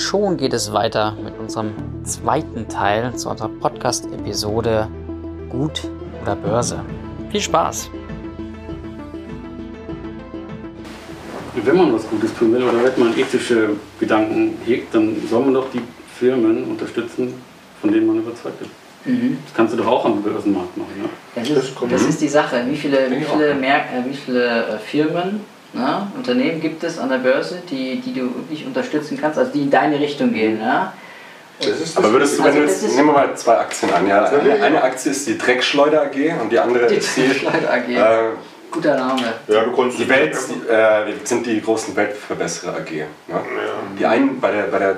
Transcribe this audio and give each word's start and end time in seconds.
Und 0.00 0.04
schon 0.04 0.36
geht 0.38 0.54
es 0.54 0.72
weiter 0.72 1.14
mit 1.22 1.38
unserem 1.38 1.74
zweiten 2.04 2.66
Teil 2.68 3.14
zu 3.16 3.28
unserer 3.28 3.50
Podcast-Episode 3.50 4.88
Gut 5.50 5.82
oder 6.22 6.36
Börse. 6.36 6.82
Viel 7.30 7.42
Spaß! 7.42 7.90
Wenn 11.54 11.76
man 11.76 11.92
was 11.92 12.08
Gutes 12.08 12.32
tun 12.32 12.54
will 12.54 12.62
oder 12.62 12.82
wenn 12.82 12.98
man 12.98 13.18
ethische 13.18 13.76
Gedanken 13.98 14.56
hegt, 14.64 14.94
dann 14.94 15.16
soll 15.28 15.44
man 15.44 15.52
doch 15.52 15.70
die 15.70 15.82
Firmen 16.18 16.64
unterstützen, 16.64 17.34
von 17.82 17.92
denen 17.92 18.06
man 18.06 18.20
überzeugt 18.20 18.62
ist. 18.62 18.70
Mhm. 19.04 19.36
Das 19.44 19.54
kannst 19.54 19.74
du 19.74 19.76
doch 19.76 19.86
auch 19.86 20.06
am 20.06 20.22
Börsenmarkt 20.22 20.78
machen. 20.78 20.94
Ne? 20.96 21.08
Das, 21.34 21.50
ist, 21.50 21.74
das 21.90 22.02
ist 22.04 22.22
die 22.22 22.28
Sache. 22.28 22.64
Wie 22.66 22.76
viele, 22.76 23.10
wie 23.10 23.22
viele, 23.22 23.54
Mer 23.54 23.80
äh, 23.80 24.08
wie 24.08 24.16
viele 24.16 24.66
äh, 24.66 24.78
Firmen, 24.78 25.40
ne, 25.72 26.06
Unternehmen 26.16 26.60
gibt 26.60 26.82
es 26.84 26.98
an 26.98 27.08
der 27.08 27.18
Börse, 27.18 27.62
die, 27.70 28.00
die 28.00 28.12
du 28.12 28.22
wirklich 28.34 28.66
unterstützen 28.66 29.18
kannst, 29.20 29.38
also 29.38 29.52
die 29.52 29.62
in 29.62 29.70
deine 29.70 29.98
Richtung 29.98 30.32
gehen? 30.32 30.60
Ja? 30.60 30.92
Aber 31.96 32.12
würdest 32.12 32.38
du, 32.38 32.44
wenn 32.44 32.46
also 32.48 32.60
du 32.60 32.66
jetzt, 32.66 32.96
nehmen 32.96 33.08
wir 33.08 33.12
mal 33.12 33.36
zwei 33.36 33.58
Aktien 33.58 33.92
an. 33.92 34.06
Ja, 34.06 34.24
eine, 34.24 34.62
eine 34.62 34.82
Aktie 34.82 35.10
ist 35.10 35.26
die 35.26 35.36
Dreckschleuder 35.36 36.02
AG 36.02 36.40
und 36.40 36.50
die 36.50 36.58
andere 36.58 36.86
die 36.86 36.94
ist 36.96 37.16
die. 37.16 37.28
Dreckschleuder 37.28 37.72
AG. 37.72 37.88
Äh, 37.88 38.30
Guter 38.70 38.96
Name. 38.96 39.34
Ja, 39.48 39.64
du 39.64 39.72
konntest 39.72 40.00
die 40.00 40.08
Welt, 40.08 40.36
die, 40.48 40.68
äh, 40.72 41.12
sind 41.24 41.44
die 41.44 41.60
großen 41.60 41.94
Weltverbesserer 41.94 42.76
AG. 42.76 42.90
Ne? 42.92 43.06
Ja. 43.28 43.40
Die 43.98 44.06
einen 44.06 44.40
bei 44.40 44.52
der, 44.52 44.62
bei 44.64 44.78
der 44.78 44.96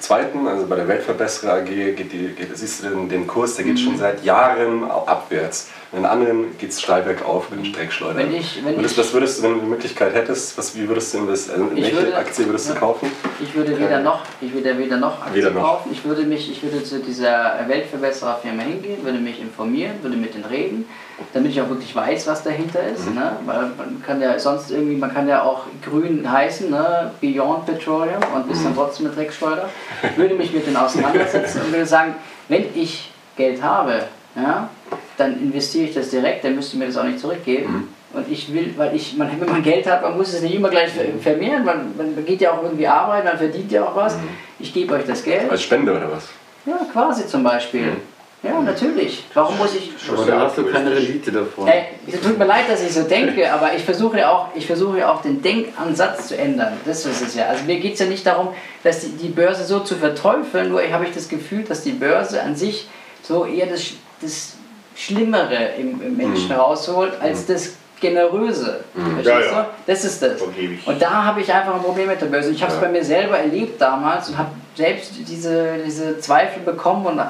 zweiten, 0.00 0.46
also 0.46 0.66
bei 0.66 0.76
der 0.76 0.88
Weltverbesserer 0.88 1.54
AG, 1.54 1.66
geht 1.66 2.12
die, 2.12 2.34
geht, 2.36 2.56
siehst 2.56 2.82
du 2.82 2.88
den, 2.88 3.08
den 3.08 3.26
Kurs, 3.26 3.56
der 3.56 3.64
geht 3.64 3.74
mhm. 3.74 3.78
schon 3.78 3.98
seit 3.98 4.24
Jahren 4.24 4.84
abwärts. 4.90 5.68
In 5.92 6.06
anderen 6.06 6.56
geht 6.58 6.70
es 6.70 6.80
steil 6.80 7.02
bergauf 7.02 7.50
mit 7.50 7.60
den 7.60 7.66
Streckschleudern. 7.66 8.16
Wenn 8.16 8.34
ich, 8.34 8.64
wenn 8.64 8.76
würdest, 8.76 8.94
ich, 8.94 8.98
was 8.98 9.12
würdest 9.12 9.38
du, 9.38 9.42
wenn 9.42 9.54
du 9.54 9.60
die 9.60 9.66
Möglichkeit 9.66 10.14
hättest, 10.14 10.56
was, 10.56 10.74
wie 10.74 10.88
würdest 10.88 11.12
du 11.12 11.18
investieren? 11.18 11.70
In 11.70 11.82
welche 11.82 11.96
würde, 11.96 12.16
Aktie 12.16 12.46
würdest 12.46 12.70
du 12.70 12.74
kaufen? 12.74 13.10
Ich 13.42 13.54
würde 13.54 13.78
weder 13.78 14.00
noch, 14.00 14.22
ich 14.40 14.54
würde 14.54 14.78
weder 14.78 14.96
noch 14.96 15.20
Aktien 15.20 15.34
weder 15.34 15.50
noch. 15.50 15.62
kaufen. 15.62 15.90
Ich 15.92 16.04
würde, 16.04 16.22
mich, 16.22 16.50
ich 16.50 16.62
würde 16.62 16.82
zu 16.82 17.00
dieser 17.00 17.58
Weltverbessererfirma 17.66 18.62
hingehen, 18.62 19.04
würde 19.04 19.18
mich 19.18 19.40
informieren, 19.40 19.92
würde 20.02 20.16
mit 20.16 20.34
denen 20.34 20.46
reden 20.46 20.86
damit 21.32 21.52
ich 21.52 21.60
auch 21.60 21.68
wirklich 21.68 21.94
weiß, 21.94 22.26
was 22.26 22.42
dahinter 22.42 22.82
ist. 22.82 23.08
Mhm. 23.08 23.14
Ne? 23.14 23.36
Weil 23.46 23.60
man 23.76 24.02
kann 24.04 24.20
ja 24.20 24.38
sonst 24.38 24.70
irgendwie, 24.70 24.96
man 24.96 25.12
kann 25.12 25.28
ja 25.28 25.42
auch 25.42 25.64
grün 25.84 26.30
heißen, 26.30 26.70
ne? 26.70 27.12
Beyond 27.20 27.66
Petroleum 27.66 28.22
und 28.34 28.50
ist 28.50 28.64
dann 28.64 28.72
mhm. 28.72 28.76
trotzdem 28.76 29.06
mit 29.06 29.16
Dreckschleuder. 29.16 29.68
Ich 30.02 30.16
würde 30.16 30.34
mich 30.34 30.52
mit 30.52 30.66
denen 30.66 30.76
auseinandersetzen 30.76 31.62
und 31.62 31.72
würde 31.72 31.86
sagen, 31.86 32.14
wenn 32.48 32.64
ich 32.74 33.10
Geld 33.36 33.62
habe, 33.62 34.04
ja, 34.34 34.68
dann 35.16 35.40
investiere 35.40 35.84
ich 35.86 35.94
das 35.94 36.10
direkt, 36.10 36.44
dann 36.44 36.54
müsst 36.54 36.72
ihr 36.74 36.78
mir 36.78 36.86
das 36.86 36.96
auch 36.96 37.04
nicht 37.04 37.20
zurückgeben. 37.20 37.72
Mhm. 37.72 37.88
Und 38.14 38.30
ich 38.30 38.52
will, 38.52 38.74
weil 38.76 38.94
ich, 38.94 39.16
man, 39.16 39.30
wenn 39.40 39.48
man 39.48 39.62
Geld 39.62 39.86
hat, 39.86 40.02
man 40.02 40.16
muss 40.16 40.34
es 40.34 40.42
nicht 40.42 40.54
immer 40.54 40.68
gleich 40.68 40.90
vermehren, 41.20 41.64
man, 41.64 41.96
man 41.96 42.24
geht 42.26 42.42
ja 42.42 42.52
auch 42.52 42.62
irgendwie 42.62 42.86
arbeiten, 42.86 43.26
man 43.26 43.38
verdient 43.38 43.72
ja 43.72 43.84
auch 43.84 43.96
was. 43.96 44.16
Mhm. 44.16 44.28
Ich 44.58 44.74
gebe 44.74 44.94
euch 44.94 45.04
das 45.06 45.22
Geld. 45.22 45.50
Als 45.50 45.62
Spende 45.62 45.92
oder 45.92 46.10
was? 46.12 46.28
Ja, 46.66 46.78
quasi 46.92 47.26
zum 47.26 47.42
Beispiel. 47.42 47.82
Mhm. 47.82 47.96
Ja, 48.42 48.60
natürlich. 48.60 49.24
Warum 49.34 49.56
muss 49.56 49.74
ich. 49.76 49.92
Aber 50.10 50.26
da 50.26 50.40
hast 50.40 50.58
du 50.58 50.66
keine 50.66 50.90
Rendite 50.90 51.30
davon. 51.30 51.68
Es 52.08 52.20
tut 52.20 52.36
mir 52.36 52.44
leid, 52.44 52.68
dass 52.68 52.82
ich 52.82 52.92
so 52.92 53.02
denke, 53.04 53.52
aber 53.52 53.72
ich 53.74 53.84
versuche 53.84 54.18
ja 54.18 54.32
auch, 54.32 54.48
ich 54.56 54.66
versuche 54.66 55.08
auch 55.08 55.22
den 55.22 55.40
Denkansatz 55.40 56.28
zu 56.28 56.36
ändern. 56.36 56.72
Das 56.84 57.06
ist 57.06 57.22
es 57.22 57.36
ja. 57.36 57.46
Also 57.46 57.64
mir 57.64 57.78
geht 57.78 57.94
es 57.94 58.00
ja 58.00 58.06
nicht 58.06 58.26
darum, 58.26 58.48
dass 58.82 59.00
die, 59.00 59.10
die 59.10 59.28
Börse 59.28 59.64
so 59.64 59.80
zu 59.80 59.94
verteufeln, 59.94 60.70
nur 60.70 60.82
habe 60.90 61.04
ich 61.04 61.14
das 61.14 61.28
Gefühl, 61.28 61.62
dass 61.62 61.84
die 61.84 61.92
Börse 61.92 62.42
an 62.42 62.56
sich 62.56 62.88
so 63.22 63.44
eher 63.44 63.66
das, 63.66 63.92
das 64.20 64.56
Schlimmere 64.94 65.74
im, 65.78 66.00
im 66.02 66.16
Menschen 66.16 66.48
mhm. 66.48 66.60
rausholt, 66.60 67.20
als 67.20 67.48
mhm. 67.48 67.52
das 67.52 67.72
Generöse. 68.00 68.80
Mhm. 68.94 69.20
Ja, 69.22 69.40
ja. 69.40 69.70
Das 69.86 70.04
ist 70.04 70.22
das. 70.22 70.42
Und 70.42 71.00
da 71.00 71.24
habe 71.24 71.40
ich 71.40 71.52
einfach 71.52 71.74
ein 71.74 71.82
Problem 71.82 72.08
mit 72.08 72.20
der 72.20 72.26
Börse. 72.26 72.50
Ich 72.50 72.62
habe 72.62 72.72
es 72.72 72.78
ja. 72.78 72.84
bei 72.84 72.92
mir 72.92 73.04
selber 73.04 73.38
erlebt 73.38 73.80
damals 73.80 74.28
und 74.28 74.38
habe 74.38 74.50
selbst 74.74 75.12
diese, 75.28 75.78
diese 75.86 76.18
Zweifel 76.18 76.62
bekommen 76.62 77.06
und 77.06 77.20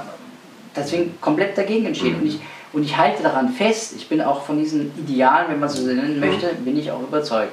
deswegen 0.74 1.20
komplett 1.20 1.56
dagegen 1.56 1.86
entschieden. 1.86 2.16
Mhm. 2.16 2.22
Und, 2.22 2.26
ich, 2.28 2.40
und 2.72 2.82
ich 2.84 2.96
halte 2.96 3.22
daran 3.22 3.50
fest, 3.50 3.94
ich 3.96 4.08
bin 4.08 4.22
auch 4.22 4.42
von 4.44 4.58
diesen 4.58 4.90
Idealen, 4.98 5.50
wenn 5.50 5.60
man 5.60 5.68
so 5.68 5.82
nennen 5.82 6.18
möchte, 6.18 6.46
mhm. 6.46 6.64
bin 6.64 6.78
ich 6.78 6.90
auch 6.90 7.02
überzeugt. 7.02 7.52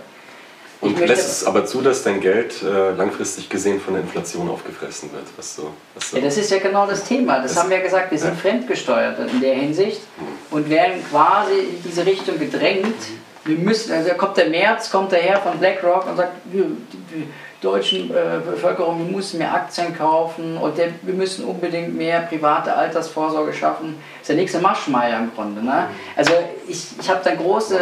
Und 0.82 0.98
lässt 0.98 1.28
es 1.28 1.46
aber 1.46 1.66
zu, 1.66 1.82
dass 1.82 2.04
dein 2.04 2.22
Geld 2.22 2.64
äh, 2.64 2.92
langfristig 2.92 3.50
gesehen 3.50 3.82
von 3.82 3.96
der 3.96 4.04
Inflation 4.04 4.50
aufgefressen 4.50 5.12
wird? 5.12 5.26
Was 5.36 5.56
so, 5.58 5.74
was 5.94 6.12
so 6.12 6.18
ja, 6.18 6.24
das 6.24 6.38
ist 6.38 6.50
ja 6.52 6.60
genau 6.60 6.88
das 6.88 7.04
Thema. 7.04 7.42
Das, 7.42 7.54
das 7.54 7.62
haben 7.62 7.70
wir 7.70 7.78
ja 7.78 7.84
gesagt, 7.84 8.12
wir 8.12 8.18
sind 8.18 8.36
ja. 8.36 8.36
fremdgesteuert 8.36 9.20
in 9.30 9.42
der 9.42 9.56
Hinsicht 9.56 10.02
mhm. 10.18 10.56
und 10.56 10.70
werden 10.70 11.04
quasi 11.10 11.54
in 11.54 11.84
diese 11.84 12.06
Richtung 12.06 12.40
gedrängt. 12.40 12.96
Wir 13.44 13.58
müssen, 13.58 13.92
also 13.92 14.12
kommt 14.12 14.38
der 14.38 14.50
März, 14.50 14.90
kommt 14.90 15.12
daher 15.12 15.42
von 15.42 15.58
BlackRock 15.60 16.08
und 16.08 16.16
sagt, 16.16 16.34
wir, 16.46 16.64
wir, 16.64 17.26
deutschen 17.62 18.10
äh, 18.12 18.40
Bevölkerung, 18.46 19.06
wir 19.06 19.16
müssen 19.18 19.38
mehr 19.38 19.54
Aktien 19.54 19.96
kaufen 19.98 20.58
und 20.58 20.78
der, 20.78 20.92
wir 21.02 21.14
müssen 21.14 21.44
unbedingt 21.44 21.94
mehr 21.94 22.22
private 22.22 22.74
Altersvorsorge 22.74 23.54
schaffen. 23.54 23.96
Das 24.14 24.22
ist 24.22 24.30
der 24.30 24.36
nächste 24.38 24.60
Maschmeier 24.60 25.20
im 25.20 25.34
Grunde. 25.36 25.62
Ne? 25.62 25.88
Also 26.16 26.32
ich, 26.68 26.88
ich 27.00 27.10
habe 27.10 27.20
da 27.24 27.32
einen 27.32 27.40
große, 27.40 27.78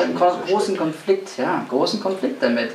großen 0.47 0.77
Konflikt, 0.77 1.37
ja, 1.37 1.63
großen 1.69 1.99
Konflikt 1.99 2.41
damit. 2.41 2.71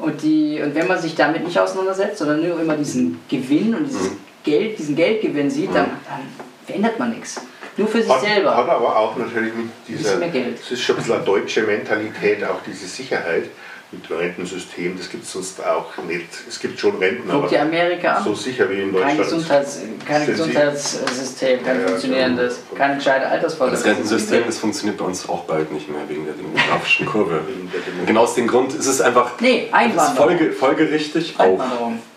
Und, 0.00 0.22
die, 0.22 0.60
und 0.62 0.74
wenn 0.74 0.86
man 0.86 1.00
sich 1.00 1.14
damit 1.14 1.44
nicht 1.44 1.58
auseinandersetzt, 1.58 2.18
sondern 2.18 2.46
nur 2.46 2.60
immer 2.60 2.76
diesen 2.76 3.20
Gewinn 3.28 3.74
und 3.74 3.86
dieses 3.86 4.10
mhm. 4.10 4.18
Geld, 4.44 4.78
diesen 4.78 4.96
Geldgewinn 4.96 5.50
sieht, 5.50 5.74
dann, 5.74 5.86
mhm. 5.86 6.04
dann 6.08 6.20
verändert 6.66 6.98
man 6.98 7.10
nichts. 7.10 7.40
Nur 7.76 7.88
für 7.88 8.02
sich 8.02 8.10
hat, 8.10 8.20
selber. 8.20 8.56
Hat 8.56 8.68
aber 8.68 8.96
auch 8.96 9.16
natürlich 9.16 9.54
mit 9.54 9.68
dieser, 9.88 10.18
das 10.18 10.70
ist 10.70 10.80
schon 10.80 10.96
ein 10.96 10.98
bisschen 10.98 11.14
eine 11.14 11.24
deutsche 11.24 11.62
Mentalität, 11.62 12.44
auch 12.44 12.60
diese 12.66 12.86
Sicherheit 12.86 13.44
mit 13.92 14.08
Rentensystem, 14.08 14.96
das 14.96 15.10
gibt 15.10 15.24
es 15.24 15.32
sonst 15.32 15.64
auch 15.64 15.96
nicht. 16.06 16.28
Es 16.48 16.60
gibt 16.60 16.78
schon 16.78 16.96
Renten, 16.98 17.28
Guck 17.28 17.44
aber 17.44 17.60
Amerika 17.60 18.14
an. 18.14 18.24
so 18.24 18.34
sicher 18.34 18.70
wie 18.70 18.82
in 18.82 18.92
Deutschland. 18.92 19.16
Kein, 19.16 19.24
Gesundheits, 19.24 19.80
kein 20.06 20.26
Gesundheitssystem, 20.26 21.64
kein 21.64 21.80
ja, 21.80 21.88
funktionierendes, 21.88 22.60
genau. 22.68 22.78
keine 22.78 22.96
gescheite 22.96 23.26
Altersvorsorge. 23.26 23.76
Das 23.76 23.84
Rentensystem, 23.84 24.42
das 24.46 24.58
funktioniert 24.58 24.98
bei 24.98 25.04
uns 25.04 25.28
auch 25.28 25.44
bald 25.44 25.72
nicht 25.72 25.88
mehr 25.88 26.08
wegen 26.08 26.24
der 26.24 26.34
demografischen 26.34 27.06
Kurve. 27.06 27.40
Und 28.00 28.06
genau 28.06 28.22
aus 28.22 28.34
dem 28.34 28.46
Grund 28.46 28.74
ist 28.74 28.86
es 28.86 29.00
einfach 29.00 29.32
nee, 29.40 29.68
Einwanderung. 29.72 30.28
Folge, 30.28 30.52
folgerichtig 30.52 31.34
auch. 31.38 31.60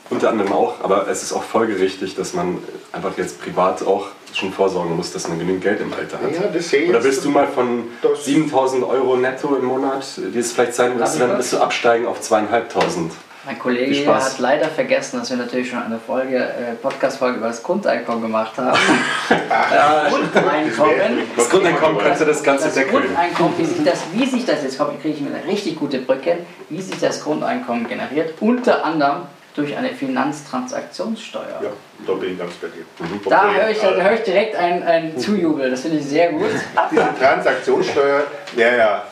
Unter 0.10 0.30
anderem 0.30 0.54
auch, 0.54 0.84
aber 0.84 1.08
es 1.08 1.24
ist 1.24 1.34
auch 1.34 1.44
folgerichtig, 1.44 2.16
dass 2.16 2.34
man 2.34 2.60
einfach 2.92 3.18
jetzt 3.18 3.42
privat 3.42 3.82
auch 3.82 4.10
schon 4.38 4.52
vorsorgen 4.52 4.96
muss, 4.96 5.12
dass 5.12 5.28
man 5.28 5.40
genügend 5.40 5.64
Geld 5.64 5.82
im 5.82 5.94
Alter 5.94 6.20
hat. 6.20 6.32
Ja, 6.34 6.48
das 6.48 6.74
Oder 6.74 7.04
willst 7.04 7.24
du 7.26 7.30
mal 7.30 7.48
von 7.48 7.86
7000 8.22 8.84
Euro 8.84 9.16
netto 9.18 9.56
im 9.56 9.66
Monat, 9.66 10.06
die 10.18 10.40
es 10.40 10.52
vielleicht 10.52 10.74
sein 10.74 10.98
müsste, 10.98 11.20
dann 11.20 11.38
bist 11.38 11.54
du 11.54 11.58
absteigen 11.60 12.08
auf 12.08 12.22
2500. 12.22 13.12
Mein 13.46 13.60
Kollege 13.60 14.08
hat 14.08 14.40
leider 14.40 14.70
vergessen, 14.70 15.20
dass 15.20 15.30
wir 15.30 15.36
natürlich 15.36 15.70
schon 15.70 15.84
eine 15.84 16.00
Folge, 16.00 16.38
äh, 16.38 16.76
Podcast-Folge 16.82 17.40
über 17.40 17.48
das 17.48 17.62
Grundeinkommen 17.62 18.22
gemacht 18.22 18.58
haben. 18.58 18.78
ja, 19.30 20.08
Grundeinkommen. 20.10 21.24
Das 21.36 21.50
Grundeinkommen 21.50 21.98
könnte 21.98 22.26
das 22.26 22.42
Ganze 22.42 22.66
das 22.66 22.76
deckeln. 22.76 23.04
Grundeinkommen, 23.04 23.58
wie 23.58 23.66
sich 23.66 23.84
das, 23.84 24.00
wie 24.14 24.26
sich 24.26 24.46
das 24.46 24.64
jetzt, 24.64 24.78
kriege 24.78 25.16
ich 25.16 25.20
mir 25.20 25.36
eine 25.36 25.46
richtig 25.46 25.78
gute 25.78 26.00
Brücke, 26.00 26.38
wie 26.70 26.82
sich 26.82 26.98
das 27.02 27.22
Grundeinkommen 27.22 27.86
generiert, 27.86 28.34
unter 28.40 28.86
anderem 28.86 29.24
durch 29.56 29.76
eine 29.76 29.90
Finanztransaktionssteuer. 29.90 31.62
Ja, 31.62 31.70
da 32.08 32.14
bin 32.14 32.34
ich 32.34 32.40
ganz 32.40 32.54
bei 32.56 32.68
dir. 32.68 32.84
Mhm. 33.00 33.22
Da 33.30 33.54
höre 33.54 33.70
ich, 33.70 33.80
da 33.80 33.92
höre 33.92 34.14
ich 34.14 34.24
direkt 34.24 34.56
ein, 34.56 34.84
ein 34.84 35.18
Zujubel, 35.18 35.70
das 35.70 35.82
finde 35.82 35.98
ich 35.98 36.06
sehr 36.06 36.32
gut. 36.32 36.50
Diese 36.92 37.10
Transaktionssteuer 37.20 38.24
wäre 38.56 38.78
ja 38.78 39.04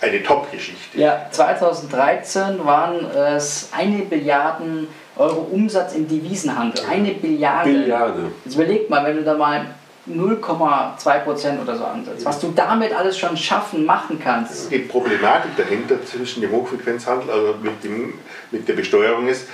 eine 0.00 0.22
Top-Geschichte. 0.22 0.98
Ja, 0.98 1.26
2013 1.30 2.64
waren 2.64 3.06
es 3.10 3.70
eine 3.72 3.98
Billiarden 4.02 4.88
Euro 5.16 5.48
Umsatz 5.50 5.94
im 5.94 6.06
Devisenhandel. 6.06 6.84
Eine 6.90 7.12
Billiarde. 7.12 7.70
Billiarde. 7.70 8.32
Jetzt 8.44 8.54
überleg 8.54 8.90
mal, 8.90 9.04
wenn 9.06 9.16
du 9.16 9.24
da 9.24 9.34
mal 9.34 9.66
0,2% 10.08 11.62
oder 11.62 11.76
so 11.76 11.84
ansetzt, 11.84 12.24
was 12.24 12.38
du 12.38 12.52
damit 12.54 12.92
alles 12.94 13.18
schon 13.18 13.36
schaffen, 13.36 13.84
machen 13.84 14.20
kannst. 14.22 14.70
Die 14.70 14.78
Problematik 14.78 15.56
dahinter 15.56 16.04
zwischen 16.04 16.42
dem 16.42 16.52
Hochfrequenzhandel, 16.52 17.30
also 17.30 17.54
mit, 17.60 17.82
dem, 17.82 18.14
mit 18.52 18.68
der 18.68 18.74
Besteuerung 18.74 19.26
ist, 19.26 19.48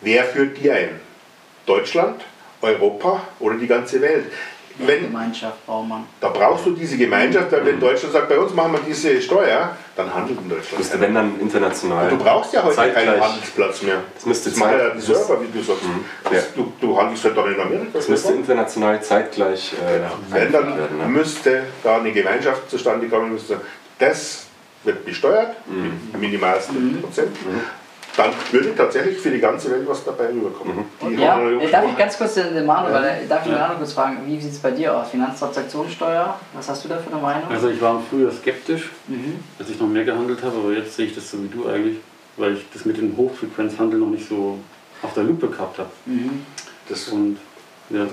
Wer 0.00 0.24
führt 0.24 0.56
die 0.62 0.70
ein? 0.70 1.00
Deutschland, 1.66 2.22
Europa 2.62 3.22
oder 3.40 3.56
die 3.56 3.66
ganze 3.66 4.00
Welt? 4.00 4.26
Wenn, 4.78 5.02
Gemeinschaft 5.06 5.66
braucht 5.66 5.88
man. 5.88 6.06
Da 6.20 6.28
brauchst 6.28 6.64
du 6.66 6.70
diese 6.70 6.96
Gemeinschaft, 6.96 7.50
weil 7.50 7.66
wenn 7.66 7.80
Deutschland 7.80 8.12
sagt, 8.12 8.28
bei 8.28 8.38
uns 8.38 8.54
machen 8.54 8.74
wir 8.74 8.80
diese 8.86 9.20
Steuer, 9.20 9.76
dann 9.96 10.14
handelt 10.14 10.40
in 10.40 10.48
Deutschland. 10.48 10.78
Müsste, 10.78 11.00
wenn 11.00 11.14
dann 11.14 11.40
international. 11.40 12.12
Und 12.12 12.18
du 12.18 12.24
brauchst 12.24 12.52
ja 12.52 12.62
heute 12.62 12.76
Zeitgleich. 12.76 13.06
keinen 13.06 13.20
Handelsplatz 13.20 13.82
mehr. 13.82 14.02
Das 14.14 14.24
müsste 14.24 14.50
das 14.50 14.58
ja 14.60 14.90
die 14.90 15.00
Server, 15.00 15.42
wie 15.42 15.58
du 15.58 15.64
sagst. 15.64 15.82
Mhm. 15.82 16.04
Ja. 16.32 16.42
Du, 16.54 16.72
du, 16.80 16.96
handelst 16.96 17.24
halt 17.24 17.36
dann 17.36 17.52
in 17.52 17.60
Amerika. 17.60 17.86
Das 17.92 18.08
müsste 18.08 18.32
international 18.34 19.02
zeitgleich. 19.02 19.72
Äh, 19.72 19.98
genau. 19.98 20.12
Wenn 20.30 20.52
dann 20.52 20.78
werden, 20.78 20.98
ne? 20.98 21.06
müsste 21.08 21.64
da 21.82 21.96
eine 21.96 22.12
Gemeinschaft 22.12 22.70
zustande 22.70 23.08
kommen, 23.08 23.32
müsste 23.32 23.60
das 23.98 24.46
wird 24.84 25.04
besteuert, 25.04 25.56
mhm. 25.66 26.10
mit 26.12 26.20
minimalsten 26.20 26.92
mhm. 26.92 27.02
Prozent. 27.02 27.32
Mhm 27.44 27.62
dann 28.18 28.32
würde 28.50 28.74
tatsächlich 28.74 29.16
für 29.18 29.30
die 29.30 29.38
ganze 29.38 29.70
Welt 29.70 29.86
was 29.86 30.04
dabei 30.04 30.26
rüberkommen. 30.26 30.84
Mhm. 31.00 31.18
Ja, 31.18 31.38
darf 31.70 31.84
ich 31.88 31.96
ganz 31.96 32.18
kurz 32.18 32.34
den 32.34 32.66
Manuel, 32.66 32.92
ja. 32.92 33.14
darf 33.28 33.46
ich 33.46 33.52
ja. 33.52 33.74
kurz 33.78 33.92
fragen, 33.92 34.18
wie 34.26 34.40
sieht 34.40 34.52
es 34.52 34.58
bei 34.58 34.72
dir 34.72 34.96
aus? 34.96 35.10
Finanztransaktionssteuer, 35.10 36.38
was 36.52 36.68
hast 36.68 36.84
du 36.84 36.88
da 36.88 36.98
für 36.98 37.12
eine 37.12 37.22
Meinung? 37.22 37.48
Also 37.48 37.68
ich 37.68 37.80
war 37.80 38.02
früher 38.10 38.32
skeptisch, 38.32 38.90
mhm. 39.06 39.36
als 39.58 39.70
ich 39.70 39.78
noch 39.78 39.86
mehr 39.86 40.04
gehandelt 40.04 40.42
habe, 40.42 40.56
aber 40.56 40.72
jetzt 40.72 40.96
sehe 40.96 41.06
ich 41.06 41.14
das 41.14 41.30
so 41.30 41.40
wie 41.44 41.48
du 41.48 41.68
eigentlich, 41.68 41.98
weil 42.36 42.54
ich 42.54 42.66
das 42.72 42.84
mit 42.84 42.96
dem 42.96 43.16
Hochfrequenzhandel 43.16 44.00
noch 44.00 44.10
nicht 44.10 44.28
so 44.28 44.58
auf 45.00 45.14
der 45.14 45.22
Lupe 45.22 45.46
gehabt 45.46 45.78
habe. 45.78 45.90
Mhm. 46.06 46.44
Das 46.88 47.08
und 47.08 47.38
ja. 47.90 48.06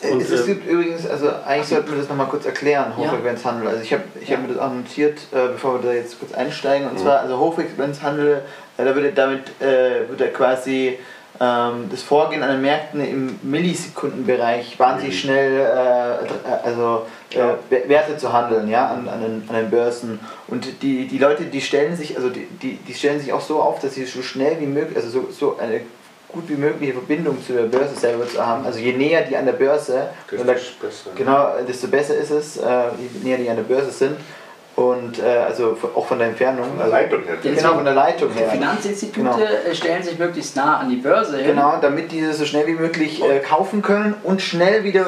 Äh, 0.00 0.10
und, 0.10 0.20
es, 0.20 0.30
es, 0.30 0.46
gibt 0.46 0.66
übrigens, 0.68 1.06
also 1.06 1.30
eigentlich 1.46 1.68
sollten 1.68 1.90
wir 1.92 1.98
das 1.98 2.08
nochmal 2.08 2.26
kurz 2.26 2.44
erklären, 2.44 2.96
Hochfrequenzhandel. 2.96 3.68
Also 3.68 3.82
ich 3.82 3.92
habe 3.92 4.02
ich 4.20 4.28
ja. 4.28 4.36
hab 4.36 4.42
mir 4.42 4.52
das 4.52 4.58
auch 4.58 4.74
notiert, 4.74 5.20
äh, 5.30 5.48
bevor 5.52 5.80
wir 5.80 5.88
da 5.88 5.94
jetzt 5.94 6.18
kurz 6.18 6.32
einsteigen. 6.32 6.88
Und 6.88 6.94
mhm. 6.94 7.02
zwar, 7.02 7.20
also 7.20 7.38
Hochfrequenzhandel, 7.38 8.42
äh, 8.76 8.84
da 8.84 8.94
wird 8.94 9.16
damit 9.16 9.60
äh, 9.60 10.08
wird 10.08 10.20
er 10.20 10.32
quasi 10.32 10.98
ähm, 11.40 11.88
das 11.90 12.02
Vorgehen 12.02 12.42
an 12.42 12.50
den 12.50 12.62
Märkten 12.62 13.00
im 13.00 13.38
Millisekundenbereich 13.42 14.78
wahnsinnig 14.78 15.14
mhm. 15.14 15.18
schnell 15.18 15.60
äh, 15.60 16.48
also 16.64 17.06
äh, 17.30 17.88
Werte 17.88 18.16
zu 18.16 18.32
handeln, 18.32 18.68
ja, 18.68 18.88
an, 18.88 19.08
an, 19.08 19.20
den, 19.20 19.44
an 19.48 19.56
den 19.56 19.70
Börsen. 19.70 20.20
Und 20.46 20.82
die, 20.82 21.08
die 21.08 21.18
Leute, 21.18 21.44
die 21.44 21.60
stellen 21.60 21.96
sich, 21.96 22.16
also 22.16 22.30
die, 22.30 22.46
die, 22.62 22.76
die 22.76 22.94
stellen 22.94 23.20
sich 23.20 23.32
auch 23.32 23.40
so 23.40 23.60
auf, 23.60 23.80
dass 23.80 23.94
sie 23.94 24.04
so 24.04 24.22
schnell 24.22 24.60
wie 24.60 24.66
möglich, 24.66 24.96
also 24.96 25.08
so, 25.08 25.28
so 25.32 25.58
eine 25.58 25.80
gut 26.28 26.48
wie 26.48 26.54
mögliche 26.54 26.92
Verbindung 26.92 27.44
zu 27.44 27.52
der 27.52 27.62
Börse 27.62 27.94
selber 27.94 28.28
zu 28.28 28.44
haben. 28.44 28.64
Also 28.66 28.78
je 28.78 28.92
näher 28.92 29.22
die 29.22 29.36
an 29.36 29.46
der 29.46 29.52
Börse, 29.52 30.08
desto, 30.30 30.44
da, 30.44 30.52
besser, 30.52 31.10
genau, 31.14 31.48
desto 31.66 31.88
besser 31.88 32.14
ist 32.16 32.30
es, 32.30 32.56
äh, 32.56 32.62
je 32.98 33.24
näher 33.24 33.38
die 33.38 33.48
an 33.48 33.56
der 33.56 33.64
Börse 33.64 33.90
sind. 33.90 34.16
Und 34.76 35.20
äh, 35.20 35.22
also 35.22 35.78
auch 35.94 36.06
von 36.06 36.18
der 36.18 36.28
Entfernung. 36.28 36.66
Von 36.68 36.78
der 36.78 36.88
Leitung 36.88 37.22
her. 37.22 37.36
Genau, 37.40 37.74
von 37.74 37.84
der 37.84 37.94
Leitung 37.94 38.32
her. 38.32 38.48
Die 38.52 38.58
Finanzinstitute 38.58 39.20
genau. 39.20 39.38
Äh, 39.38 39.74
stellen 39.74 40.02
sich 40.02 40.18
möglichst 40.18 40.56
nah 40.56 40.78
an 40.78 40.90
die 40.90 40.96
Börse 40.96 41.36
hin. 41.36 41.46
Genau, 41.46 41.78
damit 41.80 42.10
diese 42.10 42.32
so 42.32 42.44
schnell 42.44 42.66
wie 42.66 42.72
möglich 42.72 43.22
äh, 43.22 43.38
kaufen 43.38 43.82
können 43.82 44.16
und 44.24 44.42
schnell 44.42 44.82
wieder. 44.82 45.06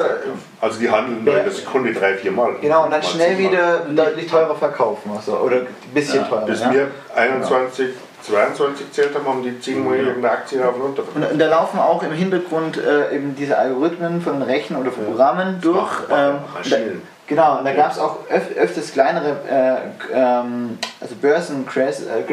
Also 0.61 0.79
die 0.79 0.89
handeln 0.89 1.19
in 1.19 1.25
der 1.25 1.51
Sekunde 1.51 1.93
drei, 1.93 2.13
vier 2.13 2.31
Mal. 2.31 2.55
Genau, 2.61 2.85
und 2.85 2.91
dann 2.91 3.03
schnell 3.03 3.37
wieder 3.37 3.79
deutlich 3.93 4.27
teurer 4.27 4.55
verkaufen. 4.55 5.11
Also, 5.13 5.37
oder 5.37 5.57
ein 5.57 5.67
bisschen 5.93 6.21
ja. 6.21 6.27
teurer. 6.27 6.45
Bis 6.45 6.61
ja. 6.61 6.71
wir 6.71 6.87
21 7.13 7.89
22 8.21 8.91
zählt 8.91 9.15
haben, 9.15 9.25
haben 9.25 9.43
die 9.43 9.59
10 9.59 9.85
Mal 9.85 9.97
irgendeine 9.97 10.31
Aktie 10.31 10.61
rauf 10.61 10.75
und 10.75 10.81
runter 10.81 11.03
und, 11.15 11.31
und 11.31 11.39
da 11.39 11.47
laufen 11.47 11.79
auch 11.79 12.03
im 12.03 12.11
Hintergrund 12.11 12.77
äh, 12.77 13.15
eben 13.15 13.35
diese 13.35 13.57
Algorithmen 13.57 14.21
von 14.21 14.41
Rechen 14.41 14.75
oder 14.75 14.91
von 14.91 15.05
Programmen 15.05 15.61
durch. 15.61 15.91
Ähm, 16.11 16.35
Maschinen. 16.53 17.01
Genau, 17.27 17.57
und 17.57 17.65
da 17.65 17.73
gab 17.73 17.91
es 17.91 17.99
auch 17.99 18.19
öf 18.29 18.55
öfters 18.57 18.93
kleinere 18.93 19.35
äh, 19.49 20.17
ähm, 20.17 20.79
also 21.01 21.15
Börsencrashes, 21.15 22.07
äh, 22.07 22.23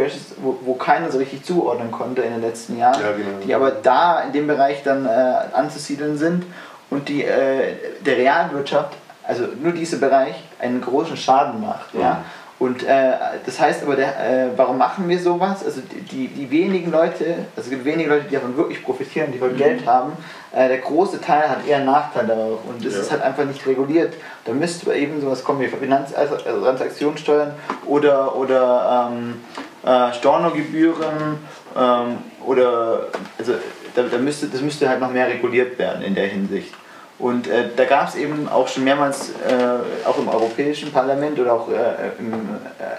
wo, 0.40 0.56
wo 0.64 0.74
keiner 0.74 1.10
so 1.10 1.18
richtig 1.18 1.44
zuordnen 1.44 1.90
konnte 1.90 2.22
in 2.22 2.32
den 2.32 2.40
letzten 2.40 2.78
Jahren, 2.78 3.00
ja, 3.02 3.10
genau. 3.10 3.44
die 3.44 3.54
aber 3.54 3.72
da 3.72 4.20
in 4.20 4.32
dem 4.32 4.46
Bereich 4.46 4.84
dann 4.84 5.04
äh, 5.04 5.08
anzusiedeln 5.52 6.16
sind 6.16 6.44
und 6.90 7.08
die 7.08 7.24
äh, 7.24 7.74
der 8.06 8.16
Realwirtschaft, 8.18 8.94
also 9.24 9.46
nur 9.60 9.72
dieser 9.72 9.96
Bereich, 9.96 10.36
einen 10.60 10.80
großen 10.80 11.16
Schaden 11.16 11.60
macht. 11.60 11.92
Ja. 11.94 12.00
ja. 12.00 12.24
Und 12.64 12.82
äh, 12.82 13.12
das 13.44 13.60
heißt 13.60 13.82
aber, 13.82 13.94
der, 13.94 14.08
äh, 14.18 14.48
warum 14.56 14.78
machen 14.78 15.06
wir 15.06 15.18
sowas? 15.18 15.62
Also 15.62 15.82
die, 16.10 16.28
die 16.28 16.50
wenigen 16.50 16.90
Leute, 16.90 17.26
also 17.54 17.66
es 17.66 17.68
gibt 17.68 17.84
wenige 17.84 18.08
Leute, 18.08 18.24
die 18.24 18.36
davon 18.36 18.56
wirklich 18.56 18.82
profitieren, 18.82 19.32
die 19.32 19.38
von 19.38 19.52
mhm. 19.52 19.58
Geld 19.58 19.86
haben. 19.86 20.12
Äh, 20.50 20.68
der 20.68 20.78
große 20.78 21.20
Teil 21.20 21.46
hat 21.50 21.66
eher 21.68 21.76
einen 21.76 21.84
Nachteil 21.84 22.26
darauf 22.26 22.60
und 22.66 22.82
das 22.82 22.94
ja. 22.94 23.00
ist 23.00 23.12
halt 23.12 23.20
einfach 23.20 23.44
nicht 23.44 23.66
reguliert. 23.66 24.14
Da 24.46 24.52
müsste 24.52 24.94
eben 24.94 25.20
sowas 25.20 25.44
kommen 25.44 25.60
wie 25.60 25.68
Finanztransaktionssteuern 25.68 27.48
also 27.50 27.86
oder, 27.86 28.34
oder 28.34 29.10
ähm, 29.12 29.42
äh, 29.84 30.14
Stornogebühren 30.14 31.38
ähm, 31.76 32.16
oder 32.46 33.08
also 33.38 33.52
da, 33.94 34.04
da 34.04 34.16
müsste, 34.16 34.46
das 34.46 34.62
müsste 34.62 34.88
halt 34.88 35.00
noch 35.00 35.10
mehr 35.10 35.28
reguliert 35.28 35.78
werden 35.78 36.02
in 36.02 36.14
der 36.14 36.28
Hinsicht. 36.28 36.72
Und 37.18 37.46
äh, 37.46 37.68
da 37.76 37.84
gab 37.84 38.08
es 38.08 38.16
eben 38.16 38.48
auch 38.48 38.66
schon 38.66 38.82
mehrmals, 38.82 39.30
äh, 39.30 40.06
auch 40.06 40.18
im 40.18 40.28
Europäischen 40.28 40.90
Parlament 40.90 41.38
oder 41.38 41.52
auch 41.52 41.68
äh, 41.68 42.10
im, 42.18 42.32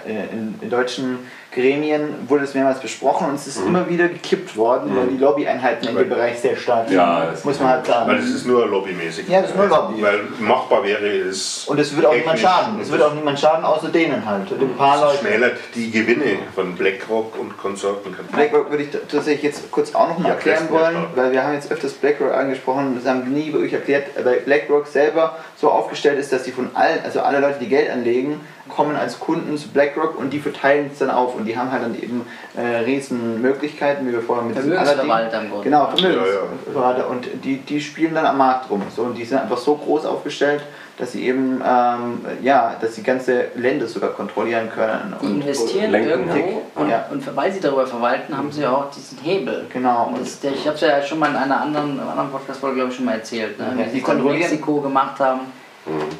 äh, 0.06 0.32
in, 0.32 0.54
in, 0.62 0.70
deutschen 0.70 1.18
Gremien 1.56 2.28
wurde 2.28 2.44
es 2.44 2.52
mehrmals 2.52 2.80
besprochen 2.80 3.28
und 3.30 3.36
es 3.36 3.46
ist 3.46 3.60
mhm. 3.60 3.68
immer 3.68 3.88
wieder 3.88 4.08
gekippt 4.08 4.56
worden, 4.56 4.92
mhm. 4.92 4.96
weil 4.98 5.06
die 5.08 5.16
Lobbyeinheiten 5.16 5.88
in 5.88 5.96
dem 5.96 6.08
Bereich 6.10 6.38
sehr 6.38 6.54
stark 6.54 6.86
sind. 6.86 6.98
Ja, 6.98 7.32
muss 7.42 7.58
man 7.58 7.68
halt 7.70 7.86
sagen. 7.86 8.10
Weil 8.10 8.18
es 8.18 8.28
ist 8.28 8.46
nur 8.46 8.66
lobbymäßig. 8.66 9.26
Ja, 9.26 9.40
das 9.40 9.50
ist 9.50 9.56
nur 9.56 9.66
Lobby. 9.66 10.02
Weil 10.02 10.20
machbar 10.38 10.84
wäre 10.84 11.06
es. 11.06 11.64
Und 11.66 11.80
es 11.80 11.96
wird 11.96 12.04
auch 12.04 12.14
niemand 12.14 12.38
schaden. 12.38 12.78
Es 12.78 12.92
wird 12.92 13.00
auch 13.00 13.14
niemand 13.14 13.40
schaden, 13.40 13.64
außer 13.64 13.88
denen 13.88 14.24
halt. 14.26 14.52
Und 14.52 14.60
ein 14.60 14.76
paar 14.76 15.00
Leute. 15.00 15.18
schmälert 15.18 15.56
die 15.74 15.90
Gewinne 15.90 16.38
von 16.54 16.74
BlackRock 16.74 17.38
und 17.38 17.56
Konsorten. 17.56 18.14
BlackRock 18.32 18.70
würde 18.70 18.82
ich 18.82 18.90
tatsächlich 18.90 19.42
jetzt 19.42 19.70
kurz 19.70 19.94
auch 19.94 20.08
noch 20.08 20.18
mal 20.18 20.28
erklären 20.28 20.68
wollen, 20.68 21.06
weil 21.14 21.32
wir 21.32 21.42
haben 21.42 21.54
jetzt 21.54 21.72
öfters 21.72 21.94
BlackRock 21.94 22.34
angesprochen, 22.34 22.96
das 22.96 23.10
haben 23.10 23.24
wir 23.24 23.32
nie 23.32 23.50
wirklich 23.52 23.72
erklärt, 23.72 24.08
weil 24.22 24.40
BlackRock 24.40 24.86
selber 24.86 25.38
so 25.56 25.70
aufgestellt 25.70 26.18
ist, 26.18 26.32
dass 26.32 26.44
sie 26.44 26.52
von 26.52 26.68
allen, 26.74 26.98
also 27.02 27.20
alle 27.20 27.40
Leute, 27.40 27.58
die 27.60 27.68
Geld 27.68 27.90
anlegen, 27.90 28.40
kommen 28.68 28.96
als 28.96 29.20
Kunden 29.20 29.56
zu 29.56 29.68
BlackRock 29.68 30.18
und 30.18 30.32
die 30.32 30.40
verteilen 30.40 30.90
es 30.92 30.98
dann 30.98 31.10
auf 31.10 31.34
und 31.34 31.44
die 31.44 31.56
haben 31.56 31.70
halt 31.70 31.82
dann 31.82 31.94
eben 31.94 32.26
äh, 32.56 32.78
riesen 32.78 33.40
Möglichkeiten, 33.40 34.06
wie 34.06 34.12
wir 34.12 34.22
vorher 34.22 34.44
mit 34.44 34.56
Vermögensverwalter 34.56 35.40
im 35.40 35.50
Grunde. 35.50 35.64
Genau, 35.64 35.86
Vermögensverwalter 35.86 36.98
ja, 36.98 37.04
ja. 37.04 37.10
und 37.10 37.26
die, 37.44 37.58
die 37.58 37.80
spielen 37.80 38.14
dann 38.14 38.26
am 38.26 38.38
Markt 38.38 38.70
rum 38.70 38.82
so, 38.94 39.02
und 39.02 39.16
die 39.16 39.24
sind 39.24 39.38
einfach 39.38 39.58
so 39.58 39.76
groß 39.76 40.06
aufgestellt, 40.06 40.62
dass 40.98 41.12
sie 41.12 41.26
eben 41.26 41.62
ähm, 41.64 42.24
ja, 42.42 42.76
dass 42.80 42.94
sie 42.94 43.02
ganze 43.02 43.48
Länder 43.54 43.86
sogar 43.86 44.10
kontrollieren 44.10 44.70
können. 44.70 45.14
Die 45.20 45.26
und 45.26 45.40
investieren 45.42 45.90
lenken, 45.90 46.10
irgendwo 46.10 46.62
und, 46.74 46.88
ja. 46.88 47.06
und, 47.10 47.36
weil 47.36 47.52
sie 47.52 47.60
darüber 47.60 47.86
verwalten, 47.86 48.36
haben 48.36 48.50
sie 48.50 48.66
auch 48.66 48.90
diesen 48.90 49.18
Hebel. 49.18 49.66
Genau. 49.72 50.06
Und 50.06 50.22
das, 50.22 50.40
der, 50.40 50.52
ich 50.52 50.66
habe 50.66 50.74
es 50.74 50.80
ja 50.80 51.02
schon 51.02 51.18
mal 51.18 51.30
in 51.30 51.36
einer 51.36 51.60
anderen, 51.60 52.00
anderen 52.00 52.30
Podcast-Folge, 52.30 52.76
glaube 52.76 52.90
ich, 52.90 52.96
schon 52.96 53.04
mal 53.04 53.16
erzählt, 53.16 53.58
ne? 53.58 53.72
wie 53.76 53.90
sie 53.90 54.02
es 54.02 54.08
in 54.08 54.24
Mexiko 54.24 54.80
gemacht 54.80 55.20
haben 55.20 55.40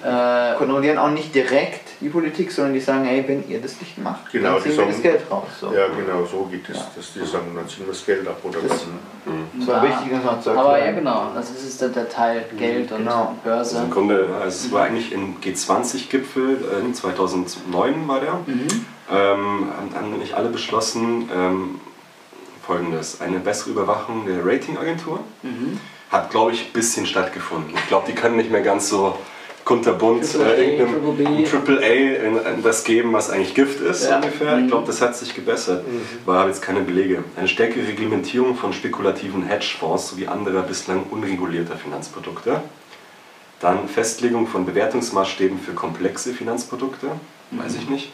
äh, 0.04 0.54
kontrollieren 0.56 0.98
auch 0.98 1.10
nicht 1.10 1.34
direkt 1.34 2.00
die 2.00 2.08
Politik, 2.08 2.52
sondern 2.52 2.74
die 2.74 2.80
sagen, 2.80 3.04
hey, 3.04 3.24
wenn 3.26 3.48
ihr 3.48 3.60
das 3.60 3.80
nicht 3.80 3.98
macht, 3.98 4.30
genau, 4.30 4.54
dann 4.54 4.62
ziehen 4.62 4.76
wir 4.76 4.86
das 4.86 5.02
Geld 5.02 5.20
raus. 5.30 5.48
So. 5.60 5.72
Ja, 5.72 5.88
genau, 5.88 6.24
so 6.24 6.44
geht 6.44 6.68
es, 6.68 6.76
ja. 6.76 6.86
dass 6.94 7.12
die 7.12 7.26
sagen, 7.26 7.52
dann 7.54 7.68
ziehen 7.68 7.84
wir 7.86 7.92
das 7.92 8.06
Geld 8.06 8.28
ab 8.28 8.38
oder 8.44 8.60
das, 8.60 8.70
was. 8.70 8.86
Mhm. 8.86 9.58
Das 9.58 9.68
war 9.68 9.82
wichtig, 9.82 10.12
das 10.12 10.24
noch 10.24 10.40
zu 10.40 10.50
erklären. 10.50 10.58
Aber 10.58 10.78
ja, 10.78 10.92
genau, 10.92 11.32
also 11.34 11.52
das 11.52 11.62
ist 11.64 11.80
der, 11.80 11.88
der 11.88 12.08
Teil 12.08 12.44
mhm. 12.52 12.58
Geld 12.58 12.92
und 12.92 12.98
genau. 12.98 13.34
Börse. 13.42 13.76
Also 13.76 13.86
Im 13.86 13.90
Grunde, 13.90 14.28
also 14.40 14.66
es 14.66 14.72
war 14.72 14.84
eigentlich 14.84 15.12
im 15.12 15.36
G20-Gipfel, 15.40 16.58
äh, 16.88 16.92
2009 16.92 18.06
war 18.06 18.20
der, 18.20 18.34
mhm. 18.46 18.68
ähm, 19.10 19.68
haben 19.94 20.18
nicht 20.18 20.34
alle 20.34 20.50
beschlossen, 20.50 21.28
ähm, 21.34 21.80
folgendes, 22.64 23.20
eine 23.20 23.40
bessere 23.40 23.70
Überwachung 23.70 24.26
der 24.26 24.44
Ratingagentur. 24.46 25.20
Mhm. 25.42 25.80
Hat, 26.10 26.30
glaube 26.30 26.52
ich, 26.52 26.66
ein 26.66 26.72
bisschen 26.72 27.04
stattgefunden. 27.04 27.74
Ich 27.74 27.88
glaube, 27.88 28.06
die 28.06 28.14
können 28.14 28.36
nicht 28.36 28.52
mehr 28.52 28.62
ganz 28.62 28.88
so 28.88 29.18
kunterbunt 29.66 30.22
äh, 30.36 30.76
irgendeinem 30.76 31.44
Triple 31.44 31.80
A 31.80 32.52
in, 32.52 32.62
das 32.62 32.84
geben, 32.84 33.12
was 33.12 33.30
eigentlich 33.30 33.52
Gift 33.52 33.80
ist 33.80 34.08
ja. 34.08 34.16
ungefähr. 34.16 34.56
Ich 34.58 34.64
mhm. 34.64 34.68
glaube, 34.68 34.86
das 34.86 35.02
hat 35.02 35.16
sich 35.16 35.34
gebessert, 35.34 35.86
mhm. 35.86 36.00
aber 36.24 36.38
habe 36.38 36.48
jetzt 36.48 36.62
keine 36.62 36.80
Belege. 36.80 37.24
Eine 37.36 37.48
stärkere 37.48 37.86
Reglementierung 37.86 38.54
von 38.54 38.72
spekulativen 38.72 39.42
Hedgefonds 39.42 40.10
sowie 40.10 40.28
anderer 40.28 40.62
bislang 40.62 41.02
unregulierter 41.10 41.76
Finanzprodukte. 41.76 42.62
Dann 43.58 43.88
Festlegung 43.88 44.46
von 44.46 44.66
Bewertungsmaßstäben 44.66 45.58
für 45.58 45.72
komplexe 45.72 46.32
Finanzprodukte, 46.32 47.08
mhm. 47.50 47.58
weiß 47.58 47.74
ich 47.74 47.90
nicht. 47.90 48.12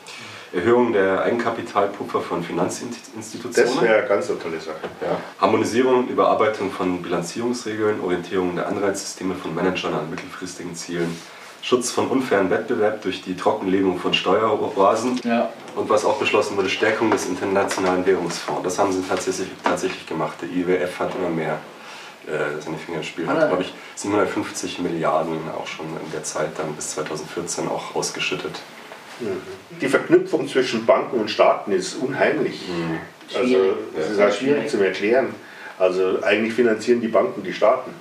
Erhöhung 0.54 0.92
der 0.94 1.23
Eigenkapitalpuffer 1.23 2.21
von 2.21 2.42
Finanzinstitutionen. 2.42 3.52
Das 3.54 3.82
wäre 3.82 3.99
eine 3.99 4.09
ganz 4.09 4.28
eine 4.30 4.38
tolle 4.38 4.61
Sache. 4.61 4.88
Ja. 5.02 5.18
Harmonisierung, 5.38 6.09
Überarbeitung 6.09 6.71
von 6.71 7.02
Bilanzierungsregeln, 7.02 8.00
Orientierung 8.00 8.56
der 8.56 8.68
Anreizsysteme 8.68 9.35
von 9.35 9.54
Managern 9.54 9.94
an 9.94 10.11
mittelfristigen 10.11 10.75
Zielen 10.75 11.14
Schutz 11.62 11.92
von 11.92 12.09
unfairen 12.09 12.50
Wettbewerb 12.50 13.02
durch 13.02 13.23
die 13.23 13.37
Trockenlegung 13.37 13.99
von 13.99 14.12
Steueroasen 14.12 15.21
ja. 15.25 15.49
und 15.76 15.88
was 15.88 16.04
auch 16.04 16.19
beschlossen 16.19 16.57
wurde, 16.57 16.69
Stärkung 16.69 17.11
des 17.12 17.26
Internationalen 17.26 18.04
Währungsfonds. 18.04 18.64
Das 18.64 18.78
haben 18.78 18.92
sie 18.92 19.02
tatsächlich, 19.09 19.49
tatsächlich 19.62 20.04
gemacht. 20.07 20.38
Der 20.42 20.49
IWF 20.49 20.99
hat 20.99 21.14
immer 21.14 21.31
mehr 21.31 21.61
äh, 22.26 22.61
seine 22.61 22.78
Finger 22.78 22.99
im 22.99 23.04
Spiel. 23.04 23.28
Hat, 23.28 23.49
glaube 23.49 23.62
ich, 23.62 23.73
750 23.95 24.81
Milliarden 24.81 25.38
auch 25.57 25.69
schon 25.69 25.87
in 25.87 26.12
der 26.12 26.25
Zeit 26.25 26.50
dann 26.59 26.73
bis 26.75 26.90
2014 26.90 27.69
auch 27.69 27.95
ausgeschüttet. 27.95 28.61
Mhm. 29.21 29.78
Die 29.81 29.88
Verknüpfung 29.88 30.49
zwischen 30.49 30.85
Banken 30.85 31.21
und 31.21 31.31
Staaten 31.31 31.71
ist 31.71 31.95
unheimlich. 31.95 32.61
Mhm. 32.69 32.99
Also, 33.38 33.76
das 33.97 34.11
ist 34.11 34.21
auch 34.21 34.33
schwierig 34.33 34.69
zu 34.69 34.85
erklären. 34.85 35.28
Also, 35.78 36.23
eigentlich 36.23 36.54
finanzieren 36.54 37.00
die 37.00 37.09
Banken 37.09 37.45
die 37.45 37.52
Staaten. 37.52 37.92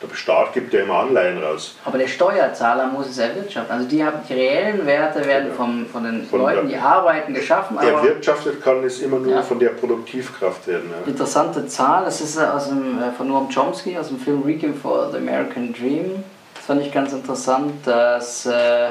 Der 0.00 0.14
Staat 0.14 0.52
gibt 0.52 0.72
ja 0.72 0.80
immer 0.80 1.00
Anleihen 1.00 1.42
raus. 1.42 1.74
Aber 1.84 1.98
der 1.98 2.06
Steuerzahler 2.06 2.86
muss 2.86 3.08
es 3.08 3.18
erwirtschaften. 3.18 3.72
Also 3.72 3.88
die, 3.88 4.04
haben, 4.04 4.18
die 4.28 4.32
reellen 4.32 4.86
Werte 4.86 5.24
werden 5.26 5.52
vom, 5.52 5.86
von 5.86 6.04
den 6.04 6.24
von 6.24 6.38
Leuten, 6.38 6.68
die 6.68 6.76
arbeiten, 6.76 7.34
geschaffen. 7.34 7.76
Erwirtschaftet 7.78 8.62
kann 8.62 8.84
es 8.84 9.00
immer 9.00 9.18
nur 9.18 9.32
ja. 9.32 9.42
von 9.42 9.58
der 9.58 9.70
Produktivkraft 9.70 10.68
werden. 10.68 10.90
Ja. 10.90 11.10
Interessante 11.10 11.66
Zahl, 11.66 12.04
das 12.04 12.20
ist 12.20 12.38
aus 12.38 12.68
dem, 12.68 13.02
äh, 13.02 13.10
von 13.10 13.26
Noam 13.26 13.48
Chomsky 13.52 13.98
aus 13.98 14.08
dem 14.08 14.20
Film 14.20 14.42
Requiem 14.42 14.74
for 14.74 15.10
the 15.10 15.16
American 15.16 15.72
Dream. 15.72 16.22
Das 16.54 16.64
fand 16.66 16.82
ich 16.82 16.92
ganz 16.92 17.12
interessant, 17.12 17.72
dass 17.84 18.46
äh, 18.46 18.90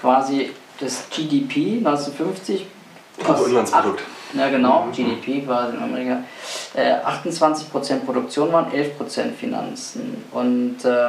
quasi 0.00 0.52
das 0.78 1.08
GDP 1.10 1.78
1950 1.78 2.66
Bruttoinlandsprodukt 3.18 4.02
ja, 4.36 4.48
genau. 4.48 4.88
GDP 4.94 5.44
quasi 5.44 5.76
in 5.76 5.82
Amerika. 5.82 6.22
Äh, 6.74 6.94
28% 7.04 8.00
Produktion 8.04 8.52
waren 8.52 8.66
11% 8.72 9.32
Finanzen. 9.38 10.24
Und 10.32 10.76
ähm, 10.84 10.84
ja. 10.84 11.08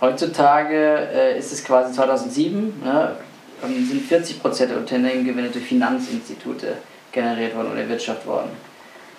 heutzutage 0.00 1.08
äh, 1.12 1.38
ist 1.38 1.52
es 1.52 1.64
quasi 1.64 1.92
2007, 1.92 2.82
ne, 2.84 3.16
sind 3.62 4.10
40% 4.10 4.66
der 4.66 4.76
Unternehmengewinne 4.76 5.48
durch 5.48 5.64
Finanzinstitute 5.64 6.76
generiert 7.12 7.56
worden 7.56 7.72
oder 7.72 7.80
erwirtschaftet 7.80 8.26
worden. 8.26 8.50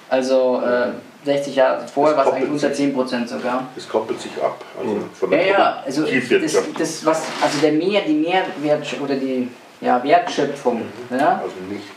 Also 0.10 0.62
äh, 0.62 0.92
60 1.26 1.56
Jahre 1.56 1.88
vorher 1.88 2.16
war 2.16 2.28
es 2.28 2.34
eigentlich 2.34 2.52
unter 2.52 2.72
10 2.72 2.94
Prozent 2.94 3.28
sogar. 3.28 3.68
Es 3.76 3.90
koppelt 3.90 4.22
sich 4.22 4.32
ab. 4.42 4.64
Also 4.80 5.00
von 5.14 5.32
ja, 5.32 5.38
ja, 5.40 5.84
also 5.84 6.04
das, 6.04 6.58
das, 6.78 7.06
was, 7.06 7.24
also 7.42 7.58
der 7.62 7.72
Mehr, 7.72 8.02
die 8.02 8.14
Mehrwert 8.14 9.02
oder 9.02 9.16
die 9.16 9.50
ja, 9.82 10.04
Wertschöpfung 10.04 10.84
ja, 11.12 11.44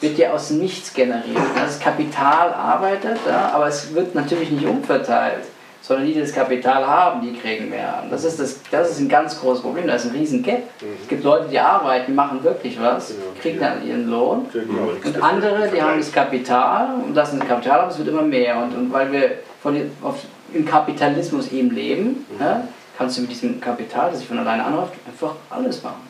wird 0.00 0.18
ja 0.18 0.32
aus 0.32 0.50
nichts 0.50 0.92
generiert. 0.92 1.38
Das 1.54 1.78
Kapital 1.78 2.52
arbeitet, 2.52 3.18
ja, 3.26 3.52
aber 3.54 3.68
es 3.68 3.94
wird 3.94 4.14
natürlich 4.14 4.50
nicht 4.50 4.66
umverteilt 4.66 5.44
sondern 5.88 6.06
die, 6.06 6.12
die 6.12 6.20
das 6.20 6.34
Kapital 6.34 6.86
haben, 6.86 7.22
die 7.22 7.32
kriegen 7.32 7.70
mehr. 7.70 8.00
Und 8.02 8.12
das 8.12 8.24
ist, 8.24 8.38
das, 8.38 8.60
das 8.70 8.90
ist 8.90 9.00
ein 9.00 9.08
ganz 9.08 9.40
großes 9.40 9.62
Problem, 9.62 9.86
da 9.86 9.94
ist 9.94 10.04
ein 10.04 10.10
riesen 10.10 10.42
Gap. 10.42 10.64
Mhm. 10.82 10.86
Es 11.00 11.08
gibt 11.08 11.24
Leute, 11.24 11.48
die 11.48 11.58
arbeiten, 11.58 12.14
machen 12.14 12.42
wirklich 12.44 12.78
was, 12.80 13.14
kriegen 13.40 13.58
dann 13.58 13.86
ihren 13.86 14.08
Lohn. 14.08 14.46
Und 14.52 15.22
andere, 15.22 15.68
die 15.74 15.80
haben 15.80 15.98
das 15.98 16.12
Kapital 16.12 16.88
und 17.06 17.14
das 17.14 17.38
Kapital, 17.38 17.80
aber 17.80 17.90
es 17.90 17.98
wird 17.98 18.08
immer 18.08 18.22
mehr. 18.22 18.58
Und, 18.58 18.76
und 18.76 18.92
weil 18.92 19.10
wir 19.10 19.30
von, 19.62 19.76
auf, 20.02 20.16
im 20.52 20.66
Kapitalismus 20.66 21.52
eben 21.52 21.70
leben, 21.70 22.26
mhm. 22.28 22.40
ja, 22.40 22.68
kannst 22.98 23.16
du 23.16 23.22
mit 23.22 23.30
diesem 23.30 23.60
Kapital, 23.60 24.10
das 24.10 24.18
sich 24.18 24.28
von 24.28 24.38
alleine 24.38 24.64
anruft, 24.64 24.92
einfach 25.06 25.36
alles 25.48 25.82
machen. 25.82 26.07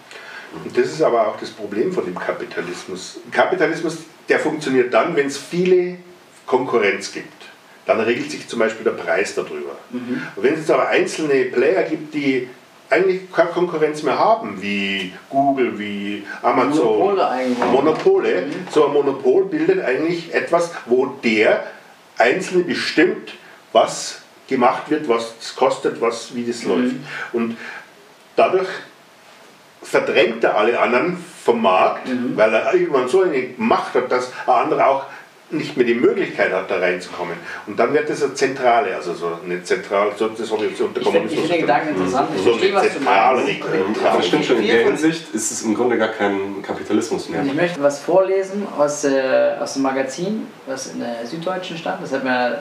Und 0.65 0.77
das 0.77 0.87
ist 0.87 1.03
aber 1.03 1.29
auch 1.29 1.39
das 1.39 1.51
Problem 1.51 1.93
von 1.93 2.05
dem 2.05 2.19
Kapitalismus. 2.19 3.19
Kapitalismus, 3.31 3.99
der 4.29 4.39
funktioniert 4.39 4.93
dann, 4.93 5.15
wenn 5.15 5.27
es 5.27 5.37
viele 5.37 5.99
Konkurrenz 6.47 7.13
gibt 7.13 7.39
dann 7.89 8.01
regelt 8.01 8.31
sich 8.31 8.47
zum 8.47 8.59
Beispiel 8.59 8.85
der 8.85 8.93
Preis 8.93 9.35
darüber. 9.35 9.77
Mhm. 9.91 10.23
wenn 10.37 10.53
es 10.53 10.61
jetzt 10.61 10.71
aber 10.71 10.89
einzelne 10.89 11.47
Player 11.47 11.83
gibt, 11.85 12.13
die 12.15 12.49
eigentlich 12.91 13.33
keine 13.33 13.49
Konkurrenz 13.49 14.03
mehr 14.03 14.19
haben, 14.19 14.61
wie 14.61 15.13
Google, 15.31 15.79
wie 15.79 16.25
Amazon, 16.43 16.99
Monopole, 16.99 17.29
eigentlich. 17.29 17.71
Monopole 17.71 18.43
mhm. 18.43 18.53
so 18.71 18.87
ein 18.87 18.93
Monopol 18.93 19.45
bildet 19.47 19.83
eigentlich 19.83 20.35
etwas, 20.35 20.71
wo 20.87 21.07
der 21.07 21.65
Einzelne 22.19 22.65
bestimmt, 22.65 23.33
was 23.73 24.21
gemacht 24.49 24.91
wird, 24.91 25.09
was 25.09 25.35
es 25.41 25.57
kostet, 25.57 26.01
was, 26.01 26.35
wie 26.35 26.45
das 26.45 26.63
mhm. 26.65 26.69
läuft. 26.69 26.97
Und 27.33 27.57
dadurch 28.37 28.69
verdrängt 29.83 30.45
er 30.45 30.57
alle 30.57 30.79
anderen 30.79 31.25
vom 31.45 31.63
Markt, 31.63 32.09
mhm. 32.09 32.37
weil 32.37 32.53
er 32.53 32.75
irgendwann 32.75 33.09
so 33.09 33.23
eine 33.23 33.51
Macht 33.57 33.95
hat, 33.95 34.11
dass 34.11 34.33
ein 34.47 34.55
anderer 34.55 34.87
auch 34.87 35.07
nicht 35.51 35.77
mehr 35.77 35.87
die 35.87 35.95
Möglichkeit 35.95 36.53
hat, 36.53 36.71
da 36.71 36.79
reinzukommen. 36.79 37.35
Und 37.67 37.79
dann 37.79 37.95
wird 37.95 38.11
das 38.11 38.23
eine 38.23 38.35
Zentrale, 38.35 38.95
also 38.95 39.15
so 39.15 39.39
eine 39.43 39.63
Zentrale, 39.63 40.13
so, 40.15 40.29
das 40.29 40.53
habe 40.53 40.67
ich 40.67 40.81
unter 40.81 41.01
Kommunismus. 41.01 41.33
Ich 41.33 41.39
finde 41.39 41.55
den 41.55 41.61
Gedanken 41.63 41.89
interessant. 41.89 42.29
Ich 42.37 42.43
so 42.43 42.53
eine 42.53 42.91
zentrale 42.91 43.47
Regelung. 43.47 43.97
Aber 44.05 44.19
das 44.19 44.27
stimmt 44.27 44.45
schon, 44.45 44.59
in 44.59 44.67
der 44.67 44.85
Hinsicht 44.85 45.35
ist 45.35 45.51
es 45.51 45.63
im 45.63 45.75
Grunde 45.75 45.97
gar 45.97 46.09
kein 46.09 46.63
Kapitalismus 46.63 47.31
mehr. 47.31 47.43
Ich 47.45 47.55
möchte 47.55 47.83
was 47.83 48.01
vorlesen 48.01 48.67
aus, 48.77 49.05
äh, 49.05 49.55
aus 49.59 49.73
dem 49.75 49.83
Magazin, 49.83 50.47
was 50.67 50.89
in 50.93 51.01
der 51.01 51.27
Süddeutschen 51.27 51.79
stand. 51.79 52.03
Das 52.03 52.13
hat 52.13 52.25
mir 52.25 52.61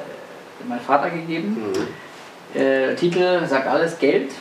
mein 0.67 0.79
Vater 0.79 1.09
gegeben. 1.09 1.73
Mhm. 1.73 2.59
Äh, 2.59 2.95
Titel 2.95 3.45
sagt 3.47 3.67
alles 3.67 3.99
Geld. 3.99 4.31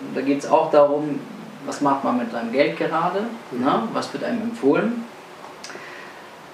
Und 0.00 0.16
da 0.16 0.20
geht 0.20 0.38
es 0.38 0.48
auch 0.48 0.70
darum, 0.70 1.18
was 1.66 1.80
macht 1.80 2.04
man 2.04 2.18
mit 2.18 2.30
seinem 2.30 2.52
Geld 2.52 2.76
gerade, 2.78 3.20
mhm. 3.50 3.64
ne? 3.64 3.82
was 3.92 4.12
wird 4.12 4.24
einem 4.24 4.42
empfohlen. 4.42 5.04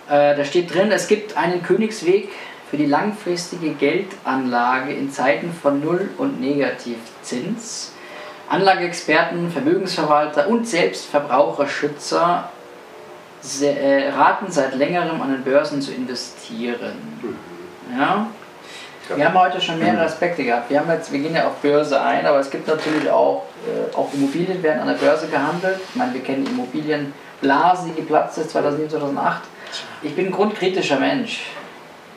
Äh, 0.09 0.37
da 0.37 0.45
steht 0.45 0.73
drin, 0.73 0.91
es 0.91 1.09
gibt 1.09 1.37
einen 1.37 1.63
Königsweg 1.63 2.31
für 2.71 2.77
die 2.77 2.87
langfristige 2.87 3.71
Geldanlage 3.71 4.93
in 4.93 5.11
Zeiten 5.11 5.53
von 5.53 5.85
Null- 5.85 6.11
und 6.19 6.41
Negativzins. 6.41 7.93
Anlageexperten, 8.49 9.51
Vermögensverwalter 9.51 10.49
und 10.49 10.67
selbst 10.67 11.07
Verbraucherschützer 11.07 12.51
äh, 13.63 14.09
raten 14.11 14.51
seit 14.51 14.75
längerem 14.75 15.21
an 15.23 15.33
den 15.33 15.43
Börsen 15.43 15.81
zu 15.81 15.93
investieren. 15.93 16.95
Ja? 17.97 18.27
Wir 19.15 19.25
haben 19.27 19.39
heute 19.39 19.61
schon 19.61 19.79
mehrere 19.79 20.05
Aspekte 20.05 20.45
gehabt. 20.45 20.71
Wir, 20.71 20.81
haben 20.81 20.91
jetzt, 20.91 21.13
wir 21.13 21.19
gehen 21.19 21.35
ja 21.35 21.47
auf 21.47 21.57
Börse 21.57 22.01
ein, 22.01 22.25
aber 22.25 22.39
es 22.39 22.51
gibt 22.51 22.69
natürlich 22.69 23.11
auch, 23.11 23.45
äh, 23.67 23.95
auch 23.97 24.13
Immobilien 24.15 24.63
werden 24.63 24.81
an 24.81 24.89
der 24.89 24.95
Börse 24.95 25.27
gehandelt. 25.27 25.81
Ich 25.89 25.97
meine, 25.97 26.15
wir 26.15 26.23
kennen 26.23 26.45
die 26.45 26.53
Immobilienblase, 26.53 27.89
die 27.89 27.95
geplatzt 27.95 28.39
ist 28.39 28.51
2007, 28.51 28.91
2008 28.91 29.43
ich 30.03 30.15
bin 30.15 30.27
ein 30.27 30.33
grundkritischer 30.33 30.99
Mensch. 30.99 31.43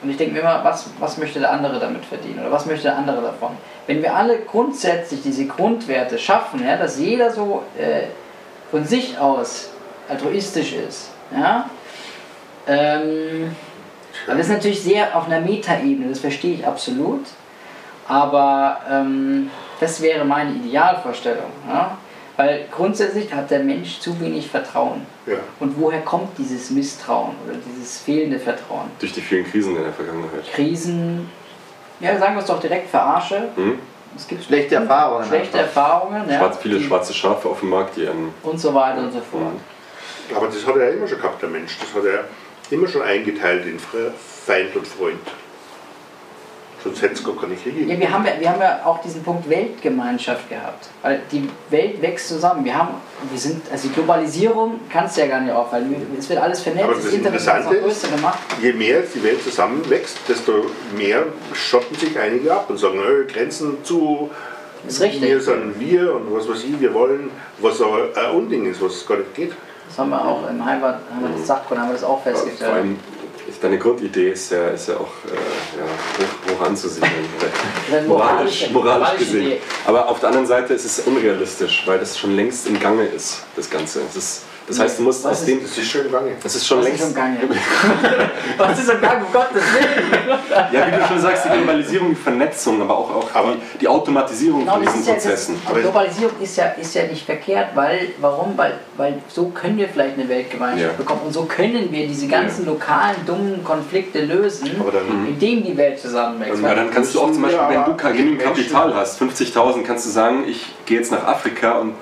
Und 0.01 0.09
ich 0.09 0.17
denke 0.17 0.33
mir 0.33 0.41
immer, 0.41 0.63
was, 0.63 0.89
was 0.99 1.17
möchte 1.17 1.39
der 1.39 1.51
andere 1.51 1.79
damit 1.79 2.05
verdienen 2.05 2.39
oder 2.39 2.51
was 2.51 2.65
möchte 2.65 2.83
der 2.83 2.97
andere 2.97 3.21
davon? 3.21 3.51
Wenn 3.87 4.01
wir 4.01 4.15
alle 4.15 4.39
grundsätzlich 4.39 5.21
diese 5.21 5.47
Grundwerte 5.47 6.19
schaffen, 6.19 6.63
ja, 6.65 6.77
dass 6.77 6.99
jeder 6.99 7.31
so 7.31 7.63
äh, 7.77 8.07
von 8.71 8.85
sich 8.85 9.17
aus 9.17 9.69
altruistisch 10.09 10.73
ist, 10.73 11.11
ja, 11.35 11.69
ähm, 12.67 13.55
das 14.27 14.39
ist 14.39 14.49
natürlich 14.49 14.81
sehr 14.81 15.15
auf 15.15 15.27
einer 15.27 15.41
Metaebene, 15.41 16.09
das 16.09 16.19
verstehe 16.19 16.55
ich 16.55 16.67
absolut, 16.67 17.25
aber 18.07 18.79
ähm, 18.89 19.49
das 19.79 20.01
wäre 20.01 20.25
meine 20.25 20.51
Idealvorstellung. 20.51 21.51
Ja? 21.67 21.97
Weil 22.37 22.65
grundsätzlich 22.69 23.33
hat 23.33 23.49
der 23.49 23.59
Mensch 23.59 23.99
zu 23.99 24.19
wenig 24.19 24.49
Vertrauen. 24.49 25.05
Ja. 25.25 25.37
Und 25.59 25.79
woher 25.79 26.01
kommt 26.01 26.37
dieses 26.37 26.69
Misstrauen 26.69 27.35
oder 27.45 27.57
dieses 27.65 27.99
fehlende 28.01 28.39
Vertrauen? 28.39 28.91
Durch 28.99 29.13
die 29.13 29.21
vielen 29.21 29.45
Krisen 29.49 29.75
in 29.75 29.83
der 29.83 29.93
Vergangenheit. 29.93 30.43
Krisen, 30.53 31.29
ja, 32.01 32.17
sagen 32.19 32.35
wir 32.35 32.41
es 32.41 32.47
doch 32.47 32.59
direkt, 32.59 32.89
verarsche. 32.89 33.49
Mhm. 33.55 33.79
Es 34.17 34.27
gibt 34.27 34.43
schlechte 34.43 34.75
Erfahrungen. 34.75 35.25
Schlechte 35.25 35.57
Erfahrungen, 35.59 36.29
ja. 36.29 36.39
Schwarz, 36.39 36.57
viele 36.61 36.79
schwarze 36.81 37.13
Schafe 37.13 37.49
auf 37.49 37.59
dem 37.61 37.69
Markt, 37.69 37.95
die 37.95 38.07
einen. 38.07 38.33
Und 38.43 38.59
so 38.59 38.73
weiter 38.73 38.99
und 38.99 39.11
so 39.11 39.19
fort. 39.19 39.53
Mhm. 39.53 40.35
Aber 40.35 40.47
das 40.47 40.65
hat 40.65 40.75
er 40.75 40.89
ja 40.89 40.91
immer 40.91 41.07
schon 41.07 41.19
gehabt, 41.19 41.41
der 41.41 41.49
Mensch. 41.49 41.77
Das 41.79 41.93
hat 41.93 42.03
er 42.05 42.25
immer 42.71 42.87
schon 42.87 43.01
eingeteilt 43.01 43.65
in 43.65 43.79
Feind 43.79 44.75
und 44.75 44.87
Freund. 44.87 45.19
Sonst 46.85 47.01
hätte 47.01 47.15
es 47.15 47.23
gar 47.23 47.35
keine 47.35 47.55
Kriege 47.55 47.81
ja, 47.91 47.99
wir, 47.99 48.11
haben 48.11 48.23
ja, 48.27 48.33
wir 48.39 48.47
haben 48.47 48.61
ja 48.61 48.85
auch 48.85 49.01
diesen 49.01 49.23
Punkt 49.23 49.49
Weltgemeinschaft 49.49 50.47
gehabt. 50.47 50.87
Weil 51.01 51.21
die 51.31 51.49
Welt 51.71 51.99
wächst 51.99 52.27
zusammen. 52.27 52.63
Wir 52.63 52.77
haben, 52.77 52.89
wir 53.27 53.39
sind, 53.39 53.63
also 53.71 53.87
die 53.87 53.93
Globalisierung 53.95 54.79
kannst 54.87 55.17
du 55.17 55.21
ja 55.21 55.27
gar 55.27 55.41
nicht 55.41 55.51
aufhalten. 55.51 55.95
Es 56.19 56.29
wird 56.29 56.39
alles 56.39 56.61
vernetzt, 56.61 56.85
Aber 56.85 56.93
das, 56.93 57.05
das 57.05 57.13
Internet 57.13 57.43
wird 57.43 57.65
noch 57.65 57.71
größer 57.71 58.07
gemacht. 58.09 58.37
Je 58.61 58.73
mehr 58.73 59.01
die 59.01 59.23
Welt 59.23 59.43
zusammenwächst, 59.43 60.17
desto 60.29 60.67
mehr 60.95 61.23
schotten 61.53 61.97
sich 61.97 62.19
einige 62.19 62.53
ab 62.53 62.69
und 62.69 62.77
sagen, 62.77 62.99
Grenzen 63.33 63.83
zu. 63.83 64.29
Ist 64.87 65.01
richtig. 65.01 65.23
Wir 65.23 65.41
sind 65.41 65.79
wir 65.79 66.13
und 66.13 66.31
was 66.35 66.47
weiß 66.47 66.65
ich, 66.65 66.79
wir 66.79 66.93
wollen, 66.93 67.31
was 67.57 67.81
aber 67.81 68.09
ein 68.15 68.35
Unding 68.35 68.69
ist, 68.69 68.79
was 68.79 69.07
gar 69.07 69.17
nicht 69.17 69.33
geht. 69.33 69.53
Das 69.87 69.99
haben 69.99 70.09
wir 70.09 70.21
auch 70.21 70.49
im 70.49 70.63
Heimat, 70.63 70.99
haben 71.13 71.21
wir 71.21 71.37
das 71.37 71.47
Sachkunde, 71.47 71.81
haben 71.81 71.89
wir 71.89 71.93
das 71.93 72.03
auch 72.03 72.21
festgestellt 72.21 72.97
deine 73.65 73.79
Grundidee 73.79 74.31
ist 74.31 74.51
ja, 74.51 74.69
ist 74.69 74.87
ja 74.87 74.95
auch 74.95 75.11
äh, 75.25 75.35
ja, 75.77 75.85
hoch, 76.19 76.59
hoch 76.59 76.65
anzusiedeln. 76.65 77.11
moralisch, 78.07 78.69
moralisch 78.71 79.17
gesehen. 79.17 79.61
Aber 79.85 80.07
auf 80.07 80.19
der 80.19 80.29
anderen 80.29 80.47
Seite 80.47 80.73
ist 80.73 80.85
es 80.85 80.99
unrealistisch, 80.99 81.83
weil 81.85 81.99
das 81.99 82.17
schon 82.17 82.35
längst 82.35 82.67
im 82.67 82.79
Gange 82.79 83.05
ist, 83.05 83.43
das 83.55 83.69
Ganze. 83.69 84.01
Es 84.07 84.15
ist, 84.15 84.43
das 84.67 84.79
heißt, 84.79 84.99
du 84.99 85.03
musst 85.03 85.23
Was 85.23 85.31
aus 85.31 85.45
dem. 85.45 85.61
Das 85.61 85.77
ist 85.77 85.91
schon 85.91 86.05
im 86.05 86.11
Gange. 86.11 86.31
Das 86.41 86.55
ist 86.55 86.65
schon 86.65 86.79
Was 86.79 86.85
längst. 86.85 87.01
Ist 87.01 87.09
im 87.09 87.15
Gange? 87.15 87.37
Was 88.57 88.79
ist 88.79 88.89
im 88.89 89.01
Gange? 89.01 89.25
Um 89.25 89.31
Gottes 89.31 89.63
Willen! 89.73 90.39
ja, 90.73 90.87
wie 90.87 90.91
du 90.91 91.07
schon 91.07 91.19
sagst, 91.19 91.45
die 91.45 91.49
Globalisierung, 91.49 92.09
die 92.09 92.15
Vernetzung, 92.15 92.81
aber 92.81 92.97
auch, 92.97 93.15
auch 93.15 93.35
aber 93.35 93.53
die, 93.53 93.77
die 93.79 93.87
Automatisierung 93.87 94.61
genau, 94.61 94.73
von 94.73 94.81
diesen 94.81 95.05
Prozessen. 95.05 95.55
Ja, 95.63 95.73
das, 95.73 95.81
Globalisierung 95.83 96.33
ist 96.41 96.57
ja, 96.57 96.65
ist 96.69 96.95
ja 96.95 97.03
nicht 97.03 97.25
verkehrt, 97.25 97.69
weil, 97.75 98.09
warum? 98.19 98.57
Weil, 98.57 98.79
weil 98.97 99.21
so 99.27 99.49
können 99.49 99.77
wir 99.77 99.87
vielleicht 99.87 100.17
eine 100.17 100.27
Weltgemeinschaft 100.27 100.93
ja. 100.93 100.97
bekommen 100.97 101.21
und 101.25 101.33
so 101.33 101.43
können 101.43 101.91
wir 101.91 102.07
diese 102.07 102.27
ganzen 102.27 102.65
ja. 102.65 102.71
lokalen, 102.71 103.17
dummen 103.27 103.63
Konflikte 103.63 104.25
lösen, 104.25 104.71
dann, 104.91 105.27
indem 105.27 105.63
die 105.63 105.77
Welt 105.77 105.99
zusammenwächst. 105.99 106.63
Ja, 106.63 106.73
dann 106.73 106.89
kannst 106.89 107.13
du 107.13 107.21
auch 107.21 107.31
zum 107.31 107.43
Beispiel, 107.43 107.61
wenn 107.69 107.85
du 107.85 107.95
genügend 107.95 108.41
Kapital 108.41 108.95
hast, 108.95 109.21
50.000, 109.21 109.83
kannst 109.83 110.07
du 110.07 110.09
sagen, 110.09 110.45
ich 110.47 110.65
gehe 110.87 110.97
jetzt 110.97 111.11
nach 111.11 111.23
Afrika 111.23 111.79
und 111.79 111.93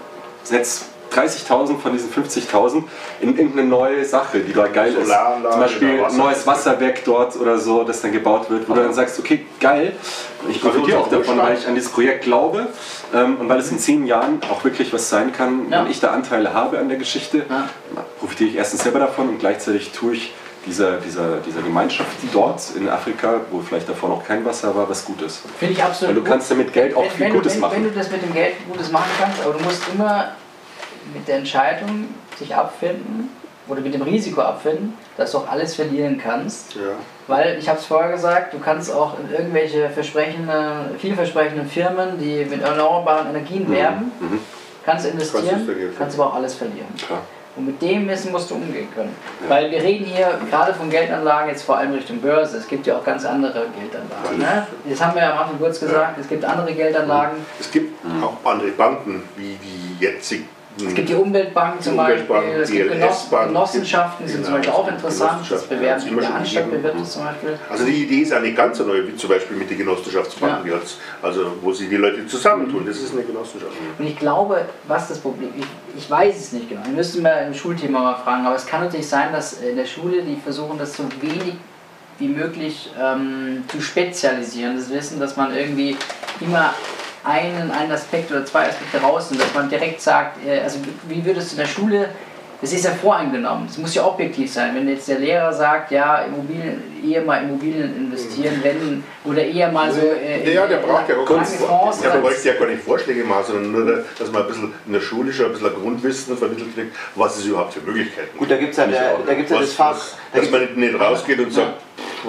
setze 0.44 0.93
30.000 1.14 1.78
von 1.78 1.92
diesen 1.94 2.12
50.000 2.12 2.84
in 3.22 3.38
irgendeine 3.38 3.68
neue 3.68 4.04
Sache, 4.06 4.40
die 4.40 4.54
da 4.54 4.68
geil 4.68 4.94
ist. 4.94 5.12
Zum 5.12 5.60
Beispiel 5.60 6.04
ein 6.04 6.18
neues 6.18 6.46
Wasserwerk 6.48 7.04
dort 7.06 7.36
oder 7.36 7.58
so, 7.58 7.84
das 7.84 8.02
dann 8.02 8.12
gebaut 8.12 8.50
wird, 8.50 8.68
wo 8.70 8.74
du 8.74 8.82
dann 8.82 8.94
sagst, 8.94 9.20
okay, 9.20 9.46
geil, 9.60 9.94
ich 10.50 10.62
profitiere 10.62 11.00
auch 11.00 11.10
davon, 11.10 11.38
weil 11.38 11.58
ich 11.58 11.68
an 11.68 11.76
dieses 11.76 11.92
Projekt 11.92 12.24
glaube 12.24 12.68
ähm, 13.14 13.38
und 13.38 13.50
weil 13.50 13.60
es 13.60 13.72
in 13.72 13.80
zehn 13.80 14.06
Jahren 14.06 14.40
auch 14.50 14.64
wirklich 14.64 14.92
was 14.94 15.10
sein 15.10 15.32
kann, 15.32 15.70
wenn 15.70 15.88
ich 15.88 16.00
da 16.00 16.12
Anteile 16.12 16.54
habe 16.54 16.80
an 16.80 16.90
der 16.90 16.98
Geschichte, 16.98 17.46
profitiere 18.20 18.50
ich 18.50 18.56
erstens 18.56 18.84
selber 18.84 19.00
davon 19.00 19.30
und 19.30 19.40
gleichzeitig 19.40 19.92
tue 19.92 20.14
ich 20.14 20.34
dieser, 20.66 20.98
dieser, 20.98 21.38
dieser 21.38 21.62
Gemeinschaft 21.62 22.12
dort 22.32 22.62
in 22.76 22.90
Afrika, 22.90 23.42
wo 23.52 23.60
vielleicht 23.60 23.90
davor 23.90 24.10
noch 24.10 24.26
kein 24.26 24.46
Wasser 24.46 24.76
war, 24.76 24.90
was 24.90 25.06
Gutes. 25.06 25.42
Finde 25.60 25.74
ich 25.74 25.84
absolut. 25.84 26.16
Weil 26.16 26.24
du 26.24 26.30
kannst 26.30 26.52
damit 26.52 26.74
Geld 26.74 26.96
auch 26.96 27.04
wenn, 27.04 27.12
viel 27.12 27.26
wenn 27.26 27.34
Gutes 27.34 27.54
du, 27.54 27.56
wenn, 27.56 27.62
machen. 27.62 27.76
Wenn 27.76 27.84
du 27.84 27.92
das 27.92 28.12
mit 28.12 28.22
dem 28.22 28.34
Geld 28.34 28.56
Gutes 28.72 28.92
machen 28.92 29.10
kannst, 29.20 29.42
aber 29.44 29.54
du 29.54 29.64
musst 29.64 29.84
immer 29.94 30.32
mit 31.14 31.28
der 31.28 31.38
Entscheidung 31.38 32.08
sich 32.38 32.56
abfinden 32.56 33.30
oder 33.68 33.82
mit 33.82 33.94
dem 33.94 34.02
Risiko 34.02 34.42
abfinden, 34.42 34.94
dass 35.18 35.32
du 35.32 35.40
auch 35.40 35.50
alles 35.50 35.76
verlieren 35.76 36.20
kannst. 36.22 36.76
Ja. 36.76 36.82
Weil, 37.28 37.58
ich 37.58 37.70
habe 37.70 37.80
es 37.80 37.86
vorher 37.86 38.12
gesagt, 38.12 38.54
du 38.54 38.60
kannst 38.60 38.94
auch 38.94 39.18
in 39.20 39.32
irgendwelche 39.32 39.90
versprechende, 39.90 40.92
vielversprechenden 40.98 41.68
Firmen, 41.68 42.20
die 42.20 42.46
mit 42.46 42.62
erneuerbaren 42.62 43.30
Energien 43.30 43.68
mhm. 43.68 43.74
werben, 43.74 44.12
mhm. 44.20 44.40
kannst 44.86 45.06
investieren, 45.06 45.66
kannst, 45.66 45.98
kannst 45.98 46.20
aber 46.20 46.30
auch 46.30 46.36
alles 46.36 46.56
verlieren. 46.56 46.94
Klar. 47.06 47.22
Und 47.56 47.68
mit 47.68 47.82
dem 47.84 48.10
Wissen 48.10 48.32
musst 48.32 48.50
du 48.50 48.56
umgehen 48.56 48.88
können. 48.96 49.16
Ja. 49.44 49.50
Weil 49.50 49.70
wir 49.70 49.80
reden 49.80 50.06
hier 50.06 50.40
gerade 50.50 50.74
von 50.74 50.90
Geldanlagen 50.90 51.50
jetzt 51.50 51.62
vor 51.62 51.78
allem 51.78 51.94
Richtung 51.94 52.20
Börse. 52.20 52.58
Es 52.58 52.68
gibt 52.68 52.88
ja 52.88 52.98
auch 52.98 53.04
ganz 53.04 53.26
andere 53.26 53.68
Geldanlagen. 53.80 54.40
Ne? 54.40 54.68
Das 54.90 55.00
haben 55.00 55.14
wir 55.14 55.22
ja 55.22 55.34
am 55.34 55.40
Anfang 55.40 55.60
kurz 55.60 55.80
gesagt. 55.80 56.18
Es 56.20 56.28
gibt 56.28 56.44
andere 56.44 56.74
Geldanlagen. 56.74 57.38
Es 57.60 57.72
gibt 57.72 57.94
auch 58.24 58.44
andere 58.44 58.70
Banken, 58.70 59.22
wie 59.36 59.56
die 59.62 60.04
jetzige 60.04 60.46
es 60.78 60.96
gibt 60.96 61.10
die 61.10 61.14
Umweltbank 61.14 61.82
zum 61.82 61.98
Beispiel, 61.98 62.36
es 62.62 62.72
gibt 62.72 62.92
Genoss 62.92 63.30
Genossenschaften, 63.30 64.26
die 64.26 64.32
sind 64.32 64.46
zum 64.46 64.56
Beispiel 64.56 64.74
auch 64.74 64.88
interessant, 64.88 65.46
das 65.50 65.64
bewerben 65.64 66.08
in 66.08 66.20
der 66.20 66.36
Anstalt 66.36 66.72
bewirbt 66.72 67.08
zum 67.08 67.24
Beispiel. 67.24 67.60
Also 67.70 67.86
die 67.86 68.04
Idee 68.04 68.22
ist 68.22 68.32
ja 68.32 68.40
nicht 68.40 68.58
ganz 68.58 68.78
so 68.80 68.84
neu, 68.84 69.08
wie 69.08 69.16
zum 69.16 69.30
Beispiel 69.30 69.58
mit 69.58 69.70
den 69.70 69.78
Genossenschaftsbanken 69.78 70.72
ja. 70.72 70.78
jetzt, 70.78 70.98
also 71.22 71.52
wo 71.62 71.72
sich 71.72 71.90
die 71.90 71.98
Leute 71.98 72.26
zusammentun, 72.26 72.86
das 72.86 72.98
ist 72.98 73.14
eine 73.14 73.24
Genossenschaft. 73.24 73.72
Und 74.00 74.08
ich 74.08 74.18
glaube, 74.18 74.66
was 74.88 75.10
das 75.10 75.20
Problem 75.20 75.50
ist, 75.50 75.66
ich, 75.96 76.04
ich 76.04 76.10
weiß 76.10 76.36
es 76.36 76.52
nicht 76.54 76.70
genau, 76.70 76.82
wir 76.86 76.94
müssen 76.94 77.22
mal 77.22 77.46
im 77.46 77.54
Schulthema 77.54 78.02
mal 78.02 78.16
fragen, 78.16 78.46
aber 78.46 78.56
es 78.56 78.66
kann 78.66 78.82
natürlich 78.82 79.08
sein, 79.08 79.32
dass 79.32 79.62
in 79.62 79.76
der 79.76 79.86
Schule 79.86 80.24
die 80.24 80.38
versuchen, 80.38 80.80
das 80.80 80.98
so 80.98 81.04
wenig 81.22 81.56
wie 82.20 82.28
möglich 82.28 82.92
ähm, 83.00 83.64
zu 83.68 83.82
spezialisieren, 83.82 84.76
das 84.78 84.90
Wissen, 84.90 85.20
dass 85.20 85.36
man 85.36 85.56
irgendwie 85.56 85.98
immer 86.40 86.74
einen, 87.24 87.72
einen 87.72 87.92
Aspekt 87.92 88.32
oder 88.32 88.46
zwei 88.46 88.68
Aspekte 88.68 89.00
raus 89.02 89.32
und 89.32 89.40
dass 89.40 89.54
man 89.54 89.70
direkt 89.70 90.02
sagt, 90.02 90.46
äh, 90.46 90.60
also 90.60 90.80
wie 91.08 91.24
würdest 91.24 91.52
du 91.52 91.56
in 91.56 91.62
der 91.62 91.68
Schule, 91.68 92.10
das 92.62 92.72
ist 92.72 92.86
ja 92.86 92.92
voreingenommen, 92.92 93.68
es 93.70 93.78
muss 93.78 93.94
ja 93.94 94.06
objektiv 94.06 94.52
sein, 94.52 94.74
wenn 94.74 94.88
jetzt 94.88 95.08
der 95.10 95.20
Lehrer 95.20 95.52
sagt, 95.52 95.92
ja, 95.92 96.20
Immobilien, 96.20 96.82
eher 97.06 97.22
mal 97.22 97.44
Immobilien 97.44 97.94
investieren, 97.94 98.62
wenn, 98.64 99.04
oder 99.26 99.44
eher 99.44 99.70
mal 99.70 99.92
so... 99.92 100.00
Äh, 100.00 100.54
ja, 100.54 100.66
der 100.66 100.78
braucht 100.78 101.10
ja 101.10 101.18
auch 101.18 101.26
Kunst, 101.26 101.60
ja, 101.60 101.68
man 102.22 102.34
ja. 102.42 102.54
gar 102.54 102.68
nicht 102.68 102.82
Vorschläge 102.82 103.26
machen, 103.26 103.44
sondern 103.48 103.72
nur, 103.72 104.06
dass 104.18 104.32
man 104.32 104.44
ein 104.44 104.48
bisschen 104.48 104.74
in 104.86 104.94
der 104.94 105.02
Schule 105.02 105.34
schon 105.34 105.48
ein 105.48 105.52
bisschen 105.52 105.74
Grundwissen 105.74 106.38
vermittelt 106.38 106.74
kriegt, 106.74 106.96
was 107.16 107.38
es 107.38 107.46
überhaupt 107.46 107.74
für 107.74 107.82
Möglichkeiten 107.82 108.28
gibt. 108.28 108.38
Gut, 108.38 108.52
da 108.52 108.56
gibt. 108.56 108.72
es 108.72 108.78
ja, 108.78 108.88
der, 108.88 109.18
da 109.26 109.34
gibt's 109.34 109.52
ja 109.52 109.60
das 109.60 109.74
Fach... 109.74 110.02
Da 110.32 110.40
dass 110.40 110.50
man 110.50 110.74
nicht 110.76 110.98
rausgeht 110.98 111.40
und 111.40 111.52
sagt, 111.52 111.74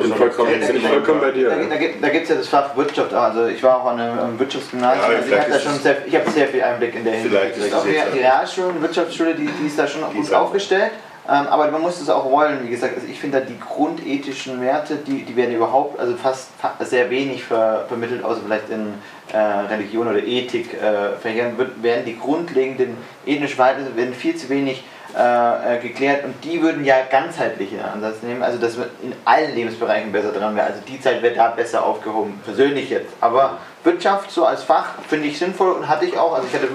bin 0.02 0.14
vollkommen, 0.14 0.60
da, 0.60 0.66
bin 0.66 0.82
vollkommen 0.82 1.20
bei 1.20 1.30
dir. 1.30 1.50
Da, 1.50 1.56
da, 1.56 1.76
da 2.00 2.08
gibt 2.08 2.24
es 2.24 2.28
ja 2.28 2.36
das 2.36 2.48
Fach 2.48 2.76
Wirtschaft. 2.76 3.12
Also 3.12 3.46
ich 3.46 3.62
war 3.62 3.82
auch 3.82 3.86
an 3.86 4.00
einem 4.00 4.38
Wirtschaftsgymnasium. 4.38 5.10
Ja, 5.10 5.16
also 5.16 5.28
ich 5.28 5.38
habe 5.38 5.50
da 5.50 5.60
schon 5.60 5.78
sehr, 5.80 6.06
ich 6.06 6.14
habe 6.14 6.30
sehr 6.30 6.48
viel 6.48 6.62
Einblick 6.62 6.94
in 6.94 7.04
der 7.04 7.14
Hinsicht. 7.14 7.74
Auch 7.74 7.84
die, 7.84 7.92
die 7.92 8.18
Realschule, 8.18 8.80
Wirtschaftsschule, 8.80 9.34
die, 9.34 9.46
die 9.46 9.66
ist 9.66 9.78
da 9.78 9.86
schon 9.86 10.02
die 10.12 10.18
gut 10.18 10.32
aufgestellt. 10.32 10.92
Ähm, 11.26 11.46
aber 11.46 11.70
man 11.70 11.80
muss 11.80 12.00
es 12.00 12.10
auch 12.10 12.30
wollen, 12.30 12.58
wie 12.64 12.68
gesagt. 12.68 12.96
Also 12.96 13.06
ich 13.08 13.18
finde 13.18 13.40
da 13.40 13.46
die 13.46 13.58
grundethischen 13.58 14.60
Werte, 14.60 14.96
die, 14.96 15.22
die 15.22 15.34
werden 15.36 15.54
überhaupt, 15.54 15.98
also 15.98 16.14
fast 16.16 16.50
sehr 16.80 17.08
wenig 17.08 17.44
ver, 17.44 17.86
vermittelt, 17.88 18.22
außer 18.22 18.40
vielleicht 18.44 18.68
in 18.68 18.92
äh, 19.32 19.38
Religion 19.38 20.06
oder 20.06 20.22
Ethik 20.22 20.74
äh, 20.74 21.24
werden 21.24 22.04
die 22.04 22.18
grundlegenden 22.18 22.98
ethischen 23.24 23.58
Werte 23.58 23.96
werden 23.96 24.12
viel 24.12 24.36
zu 24.36 24.50
wenig 24.50 24.84
äh, 25.16 25.76
äh, 25.76 25.80
geklärt 25.80 26.24
und 26.24 26.34
die 26.42 26.60
würden 26.60 26.84
ja 26.84 26.96
ganzheitlichen 27.08 27.80
Ansatz 27.80 28.22
nehmen, 28.22 28.42
also 28.42 28.58
dass 28.58 28.76
wir 28.76 28.86
in 29.00 29.12
allen 29.24 29.54
Lebensbereichen 29.54 30.10
besser 30.10 30.32
dran 30.32 30.56
wären. 30.56 30.66
Also 30.66 30.80
die 30.88 31.00
Zeit 31.00 31.22
wäre 31.22 31.34
da 31.34 31.48
besser 31.50 31.86
aufgehoben, 31.86 32.40
persönlich 32.44 32.90
jetzt. 32.90 33.12
Aber 33.20 33.58
Wirtschaft 33.84 34.32
so 34.32 34.44
als 34.44 34.64
Fach 34.64 34.98
finde 35.08 35.28
ich 35.28 35.38
sinnvoll 35.38 35.72
und 35.72 35.88
hatte 35.88 36.06
ich 36.06 36.18
auch. 36.18 36.34
Also 36.34 36.48
ich 36.48 36.54
hatte 36.54 36.68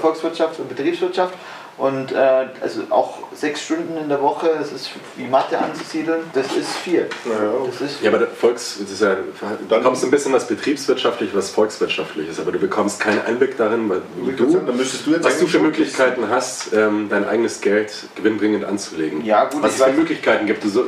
Volkswirtschaft 0.00 0.58
und 0.58 0.68
Betriebswirtschaft 0.68 1.34
und 1.76 2.12
äh, 2.12 2.46
also 2.60 2.82
auch 2.90 3.18
sechs 3.34 3.62
Stunden 3.62 3.96
in 3.96 4.08
der 4.08 4.22
Woche, 4.22 4.50
das 4.58 4.70
ist 4.70 4.90
wie 5.16 5.26
Mathe 5.26 5.58
anzusiedeln, 5.58 6.20
das 6.32 6.46
ist 6.56 6.70
viel. 6.76 7.08
Ja, 7.24 7.32
das 7.66 7.80
ist 7.80 7.96
viel. 7.96 8.04
ja 8.04 8.10
aber 8.10 8.18
der 8.18 8.28
Volks, 8.28 8.78
das 8.80 8.90
ist 8.92 9.02
ja, 9.02 9.16
du 9.16 9.66
bekommst 9.66 10.04
ein 10.04 10.10
bisschen 10.10 10.32
was 10.32 10.46
betriebswirtschaftliches, 10.46 11.34
was 11.36 11.50
volkswirtschaftliches, 11.50 12.38
aber 12.38 12.52
du 12.52 12.60
bekommst 12.60 13.00
keinen 13.00 13.24
Einblick 13.26 13.56
darin, 13.56 13.88
weil 13.88 14.02
du, 14.36 14.50
sagen, 14.50 14.66
du 14.66 15.24
was 15.24 15.38
du 15.38 15.46
für 15.48 15.58
Möglichkeiten 15.58 16.28
hast, 16.30 16.72
ähm, 16.72 17.08
dein 17.10 17.26
eigenes 17.26 17.60
Geld 17.60 17.92
gewinnbringend 18.14 18.64
anzulegen. 18.64 19.24
Ja, 19.24 19.46
gut, 19.46 19.62
was 19.62 19.74
es 19.74 19.82
für 19.82 19.92
Möglichkeiten 19.92 20.46
gibt. 20.46 20.62
Du 20.62 20.68
so, 20.68 20.84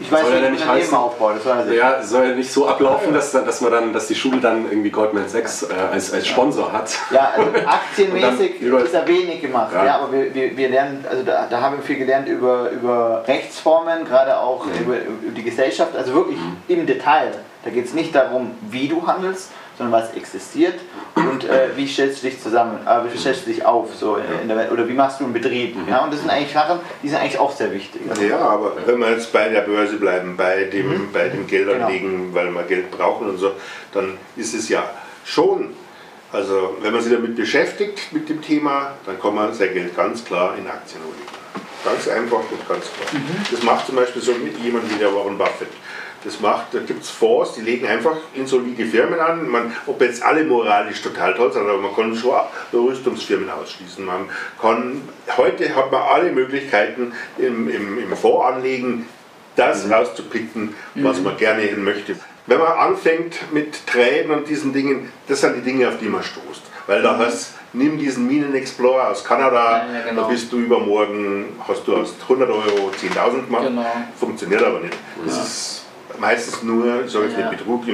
ich 0.00 0.12
weiß 0.12 0.22
soll 0.22 0.42
ja 0.42 0.50
nicht 0.50 0.66
heißen, 0.66 0.96
aufbauen, 0.96 1.34
das 1.36 1.44
weiß 1.44 1.68
ich. 1.68 1.76
Ja, 1.76 2.02
soll 2.02 2.24
ja 2.24 2.34
nicht 2.34 2.50
so 2.50 2.66
ablaufen, 2.66 3.12
dass, 3.12 3.32
dass 3.32 3.60
man 3.60 3.70
dann, 3.70 3.92
dass 3.92 4.06
die 4.06 4.14
Schule 4.14 4.40
dann 4.40 4.64
irgendwie 4.70 4.90
Goldman 4.90 5.28
Sachs 5.28 5.62
äh, 5.62 5.66
als, 5.92 6.12
als 6.12 6.26
Sponsor 6.26 6.72
hat. 6.72 6.90
Ja, 7.10 7.32
also 7.36 7.50
aktienmäßig 7.66 8.62
ist 8.62 8.94
da 8.94 9.06
wenig 9.06 9.42
gemacht. 9.42 9.72
Ja. 9.74 9.84
ja 9.84 10.05
aber 10.06 10.12
wir, 10.12 10.34
wir, 10.34 10.56
wir 10.56 10.68
lernen, 10.68 11.04
also 11.08 11.22
da, 11.22 11.46
da 11.48 11.60
haben 11.60 11.76
wir 11.76 11.82
viel 11.82 11.96
gelernt 11.96 12.28
über, 12.28 12.70
über 12.70 13.24
Rechtsformen, 13.26 14.04
gerade 14.04 14.38
auch 14.38 14.64
mhm. 14.64 14.72
über, 14.80 14.96
über, 14.96 15.32
die 15.36 15.42
Gesellschaft, 15.42 15.96
also 15.96 16.14
wirklich 16.14 16.38
mhm. 16.38 16.56
im 16.68 16.86
Detail. 16.86 17.32
Da 17.64 17.70
geht 17.70 17.86
es 17.86 17.94
nicht 17.94 18.14
darum, 18.14 18.52
wie 18.70 18.88
du 18.88 19.06
handelst, 19.06 19.50
sondern 19.76 20.00
was 20.00 20.14
existiert 20.14 20.80
und 21.14 21.44
äh, 21.44 21.68
wie 21.76 21.86
stellst 21.86 22.22
du 22.22 22.28
dich 22.28 22.40
zusammen, 22.40 22.78
äh, 22.86 23.12
wie 23.12 23.18
stellst 23.18 23.46
du 23.46 23.50
dich 23.50 23.64
auf 23.64 23.94
so 23.94 24.16
in 24.16 24.48
der 24.48 24.56
Welt, 24.56 24.72
oder 24.72 24.88
wie 24.88 24.94
machst 24.94 25.20
du 25.20 25.24
einen 25.24 25.32
Betrieb. 25.32 25.76
Mhm. 25.76 25.88
Ja, 25.88 26.04
und 26.04 26.12
das 26.12 26.20
sind 26.20 26.30
eigentlich 26.30 26.52
Sachen, 26.52 26.78
die 27.02 27.08
sind 27.08 27.18
eigentlich 27.18 27.38
auch 27.38 27.52
sehr 27.52 27.72
wichtig. 27.72 28.02
Ja, 28.28 28.38
aber 28.38 28.72
wenn 28.86 28.98
wir 28.98 29.10
jetzt 29.10 29.32
bei 29.32 29.48
der 29.48 29.62
Börse 29.62 29.96
bleiben, 29.96 30.36
bei 30.36 30.64
dem, 30.64 30.88
mhm. 30.88 31.12
bei 31.12 31.28
dem 31.28 31.46
Geldanlegen, 31.46 32.32
genau. 32.32 32.34
weil 32.34 32.50
wir 32.50 32.62
Geld 32.62 32.90
brauchen 32.90 33.28
und 33.28 33.38
so, 33.38 33.52
dann 33.92 34.16
ist 34.36 34.54
es 34.54 34.68
ja 34.68 34.84
schon 35.24 35.74
also 36.32 36.76
wenn 36.80 36.92
man 36.92 37.02
sich 37.02 37.12
damit 37.12 37.36
beschäftigt 37.36 38.12
mit 38.12 38.28
dem 38.28 38.42
Thema, 38.42 38.94
dann 39.06 39.20
kann 39.20 39.34
man 39.34 39.54
sein 39.54 39.72
Geld 39.72 39.96
ganz 39.96 40.24
klar 40.24 40.54
in 40.58 40.66
Aktien 40.66 41.02
holen. 41.04 41.14
Ganz 41.84 42.08
einfach 42.08 42.38
und 42.38 42.68
ganz 42.68 42.86
klar. 42.92 43.08
Mhm. 43.12 43.46
Das 43.50 43.62
macht 43.62 43.86
zum 43.86 43.96
Beispiel 43.96 44.20
so 44.20 44.32
mit 44.32 44.58
jemand 44.58 44.92
wie 44.92 44.98
der 44.98 45.14
Warren 45.14 45.38
Buffett. 45.38 45.68
Das 46.24 46.40
macht, 46.40 46.74
da 46.74 46.80
gibt 46.80 47.04
es 47.04 47.10
Fonds, 47.10 47.52
die 47.54 47.60
legen 47.60 47.86
einfach 47.86 48.16
in 48.34 48.48
solide 48.48 48.84
Firmen 48.84 49.20
an. 49.20 49.46
Man, 49.46 49.72
ob 49.86 50.00
jetzt 50.00 50.24
alle 50.24 50.42
moralisch 50.42 51.00
total 51.00 51.34
toll 51.34 51.52
sind, 51.52 51.62
aber 51.62 51.78
man 51.78 51.94
kann 51.94 52.16
schon 52.16 52.32
Rüstungsfirmen 52.72 53.48
ausschließen. 53.48 54.04
Man 54.04 54.28
kann, 54.60 55.02
heute 55.36 55.76
hat 55.76 55.92
man 55.92 56.02
alle 56.02 56.32
Möglichkeiten 56.32 57.12
im, 57.38 57.68
im, 57.70 57.98
im 57.98 58.16
Fonds 58.16 58.44
anlegen, 58.44 59.06
das 59.54 59.84
mhm. 59.84 59.92
rauszupicken, 59.92 60.74
was 60.96 61.18
mhm. 61.18 61.24
man 61.24 61.36
gerne 61.36 61.62
hin 61.62 61.84
möchte 61.84 62.16
wenn 62.46 62.58
man 62.58 62.72
anfängt 62.72 63.52
mit 63.52 63.86
Tränen 63.86 64.30
und 64.30 64.48
diesen 64.48 64.72
Dingen, 64.72 65.12
das 65.28 65.40
sind 65.40 65.56
die 65.56 65.62
Dinge, 65.62 65.88
auf 65.88 65.98
die 65.98 66.06
man 66.06 66.22
stoßt. 66.22 66.62
Weil 66.86 67.02
da 67.02 67.18
hast 67.18 67.54
nimm 67.72 67.98
diesen 67.98 68.26
Minenexplorer 68.26 69.10
aus 69.10 69.24
Kanada, 69.24 69.86
ja, 69.86 69.92
ja, 69.92 70.04
genau. 70.08 70.22
da 70.22 70.28
bist 70.28 70.50
du 70.52 70.58
übermorgen, 70.58 71.46
hast 71.66 71.86
du 71.86 71.96
hast 71.98 72.14
100 72.22 72.48
Euro 72.48 72.90
10.000 72.90 73.46
gemacht, 73.46 73.64
genau. 73.64 73.86
funktioniert 74.18 74.62
aber 74.62 74.80
nicht. 74.80 74.96
Das 75.24 75.36
ist 75.36 75.82
meistens 76.18 76.62
nur, 76.62 77.04
ich 77.04 77.12
sage 77.12 77.26
jetzt 77.26 77.36
nicht 77.36 77.50
Betrug, 77.50 77.84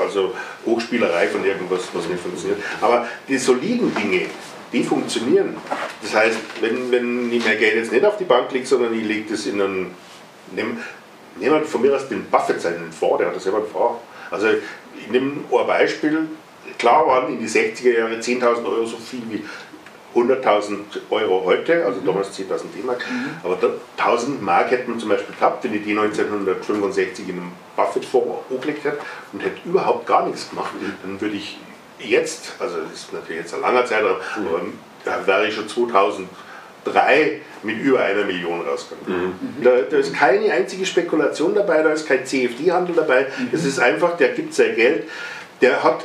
also 0.00 0.34
Hochspielerei 0.66 1.28
von 1.28 1.44
irgendwas, 1.44 1.82
was 1.92 2.08
nicht 2.08 2.20
funktioniert. 2.20 2.60
Aber 2.80 3.06
die 3.28 3.38
soliden 3.38 3.94
Dinge, 3.94 4.26
die 4.72 4.82
funktionieren. 4.82 5.56
Das 6.02 6.14
heißt, 6.14 6.38
wenn, 6.60 6.90
wenn 6.90 7.32
ich 7.32 7.44
mein 7.44 7.58
Geld 7.58 7.76
jetzt 7.76 7.92
nicht 7.92 8.04
auf 8.04 8.16
die 8.16 8.24
Bank 8.24 8.50
lege, 8.52 8.66
sondern 8.66 8.92
ich 8.94 9.04
lege 9.04 9.30
das 9.30 9.46
in 9.46 9.60
einen, 9.60 9.94
Nehmen 11.38 11.60
wir 11.60 11.64
von 11.64 11.82
mir 11.82 11.94
aus 11.94 12.08
den 12.08 12.24
Buffett 12.26 12.60
seinen 12.60 12.92
vor, 12.92 13.18
der 13.18 13.28
hat 13.28 13.36
das 13.36 13.44
selber 13.44 13.60
gefragt. 13.60 14.00
Also 14.30 14.48
ich 14.48 15.08
nehme 15.10 15.32
ein 15.50 15.66
Beispiel. 15.66 16.28
Klar 16.78 17.06
waren 17.06 17.32
in 17.32 17.40
die 17.40 17.48
60er 17.48 17.98
Jahre 17.98 18.14
10.000 18.14 18.64
Euro 18.64 18.84
so 18.84 18.96
viel 18.96 19.22
wie 19.30 19.44
100.000 20.14 20.78
Euro 21.10 21.42
heute, 21.44 21.84
also 21.84 22.00
mhm. 22.00 22.06
damals 22.06 22.38
10.000 22.38 22.46
D-Mark, 22.76 23.04
mhm. 23.10 23.30
aber 23.44 23.56
1.000 23.98 24.40
Mark 24.40 24.70
hätte 24.70 24.88
man 24.90 24.98
zum 24.98 25.10
Beispiel 25.10 25.34
gehabt, 25.34 25.64
wenn 25.64 25.74
ich 25.74 25.84
die 25.84 25.90
1965 25.90 27.28
in 27.28 27.36
einem 27.36 27.52
Buffett-Fonds 27.76 28.44
hochgelegt 28.50 28.84
hätte 28.84 28.98
und 29.32 29.40
hätte 29.40 29.56
überhaupt 29.64 30.06
gar 30.06 30.26
nichts 30.26 30.48
gemacht, 30.48 30.72
mhm. 30.80 30.94
dann 31.02 31.20
würde 31.20 31.36
ich 31.36 31.58
jetzt, 31.98 32.54
also 32.58 32.78
das 32.80 32.92
ist 32.92 33.12
natürlich 33.12 33.42
jetzt 33.42 33.54
ein 33.54 33.60
langer 33.60 33.84
Zeitraum, 33.84 34.16
mhm. 34.38 34.46
aber 34.46 34.60
da 35.04 35.26
wäre 35.26 35.48
ich 35.48 35.54
schon 35.54 35.68
2000 35.68 36.28
drei 36.92 37.40
mit 37.62 37.80
über 37.80 38.00
einer 38.00 38.24
Million 38.24 38.60
rauskommen. 38.60 39.34
Mhm. 39.40 39.62
Da, 39.62 39.70
da, 39.90 39.96
ist 39.96 40.14
keine 40.14 40.52
einzige 40.52 40.86
Spekulation 40.86 41.54
dabei, 41.54 41.82
da 41.82 41.90
ist 41.90 42.06
kein 42.06 42.24
CFD-Handel 42.24 42.94
dabei. 42.94 43.26
Mhm. 43.38 43.48
Es 43.52 43.64
ist 43.64 43.78
einfach, 43.78 44.16
der 44.16 44.30
gibt 44.30 44.54
sein 44.54 44.74
Geld. 44.74 45.04
Der 45.60 45.82
hat, 45.82 46.04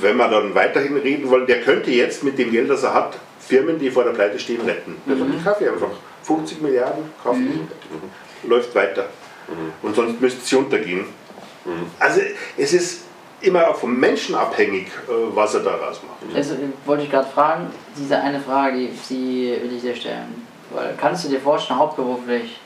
wenn 0.00 0.16
wir 0.16 0.28
dann 0.28 0.54
weiterhin 0.54 0.96
reden 0.96 1.28
wollen, 1.30 1.46
der 1.46 1.60
könnte 1.60 1.90
jetzt 1.90 2.24
mit 2.24 2.38
dem 2.38 2.50
Geld, 2.50 2.70
das 2.70 2.82
er 2.82 2.94
hat, 2.94 3.18
Firmen, 3.38 3.78
die 3.78 3.90
vor 3.90 4.04
der 4.04 4.12
Pleite 4.12 4.38
stehen, 4.38 4.62
retten. 4.62 4.96
Der 5.06 5.16
sagt, 5.16 5.30
ich 5.36 5.44
kaufe 5.44 5.70
einfach 5.70 5.90
50 6.22 6.62
Milliarden, 6.62 7.04
kaufe 7.22 7.38
mhm. 7.38 7.68
läuft 8.48 8.74
weiter. 8.74 9.08
Mhm. 9.48 9.86
Und 9.86 9.94
sonst 9.94 10.20
müsste 10.20 10.40
sie 10.42 10.56
untergehen. 10.56 11.04
Mhm. 11.64 11.86
Also 11.98 12.20
es 12.56 12.72
ist 12.72 13.02
immer 13.44 13.68
auch 13.68 13.76
vom 13.76 13.98
Menschen 13.98 14.34
abhängig, 14.34 14.86
äh, 14.86 15.12
was 15.34 15.54
er 15.54 15.60
daraus 15.60 16.00
macht. 16.02 16.36
Also 16.36 16.54
wollte 16.84 17.04
ich 17.04 17.10
gerade 17.10 17.28
fragen, 17.28 17.66
diese 17.96 18.16
eine 18.16 18.40
Frage, 18.40 18.88
die, 19.10 19.58
will 19.62 19.76
ich 19.76 19.82
dir 19.82 19.94
stellen. 19.94 20.46
Weil, 20.70 20.94
kannst 21.00 21.24
du 21.24 21.28
dir 21.28 21.40
vorstellen, 21.40 21.78
hauptberuflich 21.78 22.58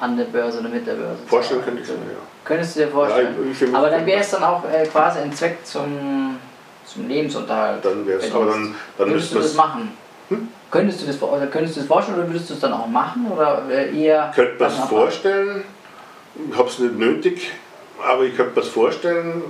an 0.00 0.16
der 0.16 0.24
Börse 0.24 0.60
oder 0.60 0.68
mit 0.68 0.86
der 0.86 0.94
Börse 0.94 1.18
Vorstellen 1.26 1.62
könnte 1.64 1.82
ich 1.82 1.88
mir, 1.88 1.94
ja. 1.94 2.18
Könntest 2.44 2.76
du 2.76 2.80
dir 2.80 2.88
vorstellen? 2.88 3.34
Ja, 3.60 3.78
aber 3.78 3.90
dann 3.90 4.06
wäre 4.06 4.20
es 4.20 4.30
dann 4.30 4.44
auch 4.44 4.62
äh, 4.70 4.86
quasi 4.86 5.20
ein 5.20 5.32
Zweck 5.32 5.58
zum, 5.64 6.38
zum 6.84 7.08
Lebensunterhalt. 7.08 7.84
Dann 7.84 8.06
wäre 8.06 8.20
es, 8.20 8.32
aber 8.32 8.46
dann, 8.46 8.74
dann 8.98 9.10
Würdest 9.10 9.34
du 9.34 9.38
das 9.38 9.54
machen? 9.54 9.92
Hm? 10.28 10.48
Könntest 10.70 11.02
du 11.02 11.06
das, 11.06 11.22
oder 11.22 11.46
könntest 11.46 11.76
du 11.76 11.80
das 11.80 11.88
vorstellen 11.88 12.18
oder 12.18 12.28
würdest 12.28 12.50
du 12.50 12.54
es 12.54 12.60
dann 12.60 12.72
auch 12.72 12.86
machen? 12.86 13.30
Oder 13.32 13.62
äh, 13.70 13.98
eher. 13.98 14.32
Könnte 14.34 14.56
man 14.58 14.70
es 14.70 14.78
vorstellen? 14.78 15.64
Ich 16.50 16.58
habe 16.58 16.68
es 16.68 16.78
nicht 16.78 16.98
nötig, 16.98 17.50
aber 18.06 18.24
ich 18.24 18.36
könnte 18.36 18.54
mir 18.54 18.60
das 18.60 18.68
vorstellen, 18.68 19.42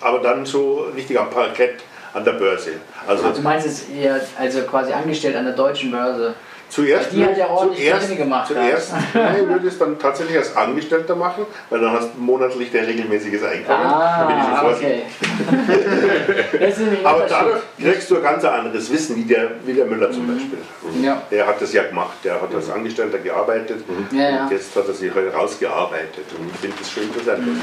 aber 0.00 0.18
dann 0.20 0.44
so 0.44 0.88
richtig 0.94 1.18
am 1.18 1.30
Parkett 1.30 1.80
an 2.14 2.24
der 2.24 2.32
Börse. 2.32 2.72
Also, 3.06 3.24
also 3.24 3.36
du 3.36 3.42
meinst 3.42 3.66
es 3.66 3.88
eher 3.88 4.20
also 4.38 4.62
quasi 4.62 4.92
angestellt 4.92 5.36
an 5.36 5.44
der 5.44 5.54
deutschen 5.54 5.90
Börse? 5.90 6.34
Zuerst, 6.68 7.12
die 7.12 7.24
hat 7.24 7.36
ja 7.38 7.48
ordentlich 7.48 7.88
zuerst, 7.88 8.16
gemacht. 8.16 8.48
Zuerst 8.48 8.92
nein, 9.14 9.48
würde 9.48 9.68
es 9.68 9.78
dann 9.78 9.98
tatsächlich 9.98 10.36
als 10.36 10.56
Angestellter 10.56 11.14
machen, 11.14 11.46
weil 11.70 11.80
dann 11.80 11.92
hast 11.92 12.10
du 12.14 12.20
monatlich 12.20 12.72
dein 12.72 12.84
regelmäßiges 12.84 13.42
Einkommen. 13.44 13.84
Ah, 13.84 14.64
okay. 14.68 15.02
Aber 17.04 17.26
dadurch 17.28 17.62
kriegst 17.80 18.10
du 18.10 18.16
ein 18.16 18.22
ganz 18.22 18.44
anderes 18.44 18.92
Wissen, 18.92 19.16
wie 19.16 19.24
der, 19.24 19.50
wie 19.64 19.74
der 19.74 19.86
Müller 19.86 20.10
zum 20.10 20.26
mhm. 20.26 20.34
Beispiel. 20.34 20.58
Ja. 21.02 21.22
Der 21.30 21.46
hat 21.46 21.62
das 21.62 21.72
ja 21.72 21.84
gemacht, 21.84 22.16
der 22.24 22.42
hat 22.42 22.54
als 22.54 22.68
Angestellter 22.70 23.18
gearbeitet 23.18 23.84
mhm. 23.88 24.18
ja, 24.18 24.30
ja. 24.30 24.42
und 24.44 24.50
jetzt 24.50 24.74
hat 24.74 24.88
er 24.88 24.94
sich 24.94 25.14
halt 25.14 25.32
rausgearbeitet 25.32 26.24
und 26.38 26.50
ich 26.52 26.60
finde 26.60 26.76
das 26.78 26.90
schon 26.90 27.04
interessant. 27.04 27.46
Mhm. 27.46 27.60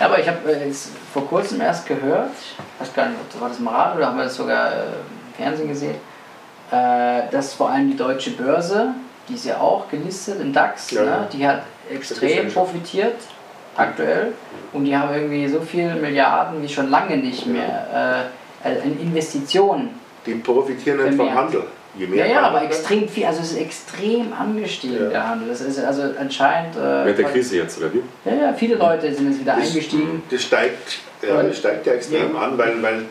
Aber 0.00 0.18
ich 0.18 0.26
habe 0.26 0.50
äh, 0.50 0.66
jetzt 0.66 0.90
vor 1.12 1.26
kurzem 1.28 1.60
erst 1.60 1.86
gehört, 1.86 2.32
ich 2.34 2.80
weiß 2.80 2.94
gar 2.94 3.08
nicht, 3.08 3.18
war 3.38 3.48
das 3.48 3.58
im 3.58 3.68
Radio 3.68 3.98
oder 3.98 4.06
haben 4.06 4.16
wir 4.16 4.24
das 4.24 4.36
sogar 4.36 4.72
äh, 4.72 4.76
im 4.76 5.34
Fernsehen 5.36 5.68
gesehen, 5.68 5.96
äh, 6.70 7.22
dass 7.30 7.54
vor 7.54 7.70
allem 7.70 7.90
die 7.90 7.96
deutsche 7.96 8.30
Börse, 8.30 8.94
die 9.28 9.34
ist 9.34 9.44
ja 9.44 9.58
auch 9.58 9.88
gelistet 9.90 10.40
im 10.40 10.52
DAX, 10.52 10.90
ja, 10.90 11.04
ne? 11.04 11.28
die 11.32 11.46
hat 11.46 11.62
extrem 11.90 12.48
profitiert 12.48 13.16
aktuell 13.76 14.32
und 14.72 14.84
die 14.84 14.96
haben 14.96 15.14
irgendwie 15.14 15.48
so 15.48 15.60
viele 15.60 15.94
Milliarden 15.94 16.62
wie 16.62 16.68
schon 16.68 16.90
lange 16.90 17.16
nicht 17.16 17.46
mehr 17.46 18.28
äh, 18.64 18.66
also 18.66 18.82
in 18.82 19.00
Investitionen. 19.00 19.90
Die 20.26 20.34
profitieren 20.34 21.02
nicht 21.04 21.16
vom 21.16 21.34
Handel. 21.34 21.64
Je 21.96 22.06
mehr 22.06 22.24
ja, 22.24 22.32
ja, 22.34 22.42
aber 22.42 22.62
extrem 22.62 23.08
viel, 23.08 23.24
also 23.24 23.40
es 23.40 23.50
ist 23.52 23.58
extrem 23.58 24.32
angestiegen, 24.32 25.04
ja. 25.04 25.08
der 25.08 25.28
Handel. 25.28 25.48
Das 25.48 25.60
ist 25.60 25.82
also 25.82 26.02
anscheinend. 26.20 26.76
Äh, 26.76 26.80
Während 26.80 27.18
der 27.18 27.24
Krise 27.26 27.56
jetzt, 27.56 27.78
oder 27.78 27.92
wie? 27.92 28.02
Ja, 28.24 28.34
ja, 28.36 28.52
viele 28.52 28.76
Leute 28.76 29.12
sind 29.12 29.30
jetzt 29.30 29.40
wieder 29.40 29.56
das, 29.56 29.68
eingestiegen. 29.68 30.22
Das 30.30 30.42
steigt, 30.42 31.00
ja, 31.26 31.42
das 31.42 31.58
steigt 31.58 31.86
ja 31.86 31.94
extrem 31.94 32.34
ja. 32.34 32.40
an, 32.40 32.56
weil, 32.56 32.80
weil 32.80 33.06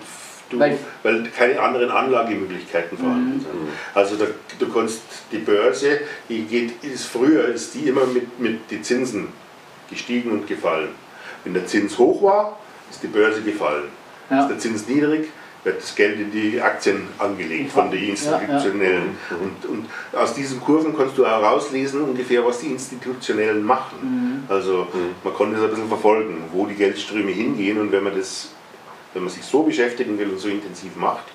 Du, 0.50 0.60
weil, 0.60 0.78
weil, 1.04 1.24
keine 1.30 1.60
anderen 1.60 1.92
Anlagemöglichkeiten 1.92 2.98
vorhanden 2.98 3.38
mhm. 3.38 3.42
sind. 3.42 3.52
Also 3.94 4.16
da, 4.16 4.26
du 4.58 4.72
kannst 4.72 5.02
die 5.32 5.38
Börse, 5.38 6.02
die 6.28 6.44
geht, 6.44 6.84
ist 6.84 7.06
früher 7.06 7.46
ist 7.46 7.76
die 7.76 7.88
immer 7.88 8.06
mit, 8.06 8.40
mit 8.40 8.72
den 8.72 8.84
Zinsen 8.84 9.28
gestiegen 9.90 10.32
und 10.32 10.48
gefallen. 10.48 10.90
Wenn 11.44 11.54
der 11.54 11.66
Zins 11.68 11.98
hoch 11.98 12.22
war, 12.24 12.60
ist 12.90 13.04
die 13.04 13.08
Börse 13.08 13.42
gefallen. 13.42 13.86
Ja. 14.30 14.42
Ist 14.42 14.50
der 14.50 14.60
Zins 14.60 14.88
niedrig, 14.88 15.30
wird 15.64 15.82
das 15.82 15.96
Geld 15.96 16.20
in 16.20 16.32
die 16.32 16.62
Aktien 16.62 17.08
angelegt 17.18 17.72
von 17.72 17.92
den 17.92 18.10
Institutionellen. 18.10 19.18
Ja, 19.30 19.36
ja. 19.36 19.42
Und, 19.42 19.70
und, 19.70 19.86
aus 20.14 20.34
diesen 20.34 20.62
Kurven 20.62 20.96
kannst 20.96 21.18
du 21.18 21.26
auch 21.26 21.44
rauslesen 21.44 22.02
ungefähr, 22.02 22.46
was 22.46 22.60
die 22.60 22.68
Institutionellen 22.68 23.64
machen. 23.64 23.98
Mhm. 24.02 24.44
Also 24.48 24.88
mhm. 24.94 25.16
man 25.24 25.34
konnte 25.34 25.56
das 25.56 25.66
ein 25.66 25.70
bisschen 25.72 25.88
verfolgen, 25.88 26.44
wo 26.54 26.66
die 26.66 26.76
Geldströme 26.76 27.32
hingehen 27.32 27.80
und 27.80 27.92
wenn 27.92 28.04
man 28.04 28.18
das 28.18 28.50
wenn 29.14 29.24
man 29.24 29.32
sich 29.32 29.44
so 29.44 29.64
beschäftigen 29.64 30.18
will 30.18 30.30
und 30.30 30.40
so 30.40 30.50
intensiv 30.50 30.96
macht, 30.96 31.26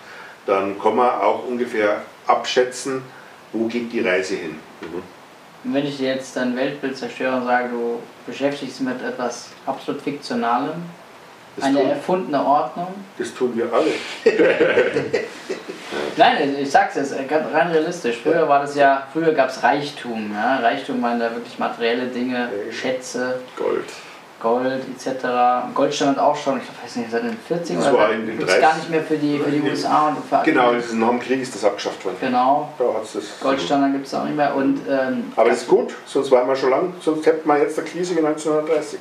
dann 0.46 0.78
kann 0.80 0.96
man 0.96 1.10
auch 1.20 1.46
ungefähr 1.46 2.02
abschätzen, 2.26 3.02
wo 3.52 3.66
geht 3.66 3.92
die 3.92 4.00
Reise 4.00 4.36
hin. 4.36 4.56
Mhm. 4.80 5.02
wenn 5.72 5.86
ich 5.86 5.96
dir 5.96 6.14
jetzt 6.14 6.36
dein 6.36 6.54
Weltbild 6.56 6.96
zerstöre 6.96 7.36
und 7.36 7.46
sage, 7.46 7.70
du 7.70 8.00
beschäftigst 8.26 8.80
dich 8.80 8.86
mit 8.86 9.02
etwas 9.02 9.48
absolut 9.66 10.02
Fiktionalem, 10.02 10.74
das 11.56 11.64
eine 11.66 11.78
tun, 11.78 11.88
erfundene 11.88 12.44
Ordnung. 12.44 12.88
Das 13.16 13.32
tun 13.32 13.56
wir 13.56 13.72
alle. 13.72 13.92
Nein, 16.16 16.56
ich 16.60 16.70
sag's 16.70 16.96
jetzt 16.96 17.14
rein 17.14 17.68
realistisch. 17.68 18.16
Früher 18.22 18.48
war 18.48 18.60
das 18.60 18.74
ja, 18.74 19.06
früher 19.12 19.32
gab 19.32 19.50
es 19.50 19.62
Reichtum. 19.62 20.32
Ja? 20.32 20.56
Reichtum 20.56 21.00
waren 21.00 21.20
da 21.20 21.32
wirklich 21.32 21.58
materielle 21.58 22.06
Dinge, 22.06 22.50
Schätze. 22.72 23.40
Gold. 23.56 23.84
Gold 24.44 24.82
etc. 24.94 25.24
Goldstandard 25.74 26.18
auch 26.18 26.36
schon, 26.36 26.58
ich 26.58 26.84
weiß 26.84 26.96
nicht, 26.96 27.10
seit 27.10 27.24
den 27.24 27.36
40 27.48 27.76
das 27.78 27.90
oder 27.90 28.10
in 28.10 28.26
den 28.26 28.38
gar 28.38 28.76
nicht 28.76 28.90
mehr 28.90 29.02
für 29.02 29.16
die, 29.16 29.38
für 29.38 29.50
die 29.50 29.62
USA 29.62 30.08
und 30.08 30.18
für 30.18 30.42
Genau, 30.44 30.72
nach 30.72 31.08
dem 31.08 31.20
Krieg 31.20 31.40
ist 31.40 31.54
das 31.54 31.64
abgeschafft 31.64 32.04
worden. 32.04 32.16
Genau. 32.20 32.68
Da 32.78 32.84
Goldstandard 33.40 33.94
gibt 33.94 34.06
es 34.06 34.14
auch 34.14 34.24
nicht 34.24 34.36
mehr. 34.36 34.54
Und, 34.54 34.82
ähm, 34.86 35.32
Aber 35.34 35.48
das 35.48 35.62
ist 35.62 35.68
gut, 35.68 35.94
sonst 36.04 36.30
waren 36.30 36.46
wir 36.46 36.54
schon 36.54 36.70
lang, 36.70 36.92
sonst 37.00 37.24
hätten 37.24 37.48
wir 37.48 37.58
jetzt 37.58 37.78
der 37.78 37.84
Krise 37.84 38.14
wie 38.14 38.18
1930. 38.18 39.00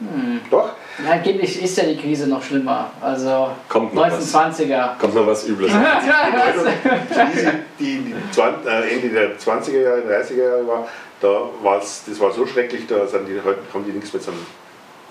Hm. 0.00 0.40
Doch? 0.50 0.70
Ja, 1.02 1.12
angeblich 1.12 1.62
ist 1.62 1.78
ja 1.78 1.84
die 1.84 1.96
Krise 1.96 2.28
noch 2.28 2.42
schlimmer. 2.42 2.90
Also 3.00 3.48
Kommt 3.68 3.94
noch 3.94 4.06
1920er. 4.06 4.90
Was. 4.92 4.98
Kommt 4.98 5.14
noch 5.14 5.26
was 5.26 5.48
Übles. 5.48 5.72
die 5.72 7.14
Krise, 7.14 7.52
die, 7.78 7.98
die 7.98 8.40
äh, 8.40 8.94
Ende 8.94 9.08
der 9.08 9.38
20er 9.38 9.80
Jahre, 9.80 10.00
30er 10.00 10.36
Jahre 10.36 10.66
war, 10.66 10.88
da 11.22 11.48
war's, 11.62 12.02
das 12.06 12.18
war 12.20 12.32
so 12.32 12.46
schrecklich, 12.46 12.86
da 12.86 13.06
sind 13.06 13.26
die, 13.26 13.40
haben 13.40 13.84
die 13.86 13.92
nichts 13.92 14.12
mit 14.12 14.22
so 14.22 14.32
einem 14.32 14.44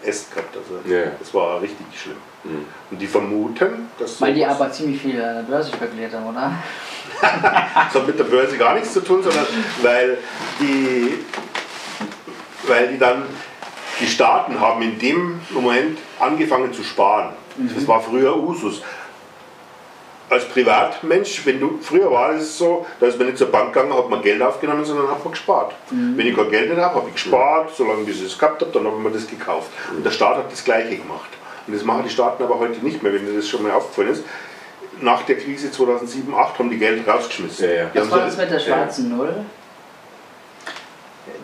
Essen 0.03 0.31
gehabt. 0.33 0.55
Also 0.57 0.93
ja. 0.93 1.11
Das 1.19 1.33
war 1.33 1.61
richtig 1.61 1.85
schlimm. 1.95 2.17
Mhm. 2.43 2.65
Und 2.89 3.01
die 3.01 3.07
vermuten, 3.07 3.89
dass. 3.97 4.19
Weil 4.19 4.33
die 4.33 4.45
aber 4.45 4.71
ziemlich 4.71 5.01
viel 5.01 5.21
an 5.21 5.35
der 5.35 5.43
Börse 5.43 5.71
spekuliert 5.71 6.13
haben, 6.13 6.27
oder? 6.27 6.53
das 7.21 7.93
hat 7.95 8.07
mit 8.07 8.17
der 8.17 8.25
Börse 8.25 8.57
gar 8.57 8.73
nichts 8.73 8.93
zu 8.93 9.01
tun, 9.01 9.23
sondern 9.23 9.45
weil 9.81 10.17
die, 10.59 11.19
weil 12.67 12.89
die 12.89 12.97
dann, 12.97 13.23
die 13.99 14.07
Staaten 14.07 14.59
haben 14.59 14.81
in 14.81 14.97
dem 14.97 15.39
Moment 15.51 15.99
angefangen 16.19 16.73
zu 16.73 16.83
sparen. 16.83 17.33
Mhm. 17.57 17.71
Das 17.75 17.87
war 17.87 18.01
früher 18.01 18.35
Usus 18.35 18.81
als 20.31 20.45
Privatmensch, 20.45 21.45
wenn 21.45 21.59
du, 21.59 21.77
früher 21.81 22.09
war 22.09 22.31
es 22.31 22.57
so, 22.57 22.85
da 23.01 23.07
ist 23.07 23.17
man 23.17 23.27
nicht 23.27 23.37
zur 23.37 23.47
Bank 23.47 23.73
gegangen, 23.73 23.93
hat 23.93 24.09
man 24.09 24.21
Geld 24.21 24.41
aufgenommen, 24.41 24.85
sondern 24.85 25.11
hat 25.11 25.21
man 25.23 25.33
gespart. 25.33 25.73
Mhm. 25.91 26.17
Wenn 26.17 26.27
ich 26.27 26.35
kein 26.35 26.49
Geld 26.49 26.69
nicht 26.69 26.79
habe, 26.79 26.95
habe 26.95 27.07
ich 27.09 27.15
gespart, 27.15 27.69
solange 27.75 28.09
ich 28.09 28.23
es 28.23 28.37
gehabt 28.37 28.61
habe, 28.61 28.71
dann 28.71 28.85
habe 28.85 28.95
ich 28.97 29.03
mir 29.03 29.11
das 29.11 29.27
gekauft. 29.27 29.69
Und 29.93 30.05
der 30.05 30.11
Staat 30.11 30.37
hat 30.37 30.49
das 30.49 30.63
Gleiche 30.63 30.95
gemacht. 30.95 31.29
Und 31.67 31.75
das 31.75 31.83
machen 31.83 32.03
die 32.05 32.09
Staaten 32.09 32.41
aber 32.43 32.59
heute 32.59 32.79
nicht 32.79 33.03
mehr, 33.03 33.13
wenn 33.13 33.25
dir 33.25 33.35
das 33.35 33.49
schon 33.49 33.61
mal 33.63 33.71
aufgefallen 33.71 34.13
ist. 34.13 34.23
Nach 35.01 35.21
der 35.23 35.35
Krise 35.37 35.69
2007, 35.69 36.27
2008 36.29 36.59
haben 36.59 36.69
die 36.69 36.77
Geld 36.77 37.05
rausgeschmissen. 37.05 37.65
Ja, 37.65 37.73
ja. 37.73 37.89
Was 37.93 38.11
war 38.11 38.19
das 38.19 38.37
mit 38.37 38.51
der 38.51 38.59
schwarzen 38.59 39.17
Null? 39.17 39.35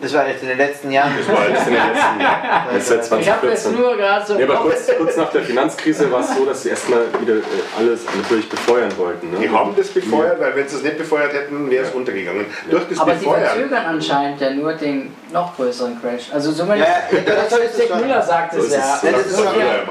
Das 0.00 0.14
war 0.14 0.28
jetzt 0.28 0.42
in 0.42 0.48
den 0.48 0.58
letzten 0.58 0.90
Jahren. 0.90 1.12
Das 1.18 1.28
war 1.28 1.48
jetzt 1.48 1.66
in 1.66 1.74
den 1.74 1.82
letzten 1.82 2.20
Jahren. 2.20 2.68
Das 2.74 2.88
seit 2.88 3.04
2014. 3.04 3.20
Ich 3.20 3.30
habe 3.30 3.46
jetzt 3.48 3.72
nur 3.72 3.96
gerade 3.96 4.26
so. 4.26 4.38
Ja, 4.38 4.44
aber 4.46 4.56
kurz, 4.56 4.86
kurz, 4.96 5.16
nach 5.16 5.30
der 5.30 5.42
Finanzkrise 5.42 6.10
war 6.10 6.20
es 6.20 6.34
so, 6.34 6.44
dass 6.44 6.62
sie 6.62 6.70
erstmal 6.70 7.06
wieder 7.20 7.36
äh, 7.36 7.42
alles 7.78 8.00
natürlich 8.16 8.48
befeuern 8.48 8.92
wollten. 8.96 9.30
Ne? 9.30 9.38
Die 9.40 9.50
haben 9.50 9.74
das 9.76 9.88
befeuert, 9.88 10.40
weil 10.40 10.54
wenn 10.56 10.68
sie 10.68 10.76
es 10.76 10.82
nicht 10.82 10.98
befeuert 10.98 11.32
hätten, 11.32 11.70
wäre 11.70 11.84
es 11.84 11.90
ja. 11.90 11.96
untergegangen. 11.96 12.46
Ja. 12.66 12.70
Durch 12.70 12.84
das 12.88 13.00
aber 13.00 13.14
Befeuern. 13.14 13.40
sie 13.40 13.46
verzögern 13.46 13.86
anscheinend 13.86 14.40
ja 14.40 14.50
nur 14.50 14.72
den 14.74 15.14
noch 15.32 15.56
größeren 15.56 16.00
Crash. 16.00 16.32
Also 16.32 16.52
zumindest, 16.52 16.90
ja, 17.12 17.18
das, 17.20 17.48
das, 17.48 17.88
das 17.88 18.00
Müller 18.00 18.22
sagt 18.22 18.54
es 18.54 18.72
ja. 18.72 19.00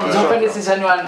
Insofern 0.06 0.42
ist 0.42 0.56
es 0.56 0.66
ja 0.66 0.76
nur 0.76 0.92
ein, 0.92 1.00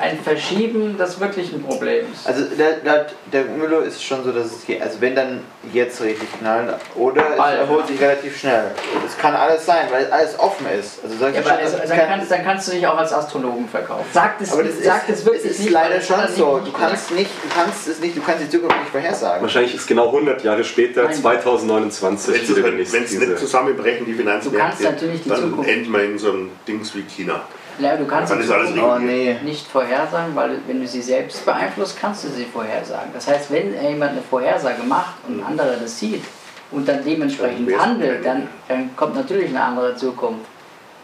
ein 0.00 0.18
Verschieben 0.18 0.96
des 0.98 1.20
wirklichen 1.20 1.62
Problems. 1.62 2.26
Also 2.26 2.44
der, 2.44 2.72
der, 2.84 3.06
der 3.32 3.44
Müller 3.44 3.82
ist 3.82 4.02
schon 4.02 4.24
so, 4.24 4.32
dass 4.32 4.46
es 4.46 4.66
geht. 4.66 4.82
Also 4.82 5.00
wenn 5.00 5.14
dann 5.14 5.40
jetzt 5.72 6.00
richtig 6.02 6.28
knallen 6.38 6.74
oder 6.96 7.22
es 7.32 7.58
erholt 7.58 7.86
sich 7.86 8.00
relativ 8.00 8.37
schnell. 8.38 8.70
Das 9.02 9.16
kann 9.18 9.34
alles 9.34 9.66
sein, 9.66 9.86
weil 9.90 10.10
alles 10.10 10.38
offen 10.38 10.66
ist. 10.66 11.00
Also 11.02 11.26
ja, 11.26 11.42
schon, 11.42 11.52
also, 11.52 11.76
dann, 11.78 11.88
kann, 11.88 12.08
kannst, 12.08 12.30
dann, 12.30 12.44
kannst, 12.44 12.68
du 12.68 12.72
dich 12.72 12.86
auch 12.86 12.96
als 12.96 13.12
Astrologen 13.12 13.68
verkaufen. 13.68 14.06
Sagt 14.12 14.40
es, 14.40 14.52
aber 14.52 14.64
das 14.64 14.82
sagt 14.82 15.08
ist, 15.08 15.20
es 15.20 15.24
wirklich 15.24 15.44
es 15.44 15.50
ist 15.52 15.60
nicht, 15.60 15.72
leider 15.72 16.00
schon 16.00 16.16
so. 16.36 16.60
Du 16.64 16.72
kannst, 16.72 17.10
nicht, 17.12 17.30
du 17.30 17.54
kannst 17.54 17.88
es 17.88 18.00
nicht, 18.00 18.16
du 18.16 18.22
kannst 18.22 18.44
die 18.44 18.50
Zukunft 18.50 18.78
nicht 18.78 18.90
vorhersagen. 18.90 19.42
Wahrscheinlich 19.42 19.74
ist 19.74 19.86
genau 19.86 20.06
100 20.06 20.42
Jahre 20.44 20.64
später, 20.64 21.04
Nein. 21.04 21.14
2029, 21.14 22.62
Wenn 22.62 22.80
es 22.80 22.92
nicht 22.92 23.38
zusammenbrechen, 23.38 24.06
die 24.06 24.14
Finanzmärkte, 24.14 24.96
dann 25.26 25.40
Zukunft. 25.40 25.70
endet 25.70 25.88
man 25.88 26.00
in 26.02 26.18
so 26.18 26.30
einem 26.30 26.50
Dings 26.66 26.94
wie 26.94 27.02
China. 27.02 27.42
Ja, 27.80 27.96
du 27.96 28.06
kannst 28.06 28.32
sie 28.32 28.80
oh, 28.80 28.98
nee. 28.98 29.36
nicht 29.44 29.66
vorhersagen, 29.68 30.34
weil 30.34 30.58
wenn 30.66 30.80
du 30.80 30.86
sie 30.88 31.00
selbst 31.00 31.44
beeinflusst, 31.44 31.96
kannst 32.00 32.24
du 32.24 32.28
sie 32.28 32.44
vorhersagen. 32.44 33.10
Das 33.14 33.28
heißt, 33.28 33.52
wenn 33.52 33.72
jemand 33.72 34.12
eine 34.12 34.22
Vorhersage 34.22 34.82
macht 34.82 35.14
und 35.28 35.40
ein 35.40 35.46
anderer 35.46 35.76
das 35.80 35.96
sieht, 35.96 36.24
und 36.70 36.88
dann 36.88 37.04
dementsprechend 37.04 37.70
handelt, 37.78 38.24
dann, 38.24 38.48
dann 38.68 38.94
kommt 38.96 39.14
natürlich 39.14 39.48
eine 39.50 39.62
andere 39.62 39.96
Zukunft. 39.96 40.46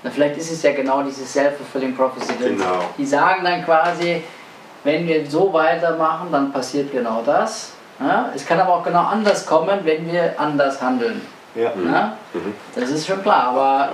Na, 0.02 0.10
vielleicht 0.10 0.36
ist 0.36 0.50
es 0.50 0.62
ja 0.62 0.72
genau 0.72 1.02
dieses 1.02 1.32
Self-Fulfilling 1.32 1.96
Prophecy. 1.96 2.34
Genau. 2.38 2.90
Die 2.98 3.06
sagen 3.06 3.42
dann 3.44 3.64
quasi, 3.64 4.22
wenn 4.84 5.06
wir 5.06 5.24
so 5.26 5.52
weitermachen, 5.52 6.28
dann 6.30 6.52
passiert 6.52 6.92
genau 6.92 7.22
das. 7.24 7.72
Ja? 7.98 8.30
Es 8.34 8.44
kann 8.44 8.60
aber 8.60 8.74
auch 8.74 8.84
genau 8.84 9.04
anders 9.04 9.46
kommen, 9.46 9.80
wenn 9.84 10.10
wir 10.10 10.34
anders 10.38 10.82
handeln. 10.82 11.22
Ja. 11.54 11.72
ja? 11.84 12.18
Mhm. 12.34 12.54
Das 12.74 12.90
ist 12.90 13.06
schon 13.06 13.22
klar, 13.22 13.44
aber 13.44 13.92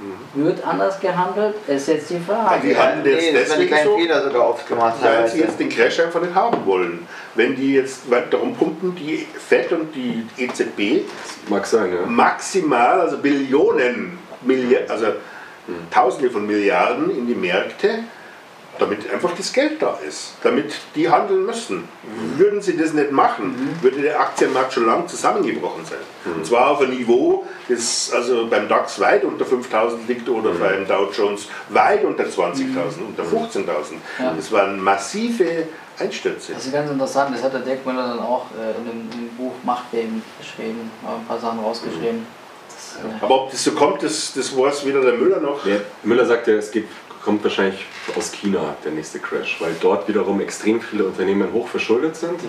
Mhm. 0.00 0.44
Wird 0.46 0.66
anders 0.66 0.98
gehandelt? 0.98 1.56
Ist 1.66 1.88
jetzt 1.88 2.08
die 2.08 2.18
Frage. 2.18 2.68
die 2.68 2.76
handeln 2.76 3.16
jetzt 3.16 3.32
nee, 3.32 3.38
deswegen 3.38 3.76
so, 3.84 3.96
Fehler 3.98 4.22
sogar 4.22 4.48
oft 4.48 4.66
gemacht 4.66 4.94
weil 5.02 5.28
sie 5.28 5.40
jetzt 5.40 5.60
den 5.60 5.68
Crash 5.68 6.00
einfach 6.00 6.22
nicht 6.22 6.34
haben 6.34 6.64
wollen. 6.64 7.06
Wenn 7.34 7.56
die 7.56 7.74
jetzt 7.74 8.02
darum 8.30 8.54
pumpen, 8.54 8.94
die 8.96 9.26
FED 9.38 9.72
und 9.72 9.94
die 9.94 10.26
EZB 10.36 11.04
Mag 11.48 11.66
sein, 11.66 11.92
ja. 11.92 12.06
maximal, 12.06 13.00
also 13.00 13.18
Billionen, 13.18 14.18
Milliarden, 14.42 14.90
also. 14.90 15.06
Tausende 15.90 16.30
von 16.30 16.46
Milliarden 16.46 17.10
in 17.16 17.26
die 17.28 17.34
Märkte, 17.34 18.02
damit 18.80 19.10
einfach 19.10 19.32
das 19.36 19.52
Geld 19.52 19.80
da 19.80 19.98
ist, 20.06 20.34
damit 20.42 20.72
die 20.94 21.08
handeln 21.08 21.46
müssen. 21.46 21.88
Würden 22.36 22.62
sie 22.62 22.76
das 22.76 22.92
nicht 22.92 23.12
machen, 23.12 23.76
würde 23.82 24.00
der 24.00 24.20
Aktienmarkt 24.20 24.72
schon 24.72 24.86
lang 24.86 25.06
zusammengebrochen 25.06 25.84
sein. 25.84 26.34
Und 26.34 26.46
zwar 26.46 26.70
auf 26.70 26.80
ein 26.80 26.90
Niveau, 26.90 27.46
das 27.68 28.10
also 28.14 28.46
beim 28.48 28.68
DAX 28.68 28.98
weit 29.00 29.24
unter 29.24 29.44
5000 29.44 30.08
liegt 30.08 30.28
oder 30.28 30.52
beim 30.52 30.86
Dow 30.86 31.10
Jones 31.12 31.48
weit 31.68 32.04
unter 32.04 32.24
20.000, 32.24 32.64
unter 33.06 33.22
15.000. 33.22 33.64
Ja. 34.18 34.32
Das 34.34 34.50
waren 34.50 34.80
massive 34.82 35.66
Einstürze. 35.98 36.54
Das 36.54 36.66
ist 36.66 36.72
ganz 36.72 36.90
interessant, 36.90 37.34
das 37.34 37.42
hat 37.42 37.52
der 37.52 37.60
Dirk 37.60 37.84
Müller 37.84 38.08
dann 38.08 38.20
auch 38.20 38.46
äh, 38.58 38.78
in, 38.78 39.10
dem, 39.10 39.28
Buch 39.36 39.52
Machtbeben 39.62 40.22
geschrieben, 40.38 40.90
äh, 41.04 41.14
ein 41.14 41.26
paar 41.26 41.38
Sachen 41.38 41.60
rausgeschrieben. 41.60 42.26
Das, 42.68 42.96
äh, 43.04 43.24
Aber 43.24 43.42
ob 43.42 43.50
das 43.50 43.62
so 43.62 43.72
kommt, 43.72 44.02
das, 44.02 44.32
das 44.34 44.56
weiß 44.56 44.86
weder 44.86 45.02
der 45.02 45.14
Müller 45.14 45.40
noch. 45.40 45.62
Der 45.64 45.82
Müller 46.02 46.24
sagt 46.24 46.46
ja, 46.46 46.54
es 46.54 46.70
geht, 46.70 46.86
kommt 47.22 47.44
wahrscheinlich 47.44 47.84
aus 48.16 48.32
China, 48.32 48.76
der 48.84 48.92
nächste 48.92 49.18
Crash, 49.18 49.56
weil 49.60 49.74
dort 49.80 50.08
wiederum 50.08 50.40
extrem 50.40 50.80
viele 50.80 51.04
Unternehmen 51.04 51.52
hoch 51.52 51.68
verschuldet 51.68 52.16
sind 52.16 52.40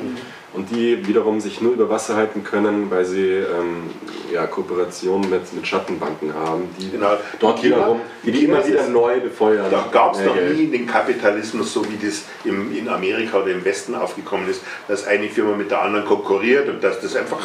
und 0.54 0.70
die 0.72 1.06
wiederum 1.08 1.40
sich 1.42 1.60
nur 1.62 1.74
über 1.74 1.90
Wasser 1.90 2.16
halten 2.16 2.44
können, 2.44 2.90
weil 2.90 3.04
sie 3.06 3.28
ähm, 3.30 3.90
ja, 4.32 4.48
Kooperationen 4.48 5.30
mit, 5.30 5.52
mit 5.54 5.68
Schattenbanken 5.68 6.34
haben, 6.34 6.70
die 6.80 6.90
Genau. 6.90 7.18
dort 7.40 7.60
China- 7.60 7.76
wiederum, 7.78 8.02
die, 8.24 8.32
die 8.32 8.46
immer 8.46 8.66
wieder 8.66 8.88
neu 8.88 9.20
befeuern. 9.20 9.68
Da 9.70 9.88
gab 9.92 10.16
es 10.16 10.22
noch 10.26 10.36
Geld. 10.36 10.58
nie 10.58 10.68
den 10.68 10.88
Kapitalismus, 10.88 11.74
so 11.74 11.84
wie 11.90 11.98
das 12.06 12.24
im, 12.46 12.76
in 12.76 12.88
Amerika 12.88 13.40
oder 13.40 13.52
im 13.52 13.64
Westen 13.66 13.94
aufgekommen 13.94 14.50
ist, 14.50 14.62
dass 14.88 15.06
eine 15.06 15.28
Firma 15.30 15.56
mit 15.56 15.70
der 15.70 15.82
anderen 15.82 16.06
konkurriert 16.06 16.70
und 16.70 16.82
dass 16.84 17.02
das 17.02 17.16
einfach 17.16 17.40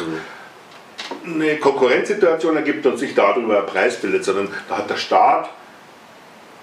eine 1.25 1.57
Konkurrenzsituation 1.57 2.55
ergibt 2.55 2.85
und 2.85 2.97
sich 2.97 3.13
darüber 3.15 3.59
ein 3.59 3.65
Preis 3.65 3.99
bildet, 4.01 4.23
sondern 4.23 4.47
da 4.69 4.77
hat 4.77 4.89
der 4.89 4.95
Staat 4.97 5.49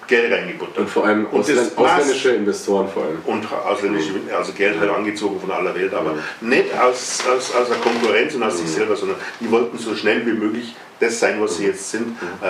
Geld 0.07 0.33
reingebuttert. 0.33 0.79
Und 0.79 0.91
vor 0.91 1.05
allem 1.07 1.27
Und 1.27 1.49
das 1.49 1.77
ausländische 1.77 2.31
Investoren 2.31 2.89
vor 2.89 3.05
allem. 3.05 3.19
und 3.25 3.47
ausländische, 3.53 4.13
also 4.37 4.53
Geld 4.53 4.79
halt 4.81 4.91
angezogen 4.91 5.41
von 5.41 5.51
aller 5.51 5.75
Welt, 5.75 5.93
aber 5.95 6.15
nicht 6.41 6.67
aus, 6.79 7.23
aus, 7.35 7.55
aus 7.55 7.69
der 7.69 7.79
Konkurrenz 7.79 8.35
und 8.35 8.43
aus 8.43 8.59
sich 8.59 8.69
selber, 8.69 8.97
sondern 8.97 9.17
die 9.41 9.51
wollten 9.51 9.79
so 9.79 9.95
schnell 9.95 10.25
wie 10.27 10.33
möglich 10.33 10.75
das 11.01 11.19
sein, 11.21 11.41
was 11.41 11.57
sie 11.57 11.67
jetzt 11.67 11.91
sind. 11.91 12.17
Äh, 12.43 12.47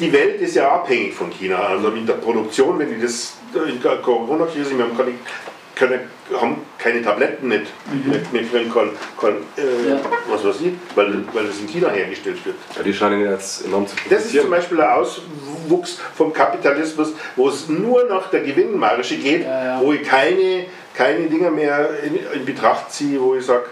die 0.00 0.12
Welt 0.12 0.40
ist 0.40 0.54
ja 0.54 0.70
abhängig 0.70 1.14
von 1.14 1.30
China, 1.30 1.58
also 1.58 1.90
mit 1.90 2.08
der 2.08 2.14
Produktion, 2.14 2.78
wenn 2.78 2.90
die 2.94 3.00
das 3.00 3.34
in 3.54 3.80
der 3.82 3.96
Corona-Krise, 3.96 4.76
wir 4.76 4.84
haben 4.84 4.96
keine, 4.96 5.12
keine, 5.74 6.00
haben 6.40 6.56
keine 6.78 7.02
Tabletten 7.02 7.48
nicht, 7.48 7.66
nicht, 8.04 8.32
nicht 8.32 8.52
kriegen 8.52 8.70
können, 8.70 8.90
können 9.18 9.38
äh, 9.56 9.90
Ja. 9.90 10.00
was 10.28 10.44
weiß 10.44 10.56
ich, 10.60 10.72
weil, 10.94 11.24
weil 11.32 11.46
das 11.46 11.58
in 11.58 11.66
China 11.68 11.88
hergestellt 11.90 12.38
wird. 12.44 12.56
Ja, 12.76 12.82
die 12.82 12.92
scheinen 12.92 13.20
jetzt 13.30 13.64
enorm 13.64 13.86
zu 13.86 13.94
Das 14.10 14.26
ist 14.26 14.38
zum 14.40 14.50
Beispiel 14.50 14.76
der 14.76 14.94
Auswuchs 15.66 15.98
vom 16.14 16.32
Kapitalismus, 16.32 17.12
wo 17.34 17.48
es 17.48 17.68
nur 17.68 18.04
nach 18.04 18.30
der 18.30 18.40
Gewinnmarge 18.40 19.02
geht, 19.16 19.42
Ja, 19.42 19.64
ja. 19.64 19.80
wo 19.80 19.92
ich 19.92 20.02
keine, 20.02 20.66
keine 20.94 21.26
Dinge 21.28 21.50
mehr 21.50 21.90
in, 22.04 22.16
in 22.32 22.44
Betracht 22.44 22.92
ziehe, 22.92 23.20
wo 23.20 23.34
ich 23.34 23.44
sage, 23.44 23.64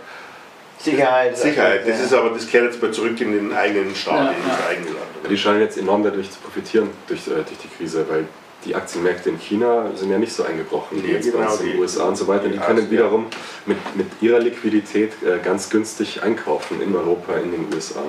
Sicherheit. 0.79 1.37
Sicherheit, 1.39 1.81
das 1.89 1.99
ja. 1.99 2.05
ist 2.05 2.13
aber, 2.15 2.31
das 2.31 2.47
kehrt 2.47 2.65
jetzt 2.65 2.83
mal 2.83 2.91
zurück 2.93 3.19
in 3.21 3.33
den 3.33 3.53
eigenen 3.55 3.95
Staat, 3.95 4.15
Ja, 4.17 4.31
in 4.33 4.49
das 4.49 4.59
ja. 4.61 4.67
eigene 4.69 4.87
Land. 4.89 5.31
die 5.31 5.39
scheinen 5.39 5.61
jetzt 5.61 5.79
enorm 5.79 6.03
dadurch 6.03 6.31
zu 6.31 6.39
profitieren, 6.41 6.91
durch, 7.07 7.27
äh, 7.27 7.31
durch 7.37 7.59
die 7.63 7.69
Krise, 7.79 8.05
weil 8.09 8.27
die 8.67 8.75
Aktienmärkte 8.75 9.29
in 9.31 9.39
China 9.39 9.87
sind 9.95 10.11
ja 10.11 10.19
nicht 10.19 10.33
so 10.33 10.43
eingebrochen 10.43 11.03
wie 11.03 11.07
Nee, 11.07 11.13
jetzt 11.15 11.31
genau, 11.33 11.55
in 11.57 11.65
die- 11.65 11.73
den 11.73 11.81
USA 11.81 12.05
und 12.05 12.17
so 12.17 12.27
weiter. 12.29 12.45
Die 12.45 12.53
die 12.53 12.59
können 12.59 12.79
Asien, 12.79 12.91
wiederum 12.91 13.27
mit, 13.67 13.77
mit 13.97 14.07
ihrer 14.21 14.39
Liquidität 14.41 15.13
äh, 15.23 15.39
ganz 15.43 15.71
günstig 15.71 16.23
einkaufen 16.23 16.81
in 16.83 16.95
Europa, 16.95 17.35
in 17.37 17.53
den 17.53 17.67
USA. 17.75 18.01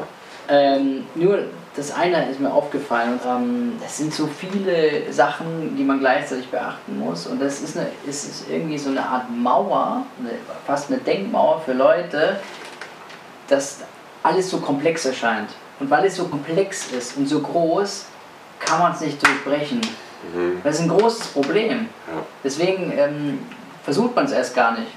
Ähm, 0.49 1.05
nur 1.15 1.39
das 1.75 1.91
eine 1.91 2.29
ist 2.29 2.39
mir 2.39 2.53
aufgefallen. 2.53 3.19
Ähm, 3.27 3.73
es 3.85 3.97
sind 3.97 4.13
so 4.13 4.27
viele 4.27 5.11
Sachen, 5.11 5.75
die 5.75 5.83
man 5.83 5.99
gleichzeitig 5.99 6.49
beachten 6.49 6.99
muss. 6.99 7.27
Und 7.27 7.41
das 7.41 7.61
ist, 7.61 7.77
eine, 7.77 7.87
es 8.07 8.23
ist 8.23 8.49
irgendwie 8.49 8.77
so 8.77 8.89
eine 8.89 9.05
Art 9.05 9.29
Mauer, 9.29 10.05
eine, 10.19 10.31
fast 10.65 10.89
eine 10.89 10.99
Denkmauer 10.99 11.61
für 11.61 11.73
Leute, 11.73 12.39
dass 13.47 13.79
alles 14.23 14.49
so 14.49 14.59
komplex 14.59 15.05
erscheint. 15.05 15.49
Und 15.79 15.89
weil 15.89 16.05
es 16.05 16.15
so 16.15 16.25
komplex 16.25 16.91
ist 16.93 17.17
und 17.17 17.27
so 17.27 17.41
groß, 17.41 18.05
kann 18.59 18.79
man 18.79 18.93
es 18.93 19.01
nicht 19.01 19.21
durchbrechen. 19.25 19.81
Das 20.63 20.75
ist 20.75 20.81
ein 20.81 20.89
großes 20.89 21.27
Problem. 21.27 21.89
Ja. 22.07 22.21
Deswegen 22.43 22.91
ähm, 22.97 23.39
versucht 23.83 24.15
man 24.15 24.25
es 24.25 24.31
erst 24.31 24.55
gar 24.55 24.71
nicht. 24.71 24.91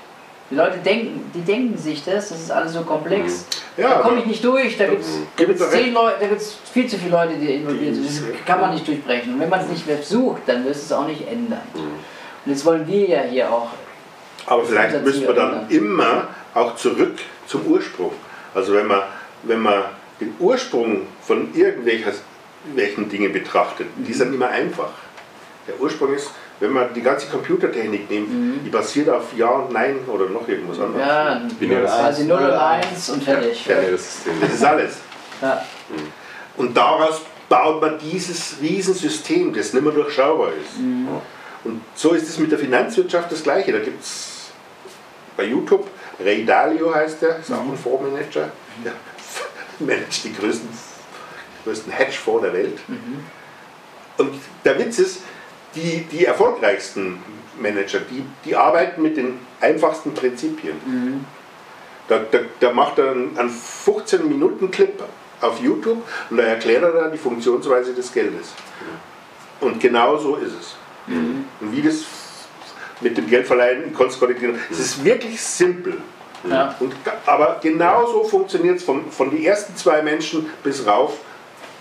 Die 0.50 0.54
Leute 0.54 0.78
denken, 0.78 1.30
die 1.34 1.42
denken 1.42 1.76
sich 1.76 2.04
das, 2.04 2.30
das 2.30 2.40
ist 2.40 2.50
alles 2.50 2.72
so 2.72 2.82
komplex. 2.82 3.44
Ja, 3.76 3.96
da 3.96 4.00
komme 4.00 4.20
ich 4.20 4.26
nicht 4.26 4.42
durch, 4.42 4.78
da 4.78 4.87
gibt 4.87 5.02
es 5.02 5.70
zehn 5.70 5.92
Leute, 5.92 6.16
da 6.20 6.26
gibt's 6.26 6.56
viel 6.72 6.87
zu 6.87 6.96
viele 6.96 7.11
Leute, 7.11 7.34
die 7.34 7.54
involviert 7.54 7.94
sind. 7.94 8.06
Das 8.06 8.44
kann 8.46 8.61
man 8.61 8.72
nicht 8.72 8.88
durchbrechen. 8.88 9.34
Und 9.34 9.40
wenn 9.40 9.48
man 9.50 9.61
es 9.61 9.68
nicht 9.68 9.87
mehr 9.87 9.96
versucht, 9.96 10.42
dann 10.46 10.64
wirst 10.64 10.82
du 10.82 10.84
es 10.87 10.92
auch 10.92 11.06
nicht 11.06 11.28
ändern. 11.28 11.61
Und 11.74 12.52
jetzt 12.52 12.64
wollen 12.64 12.87
wir 12.87 13.08
ja 13.08 13.22
hier 13.22 13.52
auch. 13.52 13.68
Aber 14.46 14.64
vielleicht 14.64 15.02
müssen 15.04 15.22
wir 15.22 15.34
dann 15.34 15.52
ändern. 15.52 15.70
immer 15.70 16.28
auch 16.54 16.74
zurück 16.76 17.18
zum 17.46 17.66
Ursprung. 17.66 18.12
Also 18.54 18.72
wenn 18.72 18.87
man, 18.87 19.02
wenn 19.42 19.61
man 19.61 19.84
den 20.18 20.34
Ursprung 20.38 21.02
von 21.22 21.54
irgendwelchen 21.54 22.12
welchen 22.74 23.08
Dingen 23.08 23.32
betrachtet, 23.32 23.87
die 23.96 24.12
sind 24.12 24.34
immer 24.34 24.48
einfach. 24.48 24.90
Der 25.66 25.78
Ursprung 25.80 26.14
ist, 26.14 26.30
wenn 26.61 26.73
man 26.73 26.92
die 26.92 27.03
ganze 27.03 27.29
Computertechnik 27.29 28.11
nimmt, 28.11 28.64
die 28.64 28.71
basiert 28.71 29.09
auf 29.09 29.37
Ja 29.37 29.51
und 29.51 29.73
Nein 29.73 29.99
oder 30.07 30.29
noch 30.29 30.47
irgendwas 30.49 30.81
anderes. 30.81 31.07
Ja, 31.07 31.42
Binäres 31.59 31.90
also 31.90 32.25
0 32.25 32.38
und 32.38 32.51
1 32.51 33.11
und 33.11 33.25
fertig. 33.25 33.66
Ja. 33.66 33.81
Ja, 33.81 33.90
das 33.90 34.55
ist 34.55 34.64
alles. 34.64 34.97
Ja. 35.40 35.64
Und 36.57 36.77
daraus 36.77 37.23
baut 37.49 37.81
man 37.81 37.99
dieses 37.99 38.57
Riesensystem, 38.61 39.55
das 39.55 39.73
nicht 39.73 39.83
mehr 39.83 39.92
durchschaubar 39.92 40.49
ist. 40.49 40.79
Und 41.64 41.81
so 41.94 42.12
ist 42.12 42.29
es 42.29 42.38
mit 42.38 42.51
der 42.51 42.59
Finanzwirtschaft 42.59 43.31
das 43.31 43.42
Gleiche. 43.42 43.73
Da 43.73 43.79
gibt 43.79 44.03
es 44.03 44.51
bei 45.37 45.44
YouTube, 45.44 45.88
Ray 46.21 46.44
Dalio 46.44 46.92
heißt 46.92 47.23
der, 47.23 47.38
ist 47.38 47.53
auch 47.53 47.61
ein 47.61 47.77
Fondsmanager, 47.77 48.51
der 48.85 48.92
managt 49.79 50.25
die 50.25 50.33
größten, 50.35 50.68
größten 51.64 51.92
Hedgefonds 51.92 52.42
der 52.42 52.53
Welt. 52.53 52.79
Und 54.18 54.35
der 54.64 54.79
Witz 54.79 54.99
ist, 54.99 55.21
die, 55.74 56.04
die 56.11 56.24
erfolgreichsten 56.24 57.18
Manager, 57.61 58.00
die, 58.00 58.24
die 58.44 58.54
arbeiten 58.57 59.02
mit 59.02 59.16
den 59.16 59.38
einfachsten 59.61 60.14
Prinzipien. 60.14 60.76
Da, 62.09 62.20
da, 62.31 62.38
da 62.61 62.72
macht 62.72 62.98
er 62.98 63.11
einen, 63.11 63.37
einen 63.38 63.50
15-Minuten-Clip 63.50 65.02
auf 65.40 65.61
YouTube 65.61 66.02
und 66.31 66.37
da 66.38 66.42
erklärt 66.44 66.83
er 66.83 66.92
dann 66.92 67.12
die 67.12 67.18
Funktionsweise 67.18 67.92
des 67.92 68.12
Geldes. 68.12 68.52
Und 69.61 69.81
genau 69.81 70.16
so 70.16 70.37
ist 70.37 70.52
es. 70.59 70.76
Und 71.61 71.72
wie 71.72 71.83
das 71.83 72.04
mit 73.00 73.16
dem 73.16 73.28
Geldverleihen 73.28 73.92
genau- 73.94 74.59
Es 74.70 74.78
ist 74.78 75.04
wirklich 75.04 75.40
simpel. 75.40 75.98
Ja. 76.48 76.74
Und, 76.81 76.94
aber 77.26 77.59
genau 77.62 78.07
so 78.07 78.24
funktioniert 78.24 78.76
es 78.78 78.85
von, 78.85 79.11
von 79.11 79.31
den 79.31 79.42
ersten 79.42 79.76
zwei 79.76 80.02
Menschen 80.02 80.46
bis 80.62 80.87
rauf 80.87 81.14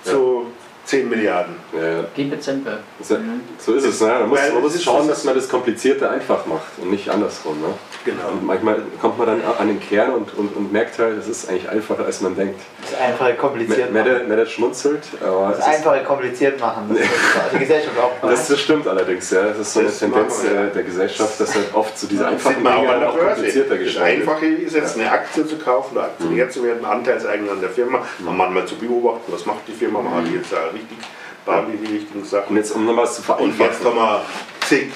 zu 0.04 0.47
10 0.88 1.10
Milliarden. 1.10 1.56
Ja, 1.73 2.00
it 2.15 2.41
simple. 2.41 2.80
so, 3.02 3.17
so 3.60 3.73
ist 3.73 3.84
es. 3.84 4.00
Ne? 4.00 4.08
Man 4.08 4.30
muss, 4.30 4.39
man 4.54 4.62
muss 4.62 4.82
schauen, 4.82 5.06
dass 5.08 5.26
man 5.26 5.36
das 5.36 5.50
Komplizierte 5.50 6.10
einfach 6.10 6.45
macht 6.45 6.80
und 6.82 6.91
nicht 6.91 7.10
andersrum. 7.10 7.60
Ne? 7.60 7.67
Genau. 8.06 8.30
Und 8.30 8.45
manchmal 8.45 8.82
kommt 9.02 9.17
man 9.17 9.28
dann 9.28 9.41
an 9.60 9.67
den 9.67 9.82
Kern 9.82 10.12
und, 10.12 10.34
und, 10.36 10.56
und 10.56 10.71
merkt 10.71 10.97
halt, 10.97 11.17
es 11.17 11.28
ist 11.28 11.50
eigentlich 11.50 11.69
einfacher, 11.69 12.06
als 12.06 12.21
man 12.21 12.38
denkt. 12.38 12.62
Das 12.89 12.97
Einfache 13.02 13.34
kompliziert 13.34 13.91
machen. 13.91 14.08
Mette, 14.08 14.23
Mette 14.23 14.45
schmunzelt, 14.45 15.04
aber 15.21 15.50
es 15.52 15.58
Das 15.58 15.67
ist, 15.67 15.76
Einfache 15.76 16.04
kompliziert 16.06 16.60
machen. 16.62 16.89
Das 16.89 17.00
ist 17.00 17.10
die 17.54 17.60
Gesellschaft 17.60 18.00
auch. 18.00 18.30
das, 18.30 18.47
das 18.47 18.60
stimmt 18.62 18.88
allerdings. 18.88 19.30
Ja. 19.30 19.43
Das 19.43 19.60
ist 19.60 19.73
so 19.73 19.80
eine 19.82 19.89
Das 19.89 20.00
Tendenz 20.00 20.38
machen 20.38 20.50
wir, 20.50 20.62
ja. 20.62 20.67
äh, 20.67 20.71
der 20.71 20.84
Gesellschaft, 20.84 21.39
dass 21.39 21.54
halt 21.54 21.73
oft 21.73 22.00
so 22.00 22.08
diese 22.08 22.23
Das 22.23 22.32
einfachen 22.32 22.65
auch 22.65 22.80
Dinge 22.80 23.10
auch 23.10 23.13
Börse. 23.13 23.34
komplizierter 23.34 23.76
Das 23.76 23.84
gestaltet 23.84 24.21
Einfache 24.21 24.45
ist 24.45 24.73
jetzt 24.73 24.97
eine 24.97 25.12
Aktie 25.12 25.45
zu 25.45 25.58
kaufen 25.58 25.97
oder 25.97 26.06
Aktionär 26.06 26.50
zu 26.50 26.63
werden, 26.63 26.86
Anteilseigner 26.86 27.52
an 27.52 27.60
der 27.60 27.71
Firma, 27.71 28.06
man 28.19 28.38
manchmal 28.38 28.65
zu 28.65 28.76
beobachten, 28.76 29.34
was 29.34 29.45
macht 29.45 29.67
die 29.67 29.73
Firma, 29.73 30.02
man 30.02 30.15
hat 30.15 30.28
die 30.28 30.36
jetzt 30.36 30.54
auch 30.78 30.82
richtig, 30.82 30.98
bauen 31.46 31.66
die 31.72 31.78
die 31.86 31.94
richtigen 31.98 32.20
Und 32.20 32.28
Sachen. 32.28 32.56
jetzt, 32.56 32.72
um 32.72 32.86
nochmal 32.86 33.04
was 33.06 33.16
zu 33.16 33.32
Und 33.34 33.48
jetzt 33.48 33.58
vereinfachen. 33.58 33.86
haben 33.86 33.96
wir 33.98 34.22
zig, 34.68 34.92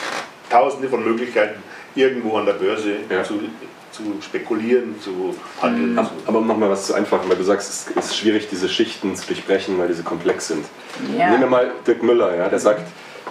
tausende 0.49 0.89
von 0.89 1.03
Möglichkeiten, 1.03 1.61
irgendwo 1.95 2.37
an 2.37 2.45
der 2.45 2.53
Börse 2.53 2.95
Ja. 3.09 3.23
zu, 3.23 3.39
zu 3.91 4.03
spekulieren, 4.21 4.95
zu 5.01 5.35
handeln. 5.61 5.97
Ab- 5.99 6.11
zu 6.23 6.27
Aber 6.29 6.39
um 6.39 6.47
nochmal 6.47 6.69
was 6.69 6.87
zu 6.87 6.93
einfachen, 6.93 7.29
weil 7.29 7.35
du 7.37 7.43
sagst, 7.43 7.89
es 7.95 8.05
ist 8.05 8.17
schwierig, 8.17 8.47
diese 8.49 8.69
Schichten 8.69 9.15
zu 9.15 9.27
durchbrechen, 9.27 9.77
weil 9.79 9.87
diese 9.89 10.03
komplex 10.03 10.47
sind. 10.47 10.65
Ja. 11.17 11.29
Nehmen 11.29 11.41
wir 11.41 11.47
mal 11.47 11.71
Dirk 11.85 12.01
Müller, 12.03 12.35
ja, 12.35 12.47
der 12.49 12.59
sagt, 12.59 12.83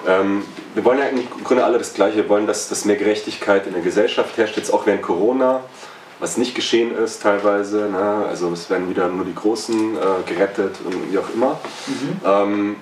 ähm, 0.06 0.44
wir 0.74 0.84
wollen 0.84 0.98
ja 0.98 1.04
eigentlich 1.06 1.26
im 1.36 1.44
Grunde 1.44 1.64
alle 1.64 1.78
das 1.78 1.94
Gleiche, 1.94 2.16
wir 2.16 2.28
wollen, 2.28 2.46
dass, 2.46 2.68
dass 2.68 2.84
mehr 2.84 2.96
Gerechtigkeit 2.96 3.66
in 3.66 3.72
der 3.74 3.82
Gesellschaft 3.82 4.36
herrscht, 4.36 4.56
jetzt 4.56 4.72
auch 4.72 4.86
während 4.86 5.02
Corona, 5.02 5.60
was 6.20 6.36
nicht 6.36 6.54
geschehen 6.54 6.96
ist 6.96 7.22
teilweise. 7.22 7.88
Ne? 7.90 8.26
Also 8.28 8.52
es 8.52 8.70
werden 8.70 8.88
wieder 8.88 9.08
nur 9.08 9.24
die 9.24 9.34
Großen 9.34 9.96
äh, 9.96 10.00
gerettet 10.30 10.76
und 10.84 11.10
wie 11.10 11.18
auch 11.18 11.30
immer. 11.34 11.58
Ähm, 12.24 12.76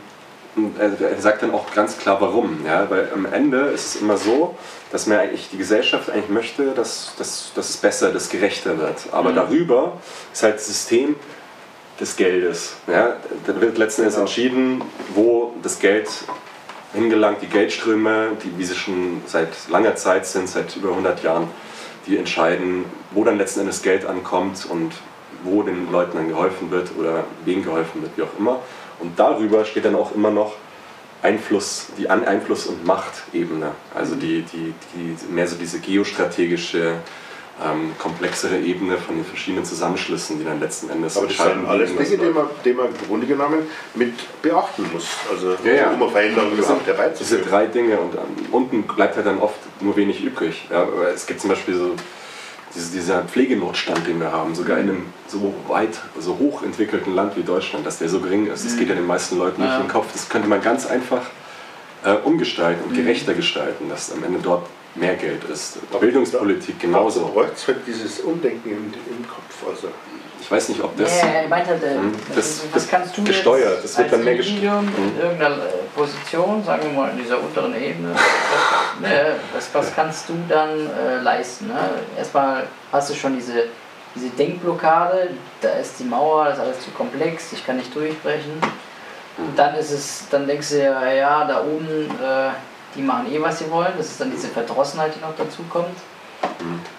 und 0.57 0.77
er, 0.79 1.21
sagt 1.21 1.43
dann 1.43 1.53
auch 1.53 1.73
ganz 1.73 1.99
klar, 1.99 2.21
warum. 2.21 2.67
Ja? 2.67 2.91
Weil 2.91 3.11
am 3.15 3.27
Ende 3.27 3.59
ist 3.69 3.95
es 3.95 4.01
immer 4.03 4.17
so, 4.17 4.57
dass 4.91 5.07
man 5.07 5.19
eigentlich 5.19 5.49
die 5.53 5.59
Gesellschaft 5.59 6.11
eigentlich 6.11 6.31
möchte, 6.31 6.73
dass, 6.73 7.13
dass, 7.17 7.53
dass 7.55 7.71
es 7.71 7.77
besser, 7.77 8.11
dass 8.11 8.25
es 8.25 8.29
gerechter 8.29 8.79
wird. 8.79 8.97
Aber 9.13 9.33
darüber 9.33 9.99
ist 10.33 10.43
halt 10.43 10.57
das 10.57 10.67
System 10.67 11.15
des 12.01 12.17
Geldes. 12.17 12.75
Ja? 12.89 13.17
Da 13.47 13.61
wird 13.61 13.79
letzten 13.79 14.03
Endes 14.03 14.17
entschieden, 14.17 14.83
wo 15.15 15.55
das 15.63 15.79
Geld 15.79 16.09
hingelangt, 16.93 17.43
die 17.43 17.47
Geldströme, 17.47 18.31
die, 18.43 18.59
wie 18.59 18.65
sie 18.65 18.75
schon 18.75 19.23
seit 19.27 19.51
langer 19.69 19.95
Zeit 19.95 20.27
sind, 20.27 20.49
seit 20.49 20.75
über 20.75 20.91
100 20.91 21.23
Jahren, 21.23 21.49
die 22.09 22.17
entscheiden, 22.17 22.85
wo 23.13 23.25
dann 23.25 23.39
letzten 23.39 23.61
Endes 23.61 23.83
Geld 23.83 24.07
ankommt 24.07 24.67
und 24.69 24.93
wo 25.45 25.63
den 25.63 25.91
Leuten 25.93 26.17
dann 26.17 26.29
geholfen 26.29 26.71
wird 26.71 26.91
oder 26.99 27.25
wem 27.45 27.63
geholfen 27.63 28.03
wird, 28.03 28.17
wie 28.17 28.23
auch 28.23 28.39
immer. 28.39 28.61
Und 28.99 29.19
darüber 29.19 29.65
steht 29.65 29.85
dann 29.85 29.95
auch 29.95 30.15
immer 30.15 30.31
noch 30.31 30.55
Einfluss, 31.23 31.89
die 31.99 32.09
Einfluss- 32.09 32.67
und 32.67 32.85
Machtebene, 32.87 33.73
also 33.95 34.15
die, 34.15 34.43
die, 34.43 34.73
die, 34.95 35.33
mehr 35.33 35.47
so 35.47 35.57
diese 35.57 35.81
geostrategische 35.81 36.95
ähm, 37.65 37.93
komplexere 37.99 38.59
Ebene 38.59 38.97
von 38.99 39.17
den 39.17 39.25
verschiedenen 39.25 39.65
Zusammenschlüssen, 39.65 40.39
die 40.39 40.45
dann 40.45 40.61
letzten 40.61 40.91
Endes 40.91 41.17
Aber 41.17 41.27
das 41.27 41.37
sind 41.37 41.67
alles 41.67 41.97
Dinge, 41.97 42.17
die 42.17 42.31
man, 42.31 42.47
die 42.65 42.73
man 42.73 42.87
im 42.87 43.07
Grunde 43.07 43.27
genommen 43.27 43.67
mit 43.95 44.15
beachten 44.43 44.87
muss, 44.93 45.09
also 45.31 45.57
ja, 45.65 45.73
ja. 45.73 45.91
um 45.91 46.03
eine 46.03 46.11
Veränderung 46.11 46.53
überhaupt 46.53 46.87
herbeizuführen. 46.87 47.43
Diese 47.43 47.51
drei 47.51 47.67
Dinge 47.67 47.99
und 47.99 48.15
ähm, 48.15 48.47
unten 48.53 48.83
bleibt 48.85 49.17
halt 49.17 49.27
dann 49.27 49.39
oft 49.39 49.59
nur 49.81 49.97
wenig 49.97 50.23
übrig. 50.23 50.69
Ja, 50.71 50.87
es 51.13 51.27
gibt 51.27 51.41
zum 51.41 51.51
Beispiel 51.51 51.75
so 51.75 51.95
diese, 52.75 52.93
dieser 52.93 53.23
Pflegenotstand, 53.23 54.07
den 54.07 54.21
wir 54.21 54.31
haben, 54.31 54.55
sogar 54.55 54.79
in 54.79 54.91
einem 54.91 55.07
so 55.27 55.55
weit, 55.67 55.99
so 56.19 56.39
hoch 56.39 56.63
entwickelten 56.63 57.15
Land 57.15 57.37
wie 57.37 57.43
Deutschland, 57.43 57.87
dass 57.87 57.99
der 57.99 58.09
so 58.09 58.21
gering 58.21 58.47
ist, 58.47 58.65
das 58.65 58.75
mhm. 58.75 58.79
geht 58.79 58.89
ja 58.91 58.95
den 58.95 59.07
meisten 59.07 59.39
Leuten 59.39 59.63
nicht 59.63 59.71
ja. 59.71 59.79
in 59.79 59.87
den 59.87 59.93
Kopf. 59.93 60.07
Das 60.13 60.29
könnte 60.29 60.49
man 60.49 60.63
ganz 60.63 60.87
einfach 60.87 61.23
äh, 62.05 62.13
umgestalten 62.13 62.85
und 62.85 62.93
mhm. 62.93 63.03
gerechter 63.03 63.35
gestalten, 63.35 63.89
dass 63.89 64.13
am 64.13 64.23
Ende 64.23 64.39
dort 64.43 64.67
mehr 64.99 65.15
Geld 65.17 65.45
ist. 65.45 65.79
Bildungspolitik 65.99 66.81
genauso. 66.81 67.27
Braucht 67.27 67.67
halt 67.67 67.79
dieses 67.87 68.21
Umdenken 68.21 68.71
im, 68.71 68.85
im 68.87 69.29
Kopf. 69.29 69.69
Also. 69.69 69.89
Ich 70.41 70.51
weiß 70.51 70.71
nicht, 70.71 70.83
ob 70.83 70.97
das. 70.97 71.21
Ja, 71.21 71.43
ich 71.43 71.49
meinte, 71.49 71.73
hm, 71.73 72.13
das, 72.35 72.63
das, 72.73 72.89
kannst 72.89 73.17
du 73.19 73.25
gesteuert. 73.25 73.85
Das 73.85 73.99
wird 73.99 74.13
dann 74.13 74.25
mehr 74.25 74.37
gesteuert. 74.37 74.83
In 74.97 74.97
hm. 74.97 75.21
irgendeiner 75.21 75.57
äh, 75.57 75.61
Position, 75.95 76.65
sagen 76.65 76.85
wir 76.85 76.93
mal 76.93 77.11
in 77.11 77.19
dieser 77.19 77.39
unteren 77.39 77.75
Ebene, 77.75 78.15
was, 78.15 79.01
ne, 79.01 79.37
was, 79.53 79.69
was 79.75 79.95
kannst 79.95 80.29
du 80.29 80.35
dann 80.49 80.71
äh, 80.71 81.21
leisten? 81.23 81.67
Ne? 81.67 81.79
Erstmal 82.17 82.67
hast 82.93 83.11
du 83.11 83.15
schon 83.15 83.37
diese, 83.37 83.65
diese 84.15 84.31
Denkblockade, 84.31 85.31
da 85.61 85.69
ist 85.71 85.99
die 85.99 86.05
Mauer, 86.05 86.47
das 86.47 86.59
ist 86.59 86.65
alles 86.65 86.81
zu 86.81 86.91
komplex, 86.93 87.53
ich 87.53 87.67
kann 87.67 87.77
nicht 87.77 87.95
durchbrechen. 87.95 88.53
Und 89.37 89.57
dann 89.57 89.75
ist 89.77 89.91
es, 89.91 90.25
dann 90.31 90.47
denkst 90.47 90.71
du 90.71 90.83
ja, 90.83 91.13
ja, 91.13 91.45
da 91.45 91.61
oben 91.61 92.11
äh, 92.21 92.51
die 92.95 93.03
machen 93.03 93.33
eh, 93.33 93.41
was 93.41 93.59
sie 93.59 93.71
wollen. 93.71 93.93
Das 93.97 94.07
ist 94.07 94.21
dann 94.21 94.31
diese 94.31 94.49
Verdrossenheit, 94.49 95.15
die 95.15 95.21
noch 95.21 95.37
dazu 95.37 95.63
kommt. 95.69 95.97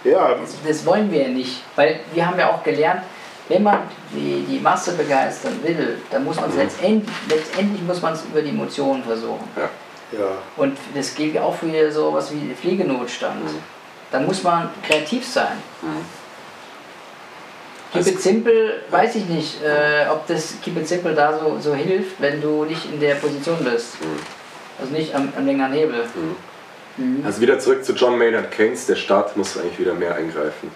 Ja. 0.04 0.36
Das, 0.36 0.56
das, 0.66 0.86
wollen 0.86 1.12
wir 1.12 1.24
ja 1.24 1.30
nicht, 1.30 1.64
weil 1.76 2.02
wir 2.14 2.26
haben 2.26 2.38
ja 2.38 2.52
auch 2.52 2.64
gelernt, 2.64 3.04
wenn 3.48 3.64
man 3.64 3.80
die, 4.12 4.46
die 4.48 4.60
Masse 4.60 4.94
begeistern 4.94 5.60
will, 5.64 5.98
dann 6.12 6.24
muss 6.24 6.36
man 6.36 6.50
es 6.50 6.56
mhm. 6.56 6.62
letztendlich, 6.62 7.16
letztendlich 7.30 7.82
muss 7.82 8.02
man 8.02 8.14
es 8.14 8.24
über 8.24 8.42
die 8.42 8.50
Emotionen 8.50 9.04
versuchen. 9.04 9.48
Ja. 9.56 9.70
Ja. 10.12 10.32
Und 10.58 10.78
das 10.96 11.14
gilt 11.16 11.38
auch 11.38 11.56
für 11.56 11.92
so 11.92 12.14
was 12.14 12.34
wie 12.34 12.54
Pflegenotstand. 12.54 13.44
Mhm. 13.46 13.60
Dann 14.12 14.26
muss 14.26 14.44
man 14.44 14.70
kreativ 14.86 15.26
sein. 15.26 15.58
Mhm. 15.82 16.06
Keep 17.92 18.08
it 18.08 18.22
simple, 18.22 18.82
weiß 18.92 19.16
ich 19.16 19.26
nicht, 19.26 19.64
äh, 19.64 20.08
ob 20.10 20.28
das 20.28 20.56
Keep 20.64 20.78
it 20.78 20.88
simple 20.88 21.14
da 21.16 21.38
so, 21.40 21.58
so 21.60 21.74
hilft, 21.74 22.22
wenn 22.22 22.40
du 22.42 22.66
nicht 22.66 22.86
in 22.86 23.00
der 23.00 23.16
Position 23.16 23.58
bist. 23.64 24.00
Mhm. 24.02 24.20
Also 24.82 24.94
nicht 24.94 25.14
am, 25.16 25.32
am 25.38 25.46
längeren 25.46 25.74
Hebel. 25.74 26.04
Mhm. 26.16 26.36
Mhm. 27.00 27.26
Also 27.26 27.42
wieder 27.42 27.60
zurück 27.60 27.84
zu 27.84 27.94
John 27.94 28.18
Maynard 28.18 28.52
Keynes, 28.52 28.86
der 28.86 28.96
Staat 28.96 29.36
muss 29.38 29.58
eigentlich 29.58 29.80
wieder 29.80 29.94
mehr 29.94 30.16
eingreifen. 30.16 30.72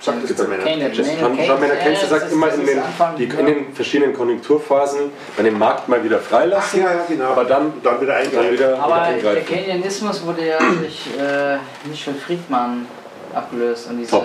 Sagt 0.00 0.18
John 0.28 0.48
Maynard 0.48 0.66
Keynes. 0.66 0.96
John, 0.96 1.36
Maynard 1.36 1.80
Keynes 1.80 2.08
sagt 2.08 2.32
immer 2.32 2.52
in 2.54 2.66
den, 2.66 2.80
die, 3.18 3.24
in 3.24 3.46
den 3.46 3.74
verschiedenen 3.74 4.14
Konjunkturphasen, 4.14 5.12
bei 5.36 5.42
dem 5.42 5.58
Markt 5.58 5.88
mal 5.88 6.02
wieder 6.02 6.18
freilassen, 6.18 6.80
ja, 6.80 6.94
ja, 6.94 7.04
genau. 7.06 7.26
aber 7.26 7.44
dann, 7.44 7.74
dann 7.82 8.00
wieder 8.00 8.16
eingreifen. 8.16 8.52
Wieder, 8.52 8.78
aber 8.78 8.94
wieder 8.94 9.02
eingreifen. 9.02 9.46
der 9.46 9.56
Keynesianismus 9.56 10.24
wurde 10.24 10.46
ja 10.46 10.58
durch 10.58 11.06
äh, 11.18 11.58
Michel 11.86 12.14
Friedmann 12.14 12.86
abgelöst 13.34 13.90
und 13.90 13.98
diese, 13.98 14.16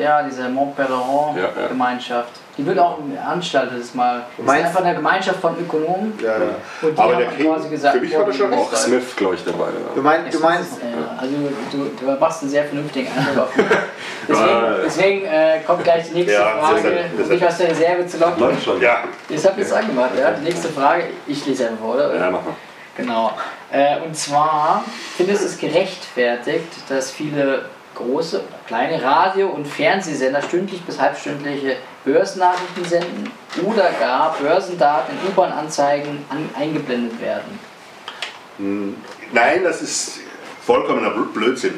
ja, 0.00 0.22
diese 0.22 0.48
Montpellerin-Gemeinschaft. 0.48 2.30
Ja, 2.36 2.41
die 2.58 2.66
wird 2.66 2.78
auch 2.78 2.98
veranstaltet, 3.14 3.80
das 3.80 3.94
mal. 3.94 4.26
Das 4.36 4.46
ist 4.46 4.64
einfach 4.64 4.84
eine 4.84 4.94
Gemeinschaft 4.94 5.40
von 5.40 5.58
Ökonomen. 5.58 6.18
Ja, 6.22 6.32
ja. 6.32 6.44
Und 6.82 6.96
die 6.96 7.00
Aber 7.00 7.16
der 7.16 7.28
King, 7.28 7.46
quasi 7.46 7.68
gesagt, 7.70 7.94
für 7.94 8.00
mich 8.02 8.14
war 8.16 8.24
das 8.26 8.36
schon 8.36 8.52
auch 8.52 8.74
Smith, 8.74 9.16
glaube 9.16 9.34
ich, 9.36 9.44
dabei. 9.44 9.68
Du, 9.94 10.02
mein, 10.02 10.30
du 10.30 10.38
meinst. 10.38 10.72
Ja, 10.82 11.16
also 11.18 11.34
du, 11.72 11.90
du 11.98 12.20
machst 12.20 12.42
einen 12.42 12.50
sehr 12.50 12.64
vernünftigen 12.64 13.08
Eindruck 13.16 13.44
auf 13.44 13.56
mich. 13.56 13.66
Deswegen, 14.28 14.60
deswegen 14.84 15.24
äh, 15.24 15.60
kommt 15.66 15.82
gleich 15.82 16.08
die 16.08 16.14
nächste 16.14 16.40
Frage, 16.40 17.04
um 17.20 17.28
dich 17.28 17.44
aus 17.44 17.58
der 17.58 17.70
Reserve 17.70 18.06
zu 18.06 18.18
locken. 18.18 18.38
Läuft 18.38 18.64
schon. 18.64 18.80
Ja. 18.80 19.02
Das 19.28 19.44
habt 19.44 19.56
ihr 19.56 19.64
jetzt 19.64 19.72
angemacht, 19.72 20.10
ja? 20.16 20.30
Die 20.30 20.44
nächste 20.44 20.68
Frage, 20.68 21.04
ich 21.26 21.44
lese 21.44 21.68
einfach, 21.68 21.86
oder? 21.86 22.14
Ja, 22.14 22.30
mach 22.30 22.42
mal. 22.44 22.54
Genau. 22.96 23.32
Äh, 23.72 24.00
und 24.00 24.14
zwar 24.14 24.84
findest 25.16 25.42
du 25.42 25.46
es 25.46 25.58
gerechtfertigt, 25.58 26.68
dass 26.88 27.10
viele 27.10 27.64
große, 27.94 28.42
kleine 28.66 29.02
Radio- 29.02 29.50
und 29.50 29.66
Fernsehsender 29.66 30.42
stündlich 30.42 30.82
bis 30.82 31.00
halbstündliche 31.00 31.76
Börsennachrichten 32.04 32.84
senden 32.84 33.30
oder 33.64 33.90
gar 33.92 34.36
Börsendaten 34.38 35.14
in 35.18 35.28
U-Bahn-Anzeigen 35.28 36.24
eingeblendet 36.58 37.20
werden? 37.20 37.58
Hm, 38.58 38.96
nein, 39.32 39.62
das 39.64 39.82
ist 39.82 40.20
vollkommener 40.64 41.10
Blödsinn. 41.10 41.74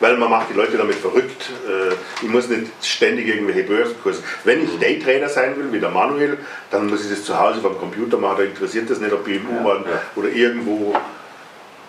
Weil 0.00 0.16
man 0.16 0.30
macht 0.30 0.50
die 0.50 0.54
Leute 0.54 0.76
damit 0.76 0.94
verrückt. 0.96 1.50
Äh, 1.66 1.94
ich 2.22 2.28
muss 2.28 2.48
nicht 2.48 2.66
ständig 2.82 3.26
irgendwelche 3.26 3.64
Börsenkurse. 3.64 4.22
Wenn 4.44 4.62
ich 4.62 4.78
Daytrader 4.78 5.28
sein 5.28 5.56
will, 5.56 5.72
wie 5.72 5.80
der 5.80 5.90
Manuel, 5.90 6.38
dann 6.70 6.88
muss 6.88 7.04
ich 7.04 7.10
das 7.10 7.24
zu 7.24 7.36
Hause 7.36 7.60
vom 7.60 7.76
Computer 7.78 8.16
machen. 8.16 8.36
Da 8.38 8.44
interessiert 8.44 8.88
das 8.88 9.00
nicht, 9.00 9.12
ob 9.12 9.26
ich 9.26 9.36
im 9.36 9.48
U-Bahn 9.48 9.84
ja. 9.84 10.00
oder 10.14 10.28
irgendwo. 10.28 10.94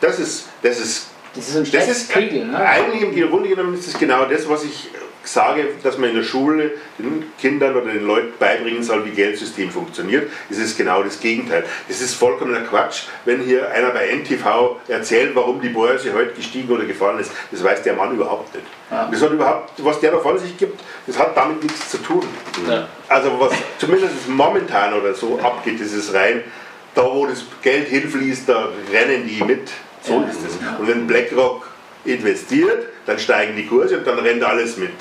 Das 0.02 0.18
ist, 0.18 0.48
das 0.64 0.80
ist 0.80 1.09
das 1.36 1.50
ist 1.50 1.56
ein 1.58 1.72
das 1.72 1.88
ist 1.88 2.12
Pegel, 2.12 2.46
ne? 2.46 2.58
Eigentlich 2.58 3.02
im 3.02 3.30
Grunde 3.30 3.50
genommen 3.50 3.74
ist 3.74 3.88
es 3.88 3.98
genau 3.98 4.26
das, 4.26 4.48
was 4.50 4.64
ich 4.64 4.90
sage, 5.24 5.68
dass 5.84 5.98
man 5.98 6.10
in 6.10 6.16
der 6.16 6.24
Schule 6.24 6.72
den 6.98 7.32
Kindern 7.40 7.76
oder 7.76 7.92
den 7.92 8.06
Leuten 8.06 8.34
beibringen 8.40 8.84
soll, 8.84 9.06
wie 9.06 9.12
Geldsystem 9.12 9.70
funktioniert. 9.70 10.30
Das 10.50 10.58
ist 10.58 10.78
genau 10.78 11.04
das 11.04 11.20
Gegenteil. 11.20 11.66
Das 11.88 12.02
ist 12.02 12.16
vollkommener 12.16 12.62
Quatsch, 12.62 13.04
wenn 13.26 13.42
hier 13.42 13.70
einer 13.72 13.90
bei 13.92 14.08
NTV 14.08 14.78
erzählt, 14.88 15.36
warum 15.36 15.62
die 15.62 15.70
Börse 15.70 16.14
heute 16.14 16.34
gestiegen 16.34 16.70
oder 16.74 16.86
gefallen 16.86 17.20
ist. 17.20 17.32
Das 17.52 17.64
weiß 17.64 17.84
der 17.84 17.94
Mann 17.94 18.14
überhaupt 18.14 18.54
nicht. 18.56 18.66
Ja. 18.90 19.08
Das 19.12 19.22
hat 19.22 19.32
überhaupt, 19.32 19.72
was 19.78 20.00
der 20.00 20.12
da 20.12 20.20
von 20.20 20.40
sich 20.40 20.58
gibt, 20.58 20.80
das 21.06 21.20
hat 21.20 21.38
damit 21.38 21.62
nichts 21.62 21.90
zu 21.90 21.98
tun. 21.98 22.24
Ja. 22.68 22.88
Also 23.08 23.40
was 23.40 23.54
zumindest 23.78 24.28
momentan 24.28 24.94
oder 24.94 25.14
so 25.14 25.40
abgeht, 25.40 25.80
das 25.80 25.94
ist 25.94 26.14
rein, 26.14 26.44
da 26.96 27.04
wo 27.04 27.28
das 27.28 27.44
Geld 27.62 27.88
hinfließt, 27.88 28.50
da 28.50 28.70
rennen 28.92 29.28
die 29.28 29.44
mit. 29.44 29.70
So 30.10 30.22
ist 30.22 30.40
es. 30.48 30.80
Und 30.80 30.88
wenn 30.88 31.08
BlackRock 31.08 31.68
investiert, 32.06 32.88
dann 33.06 33.20
steigen 33.20 33.56
die 33.56 33.66
Kurse 33.66 33.98
und 33.98 34.08
dann 34.08 34.20
rennt 34.20 34.44
alles 34.44 34.78
mit. 34.78 34.92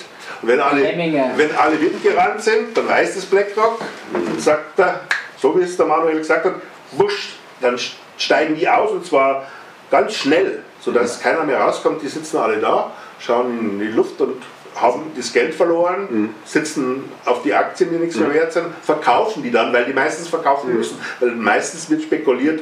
Und 0.42 0.48
wenn 0.48 0.60
alle, 0.60 0.82
wenn 0.82 1.56
alle 1.56 1.76
mitgerannt 1.76 2.42
sind, 2.42 2.76
dann 2.76 2.88
weiß 2.88 3.16
das 3.16 3.26
BlackRock 3.26 3.80
und 4.12 4.40
sagt 4.40 4.78
er, 4.78 5.00
so 5.36 5.58
wie 5.58 5.62
es 5.62 5.76
der 5.76 5.86
Manuel 5.86 6.18
gesagt 6.18 6.44
hat, 6.44 6.54
wusch, 6.92 7.34
dann 7.60 7.78
steigen 8.16 8.56
die 8.56 8.68
aus 8.68 8.90
und 8.92 9.06
zwar 9.06 9.46
ganz 9.90 10.14
schnell, 10.14 10.62
sodass 10.80 11.20
keiner 11.20 11.44
mehr 11.44 11.60
rauskommt. 11.60 12.02
Die 12.02 12.08
sitzen 12.08 12.36
alle 12.36 12.58
da, 12.58 12.92
schauen 13.18 13.58
in 13.58 13.78
die 13.80 13.86
Luft 13.86 14.20
und 14.20 14.42
haben 14.76 15.12
das 15.16 15.32
Geld 15.32 15.54
verloren, 15.54 16.06
mhm. 16.08 16.34
sitzen 16.44 17.04
auf 17.24 17.42
die 17.42 17.52
Aktien, 17.52 17.90
die 17.90 17.96
nichts 17.96 18.16
mehr 18.16 18.32
wert 18.32 18.52
sind, 18.52 18.66
verkaufen 18.82 19.42
die 19.42 19.50
dann, 19.50 19.72
weil 19.72 19.84
die 19.86 19.92
meistens 19.92 20.28
verkaufen 20.28 20.70
mhm. 20.70 20.76
müssen. 20.76 20.98
Weil 21.20 21.30
meistens 21.32 21.90
wird 21.90 22.02
spekuliert, 22.02 22.60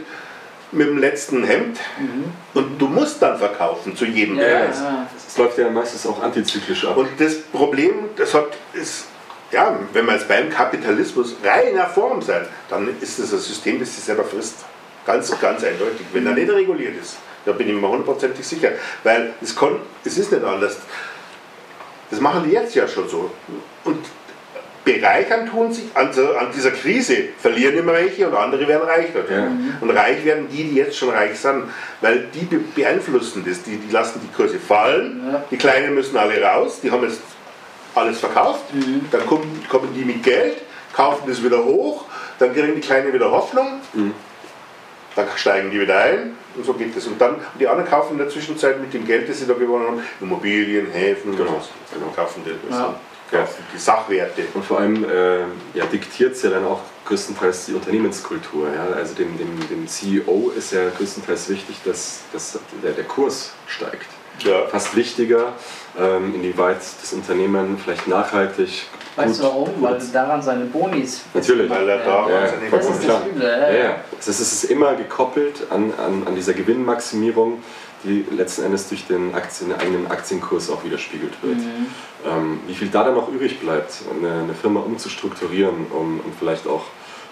mit 0.72 0.88
dem 0.88 0.98
letzten 0.98 1.44
Hemd 1.44 1.78
mhm. 1.98 2.24
und 2.54 2.78
du 2.78 2.88
musst 2.88 3.22
dann 3.22 3.38
verkaufen 3.38 3.96
zu 3.96 4.04
jedem 4.04 4.38
ja, 4.38 4.44
Preis. 4.44 4.80
Ja. 4.80 5.06
Das 5.14 5.38
läuft 5.38 5.58
ja 5.58 5.70
meistens 5.70 6.06
auch 6.06 6.22
antizyklisch 6.22 6.84
ab. 6.84 6.96
Und 6.96 7.08
das 7.18 7.40
Problem, 7.40 8.10
das 8.16 8.34
hat, 8.34 8.48
ist, 8.72 9.06
ja, 9.52 9.78
wenn 9.92 10.06
wir 10.06 10.14
jetzt 10.14 10.28
beim 10.28 10.50
Kapitalismus 10.50 11.36
reiner 11.44 11.86
Form 11.86 12.20
sein, 12.22 12.46
dann 12.68 12.88
ist 13.00 13.18
das 13.18 13.32
ein 13.32 13.38
System, 13.38 13.78
das 13.78 13.94
sich 13.94 14.04
selber 14.04 14.24
frisst. 14.24 14.64
Ganz, 15.06 15.30
ganz 15.40 15.62
eindeutig. 15.62 16.06
Wenn 16.12 16.26
er 16.26 16.32
nicht 16.32 16.50
reguliert 16.50 17.00
ist, 17.00 17.18
da 17.44 17.52
bin 17.52 17.68
ich 17.68 17.74
mir 17.74 17.88
hundertprozentig 17.88 18.44
sicher. 18.44 18.72
Weil 19.04 19.34
es, 19.40 19.54
kann, 19.54 19.76
es 20.04 20.18
ist 20.18 20.32
nicht 20.32 20.44
anders. 20.44 20.78
Das 22.10 22.20
machen 22.20 22.42
die 22.44 22.50
jetzt 22.50 22.74
ja 22.74 22.88
schon 22.88 23.08
so. 23.08 23.30
Und 23.84 24.04
bereichern 24.86 25.50
tun 25.50 25.72
sich, 25.72 25.84
an, 25.94 26.08
an, 26.08 26.46
dieser 26.54 26.70
Krise 26.70 27.16
verlieren 27.38 27.76
immer 27.76 27.92
welche 27.92 28.28
und 28.28 28.36
andere 28.36 28.66
werden 28.68 28.88
reicher. 28.88 29.28
Ja. 29.28 29.50
Und 29.80 29.90
reich 29.90 30.24
werden 30.24 30.46
die, 30.48 30.62
die 30.62 30.76
jetzt 30.76 30.96
schon 30.96 31.10
reich 31.10 31.38
sind, 31.38 31.64
weil 32.00 32.28
die 32.32 32.44
beeinflussen 32.44 33.44
das, 33.46 33.64
die, 33.64 33.78
die 33.78 33.92
lassen 33.92 34.20
die 34.22 34.32
Kurse 34.34 34.60
fallen, 34.60 35.22
ja. 35.30 35.44
die 35.50 35.56
Kleinen 35.56 35.92
müssen 35.92 36.16
alle 36.16 36.40
raus, 36.40 36.78
die 36.82 36.90
haben 36.90 37.02
jetzt 37.02 37.20
alles 37.96 38.20
verkauft, 38.20 38.72
mhm. 38.72 39.06
dann 39.10 39.26
kommen, 39.26 39.66
kommen 39.68 39.92
die 39.92 40.04
mit 40.04 40.22
Geld, 40.22 40.58
kaufen 40.94 41.24
das 41.26 41.42
wieder 41.42 41.64
hoch, 41.64 42.04
dann 42.38 42.54
kriegen 42.54 42.76
die 42.76 42.80
Kleinen 42.80 43.12
wieder 43.12 43.32
Hoffnung, 43.32 43.80
mhm. 43.92 44.12
dann 45.16 45.26
steigen 45.34 45.72
die 45.72 45.80
wieder 45.80 45.98
ein 45.98 46.36
und 46.54 46.64
so 46.64 46.74
geht 46.74 46.96
das. 46.96 47.08
Und 47.08 47.20
dann 47.20 47.34
die 47.58 47.66
anderen 47.66 47.90
kaufen 47.90 48.12
in 48.12 48.18
der 48.18 48.28
Zwischenzeit 48.28 48.80
mit 48.80 48.94
dem 48.94 49.04
Geld, 49.04 49.28
das 49.28 49.40
sie 49.40 49.48
da 49.48 49.54
gewonnen 49.54 49.86
haben, 49.88 50.02
Immobilien, 50.20 50.92
Häfen, 50.92 51.36
genau. 51.36 51.54
und 51.54 51.62
so. 51.64 51.70
Genau. 51.92 52.12
kaufen 52.14 52.42
das. 52.44 52.78
Ja 52.78 52.94
ja. 53.32 53.46
die 53.72 53.78
Sachwerte. 53.78 54.42
Und 54.54 54.64
vor 54.64 54.80
allem 54.80 55.04
äh, 55.04 55.40
ja, 55.74 55.84
diktiert 55.90 56.32
es 56.32 56.42
ja 56.42 56.50
dann 56.50 56.64
auch 56.64 56.80
größtenteils 57.06 57.66
die 57.66 57.74
Unternehmenskultur. 57.74 58.68
Ja? 58.72 58.96
Also 58.96 59.14
dem, 59.14 59.36
dem, 59.38 59.68
dem 59.68 59.86
CEO 59.86 60.52
ist 60.56 60.72
ja 60.72 60.88
größtenteils 60.96 61.48
wichtig, 61.48 61.76
dass, 61.84 62.20
dass 62.32 62.58
der, 62.82 62.92
der 62.92 63.04
Kurs 63.04 63.52
steigt. 63.66 64.06
Ja. 64.40 64.66
Fast 64.66 64.94
wichtiger, 64.94 65.54
ähm, 65.98 66.34
inwieweit 66.34 66.76
das 66.76 67.12
Unternehmen 67.14 67.78
vielleicht 67.82 68.06
nachhaltig. 68.06 68.86
Weißt 69.16 69.40
du 69.40 69.44
warum? 69.44 69.70
Weil 69.80 69.98
daran 70.12 70.42
seine 70.42 70.66
Bonis. 70.66 71.22
Natürlich, 71.32 71.70
weil 71.70 71.88
er 71.88 71.98
da 72.04 72.28
ja, 72.28 72.48
seine 72.48 72.70
das 72.70 72.90
ist. 72.90 73.08
Das 73.08 73.22
ja, 73.40 73.72
ja. 73.72 73.96
Das 74.14 74.28
ist, 74.28 74.40
es 74.40 74.64
ist 74.64 74.70
immer 74.70 74.94
gekoppelt 74.94 75.66
an, 75.70 75.90
an, 75.96 76.26
an 76.26 76.34
dieser 76.34 76.52
Gewinnmaximierung, 76.52 77.62
die 78.06 78.24
letzten 78.34 78.64
Endes 78.64 78.88
durch 78.88 79.06
den 79.06 79.34
Aktien, 79.34 79.72
eigenen 79.72 80.06
Aktienkurs 80.06 80.70
auch 80.70 80.84
widerspiegelt 80.84 81.34
wird. 81.42 81.58
Mhm. 81.58 81.86
Ähm, 82.24 82.60
wie 82.66 82.74
viel 82.74 82.88
da 82.88 83.04
dann 83.04 83.14
noch 83.14 83.28
übrig 83.28 83.60
bleibt, 83.60 83.94
eine, 84.10 84.42
eine 84.42 84.54
Firma 84.54 84.80
umzustrukturieren, 84.80 85.86
um, 85.90 86.20
um 86.20 86.32
vielleicht 86.38 86.66
auch 86.66 86.84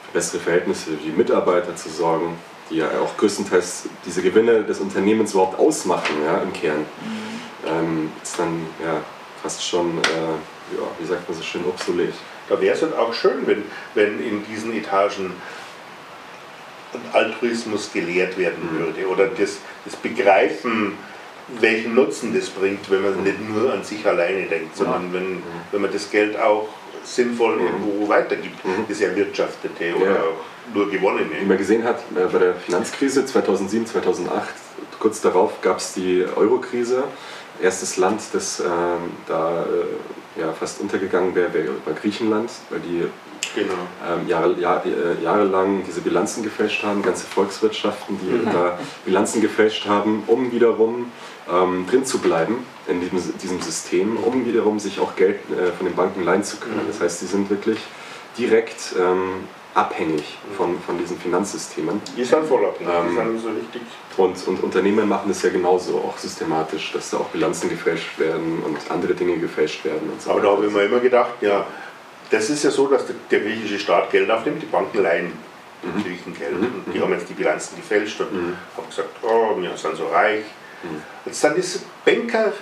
für 0.07 0.12
bessere 0.12 0.41
Verhältnisse 0.41 0.91
für 0.91 0.97
die 0.97 1.11
Mitarbeiter 1.11 1.75
zu 1.77 1.89
sorgen, 1.89 2.37
die 2.70 2.77
ja 2.77 2.89
auch 3.03 3.16
größtenteils 3.16 3.85
diese 4.05 4.22
Gewinne 4.22 4.64
des 4.64 4.81
Unternehmens 4.81 5.33
überhaupt 5.33 5.59
ausmachen 5.59 6.16
ja, 6.25 6.39
im 6.39 6.53
Kern, 6.53 6.81
mhm. 6.81 7.68
ähm, 7.68 8.12
ist 8.22 8.39
dann 8.39 8.66
ja, 8.83 9.01
fast 9.43 9.64
schon, 9.64 9.99
äh, 9.99 10.77
ja, 10.77 10.87
wie 10.99 11.07
sagt 11.07 11.29
man 11.29 11.37
so 11.37 11.45
schön, 11.45 11.64
obsolet. 11.66 12.14
Da 12.49 12.61
wäre 12.61 12.75
es 12.75 12.83
halt 12.83 12.97
auch 12.97 13.12
schön, 13.14 13.47
wenn, 13.47 13.62
wenn 13.95 14.20
in 14.20 14.45
diesen 14.47 14.75
Etagen 14.75 15.33
Altruismus 17.13 17.93
gelehrt 17.93 18.39
werden 18.39 18.71
mhm. 18.73 18.79
würde 18.79 19.09
oder 19.09 19.27
das, 19.29 19.59
das 19.85 19.97
Begreifen, 19.97 20.93
welchen 21.61 21.95
Nutzen 21.95 22.35
das 22.35 22.49
bringt, 22.49 22.91
wenn 22.91 23.03
man 23.03 23.23
nicht 23.23 23.49
nur 23.49 23.73
an 23.73 23.85
sich 23.85 24.07
alleine 24.07 24.47
denkt, 24.47 24.77
sondern 24.77 25.13
wenn, 25.13 25.35
mhm. 25.35 25.43
wenn 25.73 25.83
man 25.83 25.93
das 25.93 26.11
Geld 26.11 26.39
auch 26.39 26.69
sinnvoll 27.05 27.57
mhm. 27.57 27.67
irgendwo 27.67 28.09
weitergibt, 28.09 28.65
mhm. 28.65 28.85
das 28.89 29.01
Erwirtschaftete 29.01 29.95
oder 29.97 30.07
ja. 30.07 30.23
nur 30.73 30.91
gewonnene. 30.91 31.41
Wie 31.41 31.45
man 31.45 31.59
gesehen 31.59 31.85
hat, 31.85 31.99
äh, 32.17 32.27
bei 32.33 32.39
der 32.39 32.55
Finanzkrise 32.55 33.27
2007, 33.27 33.87
2008, 33.87 34.49
kurz 34.99 35.21
darauf 35.21 35.61
gab 35.61 35.79
es 35.79 35.93
die 35.93 36.25
Eurokrise. 36.35 37.05
Erstes 37.63 37.99
Land, 37.99 38.23
das 38.33 38.61
äh, 38.61 38.65
da 39.29 39.65
äh, 39.65 40.41
ja, 40.41 40.53
fast 40.53 40.81
untergegangen 40.81 41.35
wäre, 41.35 41.55
wäre 41.55 41.71
Griechenland, 42.01 42.51
weil 42.71 42.81
die 42.81 43.05
genau. 43.55 43.75
ähm, 44.09 44.29
Jahre, 44.29 44.59
Jahr, 44.59 44.85
äh, 44.85 45.23
jahrelang 45.23 45.83
diese 45.87 46.01
Bilanzen 46.01 46.43
gefälscht 46.43 46.83
haben, 46.83 47.03
ganze 47.03 47.27
Volkswirtschaften, 47.27 48.19
die 48.21 48.31
mhm. 48.31 48.45
da 48.53 48.79
Bilanzen 49.05 49.41
gefälscht 49.41 49.87
haben, 49.87 50.25
um 50.27 50.53
wiederum 50.53 51.13
ähm, 51.51 51.87
drin 51.89 52.05
zu 52.05 52.19
bleiben 52.19 52.67
in 52.87 53.01
diesem, 53.01 53.39
diesem 53.39 53.61
System, 53.61 54.17
um 54.17 54.47
wiederum 54.47 54.79
sich 54.79 55.01
auch 55.01 55.17
Geld 55.17 55.41
äh, 55.51 55.73
von 55.73 55.87
den 55.87 55.95
Banken 55.95 56.25
leihen 56.25 56.45
zu 56.45 56.57
können. 56.59 56.83
Das 56.87 57.01
heißt, 57.01 57.21
sie 57.21 57.27
sind 57.27 57.51
wirklich 57.51 57.79
direkt 58.39 58.95
ähm, 58.99 59.45
abhängig 59.75 60.39
von, 60.57 60.81
von 60.81 60.99
diesen 60.99 61.19
Finanzsystemen. 61.19 62.01
Die 62.17 62.25
sind 62.25 62.47
voll 62.47 62.65
abhängig, 62.65 62.95
ähm, 62.95 63.09
die 63.11 63.39
sind 63.39 63.41
so 63.41 63.49
richtig. 63.49 63.83
Und, 64.17 64.47
und 64.47 64.63
Unternehmen 64.63 65.09
machen 65.09 65.29
das 65.29 65.43
ja 65.43 65.51
genauso, 65.51 65.99
auch 65.99 66.17
systematisch, 66.17 66.93
dass 66.93 67.11
da 67.11 67.19
auch 67.19 67.29
Bilanzen 67.29 67.69
gefälscht 67.69 68.19
werden 68.19 68.63
und 68.65 68.79
andere 68.91 69.15
Dinge 69.15 69.39
gefälscht 69.39 69.85
werden. 69.85 70.13
So 70.19 70.31
Aber 70.31 70.41
da 70.41 70.51
habe 70.51 70.67
ich 70.67 70.73
mir 70.73 70.85
immer 70.85 71.01
gedacht, 71.01 71.33
ja, 71.41 71.67
das 72.35 72.51
ist 72.51 72.64
ja 72.64 72.70
so, 72.70 72.89
dass 72.89 73.07
der, 73.07 73.16
der 73.30 73.41
griechische 73.41 73.78
Staat 73.78 74.11
Geld 74.11 74.30
aufnimmt, 74.30 74.62
die 74.62 74.66
Banken 74.66 75.03
leihen 75.03 75.32
mhm. 75.82 76.03
Griechen 76.03 76.37
Geld. 76.37 76.61
Mhm. 76.61 76.82
Und 76.87 76.95
die 76.95 77.01
haben 77.01 77.12
jetzt 77.12 77.28
die 77.28 77.35
Bilanzen 77.35 77.76
gefälscht 77.76 78.20
und 78.20 78.32
mhm. 78.32 78.57
haben 78.76 78.89
gesagt, 78.89 79.09
oh, 79.22 79.61
wir 79.61 79.76
sind 79.76 79.97
so 79.97 80.07
reich. 80.09 80.45
Mhm. 80.82 81.03
Jetzt 81.26 81.41
sind 81.41 81.57
diese 81.57 81.80
Banker, 82.05 82.53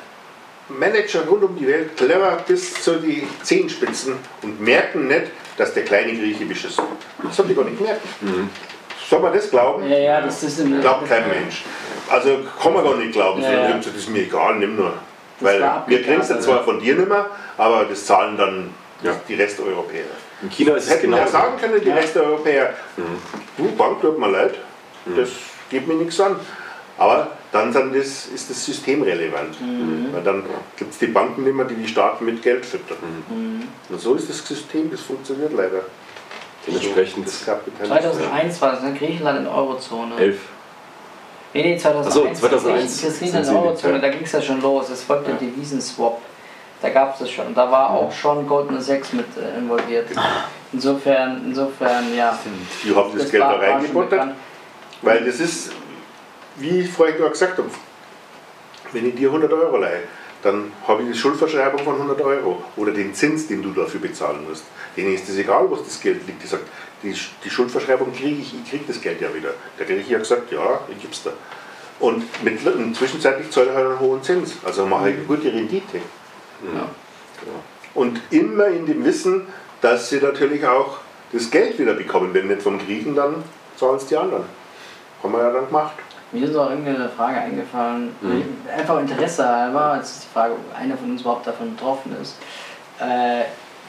Manager 0.68 1.26
rund 1.26 1.42
um 1.42 1.56
die 1.56 1.66
Welt 1.66 1.96
clever 1.96 2.38
bis 2.46 2.82
zu 2.82 2.96
die 2.96 3.26
Zehenspitzen 3.42 4.14
und 4.42 4.60
merken 4.60 5.08
nicht, 5.08 5.26
dass 5.56 5.74
der 5.74 5.84
kleine 5.84 6.12
Grieche 6.12 6.44
beschissen 6.44 6.84
wird. 6.84 7.28
Das 7.28 7.38
haben 7.38 7.48
die 7.48 7.54
gar 7.54 7.64
nicht 7.64 7.78
gemerkt. 7.78 8.02
Mhm. 8.20 8.50
Soll 9.08 9.20
man 9.20 9.32
das 9.32 9.50
glauben? 9.50 9.90
Ja, 9.90 9.98
ja, 9.98 10.20
das 10.20 10.42
ist 10.42 10.64
Glaubt 10.80 11.08
kein 11.08 11.28
Mensch. 11.28 11.64
Also 12.08 12.38
kann 12.60 12.72
man 12.72 12.84
gar 12.84 12.96
nicht 12.96 13.12
glauben. 13.12 13.42
Ja, 13.42 13.52
ja. 13.52 13.76
Das 13.76 13.86
ist 13.86 14.08
mir 14.08 14.22
egal, 14.22 14.56
nimm 14.56 14.76
nur. 14.76 14.94
Weil 15.40 15.60
wir 15.86 16.02
kriegen 16.02 16.20
es 16.20 16.28
dann 16.28 16.40
zwar 16.40 16.62
von 16.62 16.78
dir 16.78 16.94
nicht 16.94 17.08
mehr, 17.08 17.26
aber 17.58 17.84
das 17.84 18.06
zahlen 18.06 18.36
dann 18.36 18.70
ja. 19.02 19.20
die 19.28 19.34
Resteuropäer. 19.34 20.04
In 20.42 20.50
China 20.50 20.74
ist 20.74 20.84
es 20.84 20.90
Hätten 20.90 21.02
genau 21.02 21.18
ja 21.18 21.28
sagen 21.28 21.58
können, 21.58 21.80
die 21.80 21.88
ja. 21.88 21.94
Resteuropäer, 21.94 22.74
mhm. 22.96 23.18
du 23.56 23.72
Bank, 23.76 24.00
tut 24.00 24.18
mir 24.18 24.30
leid, 24.30 24.54
mhm. 25.04 25.16
das 25.16 25.30
geht 25.70 25.86
mir 25.86 25.94
nichts 25.94 26.20
an. 26.20 26.36
Aber 26.98 27.28
dann, 27.50 27.72
dann 27.72 27.92
ist, 27.94 28.32
ist 28.32 28.50
das 28.50 28.64
System 28.64 29.02
relevant. 29.02 29.60
Mhm. 29.60 30.08
Weil 30.12 30.22
dann 30.22 30.44
gibt 30.76 30.92
es 30.92 30.98
die 30.98 31.06
Banken 31.06 31.42
nicht 31.44 31.54
mehr, 31.54 31.64
die 31.64 31.74
die 31.74 31.88
Staaten 31.88 32.24
mit 32.24 32.42
Geld 32.42 32.64
füttern. 32.64 32.98
Mhm. 33.28 33.62
Und 33.88 34.00
so 34.00 34.14
ist 34.14 34.28
das 34.28 34.46
System, 34.46 34.90
das 34.90 35.00
funktioniert 35.00 35.52
leider. 35.52 35.82
Dementsprechend. 36.66 37.28
So, 37.28 37.44
2001 37.86 38.60
war 38.60 38.72
das, 38.72 38.82
ne? 38.82 38.94
Griechenland 38.94 39.38
in 39.38 39.44
der 39.44 39.54
Eurozone. 39.54 40.16
11. 40.16 40.38
Nee, 41.54 41.62
nee, 41.62 41.76
2001. 41.76 42.40
So, 42.40 42.46
2001. 42.46 43.18
Griechenland 43.18 43.46
in 43.46 43.52
der 43.52 43.62
Eurozone, 43.62 44.00
da 44.00 44.08
ging 44.08 44.22
es 44.22 44.32
ja 44.32 44.40
schon 44.40 44.60
los. 44.60 44.88
Es 44.90 45.02
folgte 45.02 45.32
ja. 45.32 45.36
Devisen-Swap. 45.38 46.20
Da 46.82 46.90
gab 46.90 47.14
es 47.14 47.20
das 47.20 47.30
schon. 47.30 47.54
Da 47.54 47.70
war 47.70 47.90
auch 47.90 48.12
schon 48.12 48.46
Goldman 48.46 48.80
Sachs 48.80 49.12
mit 49.12 49.26
äh, 49.36 49.58
involviert. 49.58 50.08
Insofern, 50.72 51.42
insofern, 51.46 52.14
ja. 52.14 52.36
Die 52.84 52.94
haben 52.94 53.12
das, 53.12 53.22
das 53.22 53.30
Geld 53.30 53.42
da 53.42 53.52
reingebuttert. 53.52 54.30
Weil 55.00 55.24
das 55.24 55.38
ist, 55.38 55.72
wie 56.56 56.80
ich 56.80 56.90
vorhin 56.90 57.16
gesagt 57.16 57.58
habe, 57.58 57.68
wenn 58.92 59.08
ich 59.08 59.14
dir 59.14 59.28
100 59.28 59.52
Euro 59.52 59.76
leihe, 59.76 60.02
dann 60.42 60.72
habe 60.86 61.02
ich 61.02 61.12
die 61.12 61.18
Schuldverschreibung 61.18 61.84
von 61.84 61.94
100 61.94 62.20
Euro 62.20 62.64
oder 62.76 62.90
den 62.92 63.14
Zins, 63.14 63.46
den 63.46 63.62
du 63.62 63.70
dafür 63.70 64.00
bezahlen 64.00 64.44
musst. 64.48 64.64
Denen 64.96 65.14
ist 65.14 65.28
es 65.28 65.38
egal, 65.38 65.70
was 65.70 65.84
das 65.84 66.00
Geld 66.00 66.26
liegt. 66.26 66.42
Die 66.42 66.48
sagt, 66.48 66.64
die, 67.02 67.14
die 67.44 67.50
Schuldverschreibung 67.50 68.12
kriege 68.12 68.40
ich, 68.40 68.54
ich 68.54 68.68
kriege 68.68 68.84
das 68.88 69.00
Geld 69.00 69.20
ja 69.20 69.32
wieder. 69.32 69.50
Der 69.78 69.86
Grieche 69.86 70.14
hat 70.14 70.22
gesagt, 70.22 70.50
ja, 70.50 70.80
ich 70.90 71.00
gebe 71.00 71.12
es 71.12 71.22
da. 71.22 71.30
Und 72.00 72.24
mit, 72.42 72.58
zwischenzeitlich 72.96 73.50
zahle 73.50 73.70
ich 73.70 73.76
halt 73.76 73.86
einen 73.86 74.00
hohen 74.00 74.22
Zins. 74.22 74.56
Also 74.64 74.84
mache 74.86 75.10
ich 75.10 75.16
eine 75.16 75.24
gute 75.24 75.52
Rendite. 75.52 76.00
Ja. 76.62 76.88
Und 77.94 78.20
immer 78.30 78.66
in 78.68 78.86
dem 78.86 79.04
Wissen, 79.04 79.46
dass 79.80 80.08
sie 80.08 80.20
natürlich 80.20 80.64
auch 80.66 80.98
das 81.32 81.50
Geld 81.50 81.78
wieder 81.78 81.94
bekommen. 81.94 82.32
Wenn 82.32 82.48
nicht 82.48 82.62
vom 82.62 82.78
Griechen, 82.78 83.14
dann 83.14 83.42
zahlen 83.76 83.96
es 83.96 84.06
die 84.06 84.16
anderen. 84.16 84.44
Haben 85.22 85.32
wir 85.32 85.40
ja 85.40 85.52
dann 85.52 85.66
gemacht. 85.66 85.94
Mir 86.32 86.48
ist 86.48 86.56
auch 86.56 86.70
irgendwie 86.70 86.90
eine 86.90 87.10
Frage 87.10 87.40
eingefallen, 87.40 88.14
mhm. 88.22 88.44
einfach 88.74 88.98
Interesse 88.98 89.46
halber, 89.46 89.96
jetzt 89.98 90.12
ist 90.12 90.24
die 90.24 90.32
Frage, 90.32 90.54
ob 90.54 90.80
einer 90.80 90.96
von 90.96 91.10
uns 91.10 91.20
überhaupt 91.20 91.46
davon 91.46 91.76
betroffen 91.76 92.16
ist. 92.22 92.38
Äh, 92.98 93.42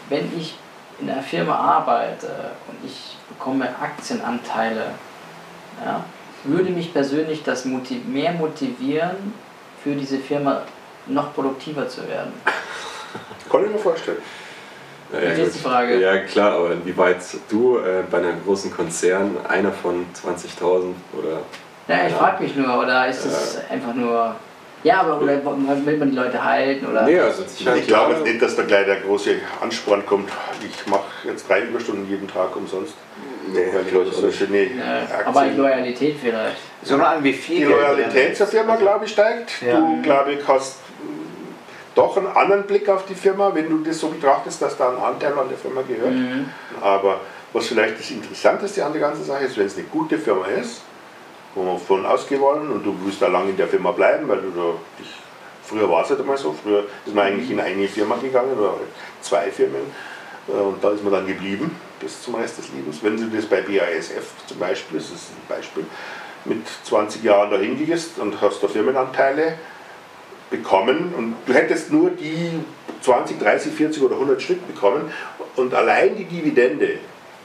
wenn 0.09 0.29
ich 0.37 0.57
in 0.99 1.09
einer 1.09 1.21
Firma 1.21 1.55
arbeite 1.55 2.51
und 2.67 2.85
ich 2.85 3.17
bekomme 3.29 3.69
Aktienanteile, 3.81 4.87
ja, 5.85 6.03
würde 6.43 6.69
mich 6.71 6.91
persönlich 6.91 7.43
das 7.43 7.63
motiv 7.63 8.03
mehr 8.05 8.33
motivieren, 8.33 9.33
für 9.81 9.95
diese 9.95 10.17
Firma 10.17 10.63
noch 11.07 11.33
produktiver 11.33 11.87
zu 11.87 12.07
werden? 12.07 12.33
Kann 13.51 13.65
ich 13.65 13.71
mir 13.71 13.77
vorstellen. 13.77 14.19
Ja, 15.11 15.21
ja, 15.21 15.45
die 15.45 15.59
Frage. 15.59 15.99
Ja, 15.99 16.17
klar, 16.19 16.53
aber 16.53 16.71
inwieweit 16.71 17.19
du 17.49 17.77
äh, 17.77 18.03
bei 18.09 18.17
einem 18.17 18.43
großen 18.43 18.73
Konzern 18.73 19.37
einer 19.47 19.71
von 19.71 20.07
20.000 20.15 20.93
oder 21.13 21.41
ja, 21.87 22.07
ich 22.07 22.13
frage 22.13 22.43
mich 22.43 22.55
nur, 22.55 22.79
oder 22.79 23.07
ist 23.07 23.25
es 23.25 23.55
äh, 23.55 23.73
einfach 23.73 23.93
nur. 23.93 24.35
Ja, 24.83 25.01
aber 25.01 25.21
oder 25.21 25.45
will 25.85 25.97
man 25.97 26.09
die 26.09 26.15
Leute 26.15 26.43
halten? 26.43 26.85
Oder? 26.85 27.03
Nee, 27.03 27.19
also 27.19 27.43
ich, 27.43 27.65
ich 27.65 27.87
glaube 27.87 28.15
nicht, 28.21 28.41
dass 28.41 28.55
da 28.57 28.63
gleich 28.63 28.85
der 28.85 28.97
große 28.97 29.35
Ansporn 29.61 30.05
kommt. 30.05 30.29
Ich 30.61 30.87
mache 30.87 31.03
jetzt 31.23 31.47
drei 31.47 31.61
Überstunden 31.61 32.09
jeden 32.09 32.27
Tag 32.27 32.53
umsonst. 32.55 32.93
Nee, 33.47 33.67
weil 33.73 34.07
ich 34.07 34.13
so 34.13 34.31
schöne 34.31 34.63
ja, 34.63 35.25
aber 35.25 35.45
die 35.45 35.57
Loyalität 35.57 36.17
vielleicht. 36.21 36.57
Sondern 36.81 37.23
wie 37.23 37.33
viel. 37.33 37.59
Die 37.59 37.63
Loyalität 37.63 38.35
zur 38.35 38.47
Firma, 38.47 38.75
glaube 38.75 39.05
ich, 39.05 39.11
steigt. 39.11 39.61
Ja. 39.61 39.79
Du, 39.79 40.01
glaube 40.01 40.33
ich, 40.33 40.47
hast 40.47 40.77
doch 41.95 42.17
einen 42.17 42.27
anderen 42.27 42.63
Blick 42.63 42.89
auf 42.89 43.05
die 43.05 43.15
Firma, 43.15 43.53
wenn 43.53 43.69
du 43.69 43.79
das 43.79 43.99
so 43.99 44.07
betrachtest, 44.07 44.61
dass 44.61 44.77
da 44.77 44.89
ein 44.89 44.97
Anteil 44.97 45.37
an 45.37 45.49
der 45.49 45.57
Firma 45.57 45.81
gehört. 45.81 46.13
Mhm. 46.13 46.49
Aber 46.81 47.21
was 47.53 47.67
vielleicht 47.67 47.99
das 47.99 48.09
Interessanteste 48.09 48.83
an 48.83 48.93
der 48.93 49.01
ganzen 49.01 49.23
Sache 49.23 49.45
ist, 49.45 49.57
wenn 49.57 49.67
es 49.67 49.77
eine 49.77 49.85
gute 49.85 50.17
Firma 50.17 50.47
ist, 50.47 50.81
wo 51.55 51.63
wir 51.63 51.77
von 51.77 52.05
ausgehen 52.05 52.41
wollen 52.41 52.69
und 52.71 52.83
du 52.83 52.95
willst 53.03 53.21
da 53.21 53.27
lange 53.27 53.51
in 53.51 53.57
der 53.57 53.67
Firma 53.67 53.91
bleiben, 53.91 54.27
weil 54.27 54.41
du 54.41 54.49
da 54.49 54.73
dich, 54.99 55.13
früher 55.63 55.89
war 55.89 56.03
es 56.03 56.09
halt 56.09 56.19
einmal 56.19 56.37
so, 56.37 56.53
früher 56.63 56.85
ist 57.05 57.13
man 57.13 57.27
eigentlich 57.27 57.51
in 57.51 57.59
eine 57.59 57.87
Firma 57.87 58.15
gegangen 58.15 58.57
oder 58.57 58.71
halt 58.71 58.81
zwei 59.21 59.51
Firmen 59.51 59.81
äh, 60.47 60.51
und 60.51 60.83
da 60.83 60.91
ist 60.91 61.03
man 61.03 61.13
dann 61.13 61.27
geblieben 61.27 61.75
bis 61.99 62.21
zum 62.23 62.35
Rest 62.35 62.57
des 62.57 62.69
Lebens. 62.73 62.99
Wenn 63.03 63.17
du 63.17 63.35
das 63.35 63.45
bei 63.45 63.61
BASF 63.61 64.31
zum 64.47 64.57
Beispiel, 64.57 64.97
das 64.97 65.11
ist 65.11 65.29
ein 65.29 65.47
Beispiel, 65.47 65.85
mit 66.45 66.65
20 66.83 67.23
Jahren 67.23 67.51
dahin 67.51 67.77
gehst 67.77 68.19
und 68.19 68.41
hast 68.41 68.61
da 68.61 68.67
Firmenanteile 68.67 69.57
bekommen 70.53 71.13
und 71.17 71.35
du 71.45 71.53
hättest 71.53 71.91
nur 71.91 72.11
die 72.11 72.51
20, 73.01 73.39
30, 73.39 73.73
40 73.73 74.03
oder 74.03 74.15
100 74.15 74.41
Stück 74.41 74.65
bekommen 74.67 75.11
und 75.57 75.73
allein 75.73 76.15
die 76.15 76.25
Dividende 76.25 76.99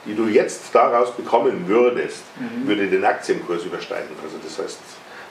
die 0.09 0.15
du 0.15 0.27
jetzt 0.27 0.63
daraus 0.73 1.13
bekommen 1.13 1.69
würdest, 1.69 2.23
mhm. 2.37 2.67
würde 2.67 2.87
den 2.87 3.05
Aktienkurs 3.05 3.65
übersteigen. 3.65 4.09
Also 4.23 4.37
das 4.43 4.59
heißt, 4.59 4.79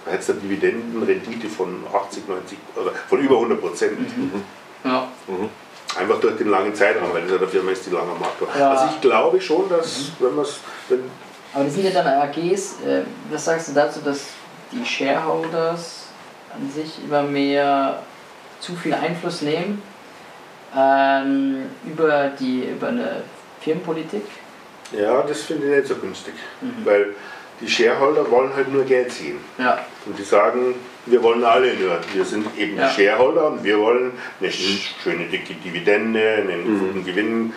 da 0.06 0.12
hättest 0.12 0.30
du 0.30 0.34
eine 0.34 0.42
Dividendenrendite 0.42 1.48
von 1.48 1.84
80, 1.94 2.28
90 2.28 2.58
oder 2.76 2.92
von 3.10 3.20
über 3.20 3.36
100 3.36 3.60
Prozent. 3.60 4.18
Mhm. 4.18 4.44
Ja. 4.84 5.08
Mhm. 5.28 5.50
Einfach 5.98 6.20
durch 6.20 6.38
den 6.38 6.50
langen 6.50 6.76
Zeitraum, 6.76 7.12
weil 7.14 7.24
das 7.24 7.32
ja 7.32 7.38
der 7.38 7.48
Firma 7.48 7.72
ist, 7.72 7.86
die 7.86 7.90
lange 7.90 8.12
am 8.12 8.20
Markt 8.20 8.40
war. 8.42 8.50
Ja. 8.58 8.72
Also 8.72 8.94
ich 8.94 9.02
glaube 9.02 9.42
schon, 9.42 9.68
dass, 9.68 9.98
mhm. 10.20 10.26
wenn 10.26 10.36
man 10.36 10.46
es. 10.46 10.60
Aber 11.54 11.64
das 11.64 11.74
sind 11.74 11.86
ja 11.86 11.92
dann 11.92 12.08
AGs, 12.08 12.82
äh, 12.86 13.02
was 13.32 13.46
sagst 13.46 13.70
du 13.70 13.74
dazu, 13.74 14.02
dass 14.02 14.26
die 14.72 14.86
Shareholders 14.86 16.07
an 16.60 16.72
sich 16.72 17.04
immer 17.04 17.24
mehr 17.24 18.02
zu 18.60 18.76
viel 18.76 18.94
Einfluss 18.94 19.42
nehmen 19.42 19.82
ähm, 20.76 21.64
über, 21.86 22.32
die, 22.40 22.66
über 22.66 22.88
eine 22.88 23.24
Firmenpolitik? 23.62 24.24
Ja, 24.98 25.22
das 25.22 25.42
finde 25.42 25.68
ich 25.68 25.76
nicht 25.76 25.88
so 25.88 25.96
günstig, 25.96 26.34
mhm. 26.62 26.86
weil 26.86 27.16
die 27.60 27.68
Shareholder 27.68 28.30
wollen 28.30 28.56
halt 28.56 28.72
nur 28.72 28.84
Geld 28.86 29.12
ziehen. 29.12 29.40
Ja. 29.58 29.80
Und 30.06 30.18
die 30.18 30.24
sagen, 30.24 30.76
wir 31.06 31.24
wollen 31.24 31.44
alle 31.44 31.74
nur, 31.74 32.00
wir 32.14 32.26
sind 32.26 32.46
eben 32.58 32.78
ja. 32.78 32.88
die 32.88 32.94
Shareholder 32.94 33.48
und 33.48 33.64
wir 33.64 33.80
wollen 33.80 34.12
eine 34.40 34.52
schöne 34.52 35.26
dicke 35.26 35.56
Dividende, 35.56 36.36
einen 36.36 36.74
mhm. 36.74 36.80
guten 36.80 37.06
Gewinn. 37.06 37.54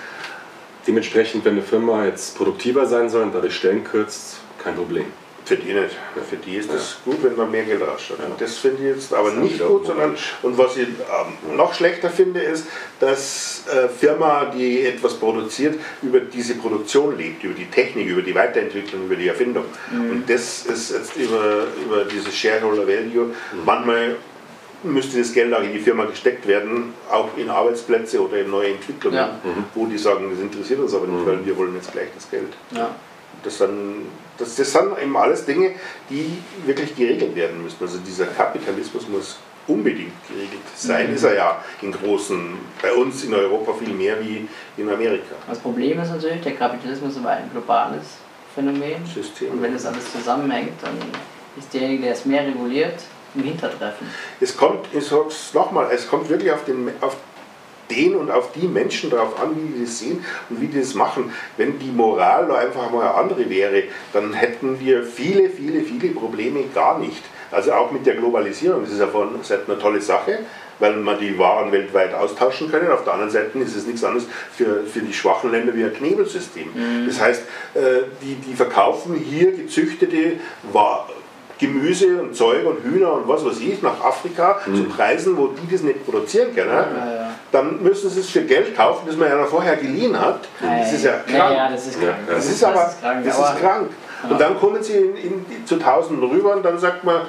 Dementsprechend, 0.87 1.45
wenn 1.45 1.53
eine 1.53 1.63
Firma 1.63 2.07
jetzt 2.07 2.37
produktiver 2.37 2.87
sein 2.87 3.09
soll 3.11 3.25
und 3.25 3.35
dadurch 3.35 3.55
Stellen 3.55 3.85
kürzt, 3.85 4.39
kein 4.63 4.75
Problem. 4.75 5.07
Für 5.51 5.57
die 5.57 5.73
nicht. 5.73 5.97
Für 6.29 6.37
die 6.37 6.59
ist 6.59 6.73
es 6.73 6.99
ja. 7.05 7.11
gut, 7.11 7.25
wenn 7.25 7.35
man 7.35 7.51
mehr 7.51 7.65
Geld 7.65 7.83
rausschaut. 7.83 8.21
Ja. 8.21 8.27
das 8.39 8.59
finde 8.59 8.85
ich 8.85 8.95
jetzt 8.95 9.13
aber 9.13 9.33
nicht 9.33 9.59
gut, 9.59 9.85
sondern 9.85 10.17
und 10.43 10.57
was 10.57 10.77
ich 10.77 10.87
ähm, 10.87 11.57
noch 11.57 11.75
schlechter 11.75 12.09
finde, 12.09 12.39
ist, 12.39 12.69
dass 13.01 13.65
äh, 13.67 13.89
Firma, 13.89 14.45
die 14.45 14.83
etwas 14.87 15.15
produziert, 15.15 15.75
über 16.03 16.21
diese 16.21 16.55
Produktion 16.55 17.19
lebt, 17.19 17.43
über 17.43 17.55
die 17.55 17.67
Technik, 17.67 18.07
über 18.07 18.23
die 18.23 18.33
Weiterentwicklung, 18.33 19.07
über 19.07 19.17
die 19.17 19.27
Erfindung. 19.27 19.65
Mhm. 19.91 20.11
Und 20.13 20.31
das 20.31 20.67
ist 20.67 20.93
jetzt 20.93 21.17
über, 21.17 21.67
über 21.85 22.05
dieses 22.05 22.33
Shareholder 22.33 22.87
Value 22.87 23.25
mhm. 23.25 23.35
manchmal 23.65 24.17
müsste 24.85 25.19
das 25.19 25.33
Geld 25.33 25.53
auch 25.53 25.65
in 25.65 25.73
die 25.73 25.81
Firma 25.81 26.05
gesteckt 26.05 26.47
werden, 26.47 26.95
auch 27.11 27.37
in 27.37 27.51
Arbeitsplätze 27.51 28.23
oder 28.23 28.39
in 28.39 28.51
neue 28.53 28.69
Entwicklungen, 28.69 29.17
ja. 29.17 29.41
mhm. 29.43 29.65
wo 29.75 29.87
die 29.87 29.99
sagen, 29.99 30.31
das 30.31 30.41
interessiert 30.41 30.79
uns 30.79 30.95
aber 30.95 31.09
nicht, 31.09 31.23
mhm. 31.23 31.27
weil 31.27 31.45
wir 31.45 31.57
wollen 31.57 31.75
jetzt 31.75 31.91
gleich 31.91 32.09
das 32.15 32.31
Geld. 32.31 32.53
Ja. 32.71 32.95
Das, 33.43 33.59
dann, 33.59 34.07
das, 34.37 34.57
das 34.57 34.73
sind 34.73 34.99
eben 35.03 35.17
alles 35.17 35.47
Dinge, 35.47 35.73
die 36.11 36.39
wirklich 36.67 36.95
geregelt 36.95 37.35
werden 37.35 37.63
müssen. 37.63 37.79
Also 37.81 37.99
dieser 37.99 38.27
Kapitalismus 38.27 39.09
muss 39.09 39.39
unbedingt 39.67 40.13
geregelt 40.29 40.63
sein, 40.75 41.09
mhm. 41.09 41.15
ist 41.15 41.25
er 41.25 41.35
ja 41.35 41.65
in 41.81 41.93
großen, 41.93 42.59
bei 42.83 42.93
uns 42.93 43.25
in 43.25 43.35
Europa 43.35 43.73
viel 43.75 43.95
mehr 43.95 44.21
wie 44.21 44.49
in 44.77 44.91
Amerika. 44.91 45.37
Das 45.49 45.59
Problem 45.59 46.01
ist 46.01 46.11
natürlich, 46.11 46.43
der 46.43 46.55
Kapitalismus 46.55 47.17
ist 47.17 47.25
ein 47.25 47.51
globales 47.53 48.03
Phänomen. 48.55 49.07
System. 49.07 49.53
Und 49.53 49.63
wenn 49.63 49.73
das 49.73 49.87
alles 49.87 50.11
zusammenhängt, 50.13 50.83
dann 50.83 50.99
ist 51.57 51.73
derjenige, 51.73 52.05
der 52.05 52.13
es 52.13 52.25
mehr 52.25 52.47
reguliert, 52.47 53.01
im 53.35 53.45
Hintertreffen. 53.45 54.09
Es 54.41 54.57
kommt, 54.57 54.87
ich 54.93 55.07
sag's 55.07 55.55
nochmal, 55.55 55.89
es 55.93 56.09
kommt 56.09 56.29
wirklich 56.29 56.51
auf 56.51 56.65
den, 56.65 56.91
auf 57.01 57.17
den 57.91 58.15
und 58.15 58.31
auf 58.31 58.53
die 58.53 58.69
Menschen 58.69 59.11
darauf 59.11 59.41
an, 59.41 59.57
wie 59.57 59.73
die 59.73 59.85
das 59.85 59.99
sehen 59.99 60.25
und 60.49 60.61
wie 60.61 60.69
die 60.69 60.79
das 60.79 60.95
machen. 60.95 61.33
Wenn 61.57 61.79
die 61.79 61.91
Moral 61.91 62.51
einfach 62.55 62.91
mal 62.91 63.03
eine 63.03 63.15
andere 63.15 63.51
wäre, 63.51 63.85
dann 64.13 64.33
hätten 64.33 64.79
wir 64.81 65.03
viele, 65.03 65.51
viele, 65.51 65.83
viele 65.83 66.15
Probleme 66.15 66.65
gar 66.75 66.99
nicht. 66.99 67.23
Also 67.51 67.73
auch 67.73 67.91
mit 67.91 68.07
der 68.07 68.15
Globalisierung, 68.15 68.83
das 68.83 68.93
ist 68.93 69.01
ja 69.01 69.09
von 69.09 69.43
Seiten 69.43 69.71
eine 69.71 69.81
tolle 69.81 70.01
Sache, 70.01 70.41
weil 70.79 70.97
man 70.97 71.19
die 71.19 71.37
Waren 71.39 71.73
weltweit 71.73 72.15
austauschen 72.15 72.71
können. 72.71 72.91
Auf 72.91 73.05
der 73.05 73.15
anderen 73.15 73.31
Seite 73.31 73.59
ist 73.59 73.77
es 73.77 73.87
nichts 73.87 74.05
anderes 74.05 74.27
für, 74.53 74.85
für 74.85 75.01
die 75.01 75.13
schwachen 75.13 75.51
Länder 75.51 75.75
wie 75.75 75.85
ein 75.85 75.93
Knebelsystem. 75.93 76.69
Mhm. 76.73 77.07
Das 77.07 77.21
heißt, 77.21 77.43
äh, 77.75 77.81
die, 78.23 78.37
die 78.37 78.55
verkaufen 78.55 79.15
hier 79.15 79.53
gezüchtete 79.53 80.35
Waren 80.73 81.20
Gemüse 81.61 82.23
und 82.23 82.35
Zeug 82.35 82.65
und 82.65 82.83
Hühner 82.83 83.13
und 83.13 83.29
was 83.29 83.45
weiß 83.45 83.61
ich 83.61 83.83
nach 83.83 84.03
Afrika 84.03 84.61
mhm. 84.65 84.75
zu 84.75 84.85
Preisen, 84.85 85.37
wo 85.37 85.49
die 85.49 85.71
das 85.71 85.83
nicht 85.83 86.05
produzieren 86.05 86.55
können, 86.55 86.71
ja, 86.71 87.15
ja. 87.15 87.31
dann 87.53 87.83
müssen 87.83 88.09
sie 88.09 88.21
es 88.21 88.31
für 88.31 88.43
Geld 88.43 88.75
kaufen, 88.75 89.05
das 89.07 89.17
man 89.17 89.29
ja 89.29 89.37
noch 89.37 89.49
vorher 89.49 89.77
geliehen 89.77 90.19
hat. 90.19 90.41
Das 90.59 90.93
ist 90.93 91.05
ja 91.05 91.19
krank. 91.19 91.57
Ja, 91.57 91.71
das 91.71 91.87
ist 91.87 92.01
krank. 92.01 92.17
Das, 92.27 92.47
ist 92.47 92.65
aber 92.65 92.75
das 92.75 92.95
ist 92.95 93.01
krank. 93.03 93.25
Das 93.25 93.39
ist 93.39 93.61
krank. 93.61 93.91
Und 94.29 94.41
dann 94.41 94.59
kommen 94.59 94.83
sie 94.83 94.95
in, 94.95 95.17
in, 95.17 95.67
zu 95.67 95.79
Tausenden 95.79 96.29
rüber 96.29 96.57
und 96.57 96.63
dann 96.63 96.79
sagt 96.79 97.05
man, 97.05 97.23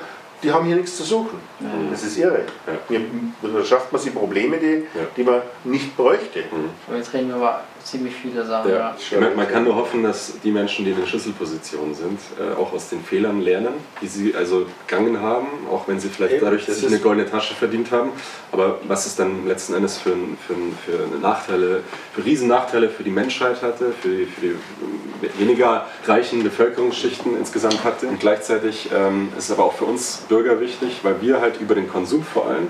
die 0.44 0.52
haben 0.52 0.66
hier 0.66 0.76
nichts 0.76 0.98
zu 0.98 1.04
suchen. 1.04 1.40
Mhm. 1.60 1.92
Das 1.92 2.04
ist 2.04 2.18
irre. 2.18 2.44
Ja. 2.90 3.00
Da 3.42 3.66
schafft 3.66 3.92
man 3.92 4.02
sich 4.02 4.14
Probleme, 4.14 4.58
die, 4.58 4.88
ja. 4.96 5.06
die 5.16 5.24
man 5.24 5.42
nicht 5.64 5.96
bräuchte. 5.96 6.40
Mhm. 6.40 6.70
Aber 6.88 6.98
jetzt 6.98 7.14
reden 7.14 7.30
wir 7.30 7.36
über 7.36 7.62
ziemlich 7.84 8.14
viele 8.16 8.46
Sachen. 8.46 8.72
Ja. 8.72 8.96
Man, 9.20 9.36
man, 9.36 9.48
kann 9.48 9.64
nur 9.64 9.76
hoffen, 9.76 10.04
dass 10.04 10.34
die 10.44 10.52
Menschen, 10.52 10.86
die 10.86 10.92
in 10.92 10.98
den 10.98 11.08
Schlüsselpositionen 11.08 11.94
sind, 11.94 12.20
äh, 12.40 12.60
auch 12.60 12.74
aus 12.74 12.90
den 12.90 13.04
Fehlern 13.04 13.42
lernen, 13.42 13.74
die 14.02 14.08
sie 14.08 14.36
also 14.36 14.66
gegangen 14.88 15.20
haben, 15.20 15.48
auch 15.72 15.88
wenn 15.88 16.00
sie 16.00 16.10
vielleicht 16.10 16.36
Eben, 16.36 16.46
dadurch 16.46 16.66
sich 16.66 16.86
eine 16.86 17.00
goldene 17.00 17.30
Tasche 17.30 17.54
verdient 17.54 17.92
haben. 17.92 18.12
Aber 18.52 18.80
was 18.88 19.06
es 19.06 19.16
dann 19.16 19.48
letzten 19.48 19.74
Endes 19.74 19.98
für, 19.98 20.12
für, 20.48 20.56
für 20.86 21.18
Nachteile, 21.20 21.84
für 22.14 22.26
Riesennachteile 22.26 22.90
für 22.90 23.04
die 23.04 23.12
Menschheit 23.12 23.62
hatte, 23.62 23.94
für 24.02 24.10
die, 24.10 24.26
für 24.26 24.42
die 24.42 25.40
weniger 25.40 25.86
reichen 26.06 26.44
Bevölkerungsschichten 26.44 27.38
insgesamt 27.38 27.84
hatte. 27.84 28.08
Und 28.08 28.20
gleichzeitig 28.20 28.90
ähm, 28.96 29.30
ist 29.38 29.46
es 29.46 29.52
aber 29.52 29.66
auch 29.66 29.74
für 29.74 29.86
uns 29.86 30.24
Bürger 30.28 30.60
wichtig, 30.60 31.00
weil 31.04 31.22
wir 31.22 31.42
halt 31.42 31.60
über 31.60 31.76
den 31.76 31.88
Konsum 31.88 32.24
vor 32.24 32.48
allem 32.48 32.68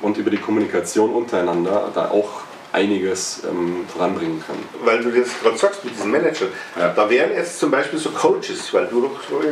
und 0.00 0.18
über 0.18 0.30
die 0.30 0.36
Kommunikation 0.36 1.10
untereinander 1.10 1.90
da 1.94 2.10
auch 2.10 2.42
einiges 2.72 3.42
ähm, 3.48 3.84
voranbringen 3.86 4.42
können. 4.44 4.66
Weil 4.82 5.02
du 5.02 5.10
jetzt 5.10 5.40
gerade 5.42 5.58
sagst 5.58 5.84
mit 5.84 5.94
diesen 5.94 6.10
Managern, 6.10 6.48
ja. 6.78 6.88
da 6.88 7.08
wären 7.08 7.32
jetzt 7.32 7.58
zum 7.58 7.70
Beispiel 7.70 7.98
so 7.98 8.10
Coaches, 8.10 8.72
weil 8.72 8.86
du 8.86 9.02
doch 9.02 9.20
so 9.28 9.42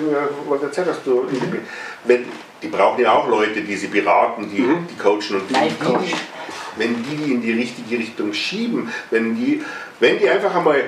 was 0.49 0.63
erzählt 0.63 0.89
hast, 0.89 1.07
du, 1.07 1.27
wenn, 2.05 2.25
die 2.63 2.69
brauchen 2.69 3.03
ja 3.03 3.13
auch 3.13 3.29
Leute, 3.29 3.61
die 3.61 3.77
sie 3.77 3.89
beraten, 3.89 4.49
die, 4.51 4.63
mhm. 4.63 4.87
die 4.91 4.97
coachen 4.97 5.41
und 5.41 5.51
die, 5.51 5.55
die, 5.55 6.15
wenn 6.77 7.03
die 7.03 7.17
die 7.17 7.33
in 7.33 7.43
die 7.43 7.53
richtige 7.53 7.99
Richtung 7.99 8.33
schieben, 8.33 8.91
wenn 9.11 9.37
die, 9.37 9.63
wenn 9.99 10.19
die 10.19 10.29
einfach 10.29 10.55
einmal, 10.55 10.83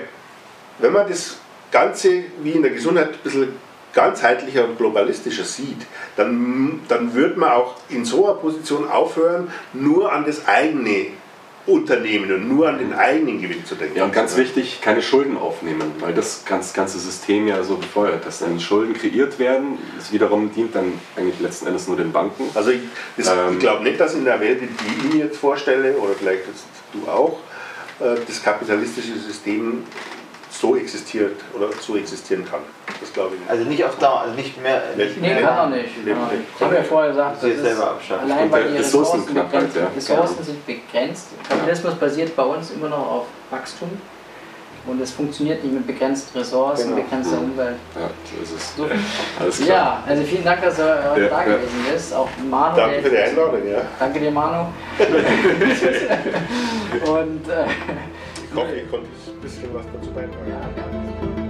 wenn 0.79 0.93
man 0.93 1.09
das 1.09 1.37
Ganze 1.71 2.25
wie 2.43 2.53
in 2.53 2.63
der 2.63 2.71
Gesundheit 2.71 3.13
ein 3.13 3.19
bisschen 3.23 3.49
ganzheitlicher 3.93 4.65
und 4.65 4.79
globalistischer 4.79 5.45
sieht, 5.45 5.87
dann, 6.17 6.81
dann 6.89 7.15
wird 7.15 7.37
man 7.37 7.51
auch 7.51 7.77
in 7.91 8.07
so 8.07 8.27
einer 8.27 8.37
Position 8.37 8.89
aufhören, 8.89 9.51
nur 9.75 10.11
an 10.11 10.25
das 10.25 10.47
eigene 10.47 11.09
Unternehmen 11.67 12.33
und 12.33 12.49
nur 12.49 12.69
an 12.69 12.79
den 12.79 12.93
eigenen 12.93 13.41
Gewinn 13.41 13.65
zu 13.65 13.77
denken. 13.77 13.97
Ja, 13.97 14.05
und 14.05 14.13
ganz 14.13 14.37
wichtig, 14.37 14.81
keine 14.81 15.01
Schulden 15.01 15.37
aufnehmen, 15.37 15.93
weil 16.01 16.13
das 16.13 16.45
ganze 16.45 16.99
System 16.99 17.47
ja 17.47 17.63
so 17.63 17.77
befeuert, 17.77 18.27
dass 18.27 18.41
dann 18.41 18.59
Schulden 18.59 18.95
kreiert 18.95 19.39
werden. 19.39 19.79
Das 19.97 20.13
wiederum 20.13 20.53
dient 20.53 20.75
dann 20.75 20.93
eigentlich 21.17 21.39
letzten 21.41 21.69
Endes 21.69 21.87
nur 21.87 21.97
den 21.97 22.11
Banken. 22.11 22.45
Also 22.55 22.71
ich, 22.71 22.81
ähm, 23.19 23.53
ich 23.53 23.59
glaube 23.61 23.85
nicht, 23.85 24.01
dass 24.01 24.15
in 24.15 24.25
der 24.25 24.41
Welt, 24.41 24.61
die 24.61 25.07
ich 25.07 25.15
mir 25.15 25.25
jetzt 25.27 25.39
vorstelle, 25.39 25.97
oder 25.97 26.15
vielleicht 26.15 26.43
du 26.93 27.09
auch, 27.09 27.39
äh, 28.01 28.17
das 28.27 28.43
kapitalistische 28.43 29.17
System 29.19 29.85
so 30.63 30.77
existiert 30.77 31.41
oder 31.57 31.71
so 31.81 31.97
existieren 31.97 32.45
kann. 32.49 32.61
Das 33.01 33.13
glaube 33.13 33.35
ich 33.35 33.41
nicht. 33.41 33.51
Also 33.51 33.65
nicht 33.65 33.85
auf 33.85 33.99
Dauer, 33.99 34.21
also 34.21 34.35
nicht 34.35 34.63
mehr. 34.63 34.81
Nicht 34.97 35.21
nee, 35.21 35.41
kann 35.41 35.73
er 35.73 35.77
nicht. 35.77 35.91
Ich 36.07 36.63
habe 36.63 36.77
ja 36.77 36.85
vorher 36.85 37.11
gesagt, 37.11 37.43
das 37.43 37.51
ist 37.51 37.63
selber 37.63 37.99
allein 38.23 38.53
weil 38.53 38.71
die 38.71 38.79
Ressourcen, 38.79 39.27
begrenzt, 39.27 39.77
ja. 39.77 39.89
Ressourcen 39.97 40.45
sind 40.45 40.65
begrenzt. 40.65 41.31
Kapitalismus 41.49 41.97
basiert 41.97 42.37
bei 42.37 42.45
uns 42.45 42.71
immer 42.71 42.89
noch 42.89 43.11
auf 43.11 43.27
Wachstum. 43.51 43.91
Und 44.85 45.01
es 45.01 45.13
funktioniert 45.13 45.63
nicht 45.63 45.75
mit 45.75 45.87
begrenzten 45.87 46.37
Ressourcen, 46.39 46.91
genau. 46.91 47.03
begrenzter 47.03 47.37
mhm. 47.37 47.53
Umwelt. 47.53 47.77
Ja, 47.95 48.11
so 48.25 48.43
ist 48.43 48.53
es. 48.57 48.77
So. 48.77 48.89
Alles 49.39 49.59
klar. 49.59 49.69
Ja, 49.69 50.03
also 50.09 50.25
vielen 50.25 50.45
Dank, 50.45 50.61
dass 50.61 50.77
er 50.79 51.11
heute 51.11 51.23
ja, 51.23 51.29
da 51.29 51.39
ja. 51.39 51.45
gewesen 51.45 51.87
ist. 51.95 52.13
Auch 52.13 52.29
Manu. 52.51 52.77
Danke 52.77 53.03
für 53.03 53.11
die 53.11 53.19
Einladung, 53.19 53.69
ja. 53.69 53.83
Danke 53.99 54.19
dir, 54.19 54.33
Manu. 54.33 54.67
Und, 57.07 57.49
äh, 57.49 57.67
ich 58.53 58.59
hoffe, 58.59 58.75
ich 58.75 58.91
konnte 58.91 59.09
ein 59.09 59.41
bisschen 59.41 59.75
was 59.75 59.87
dazu 59.93 60.11
beitragen. 60.11 60.49
Ja, 60.49 61.42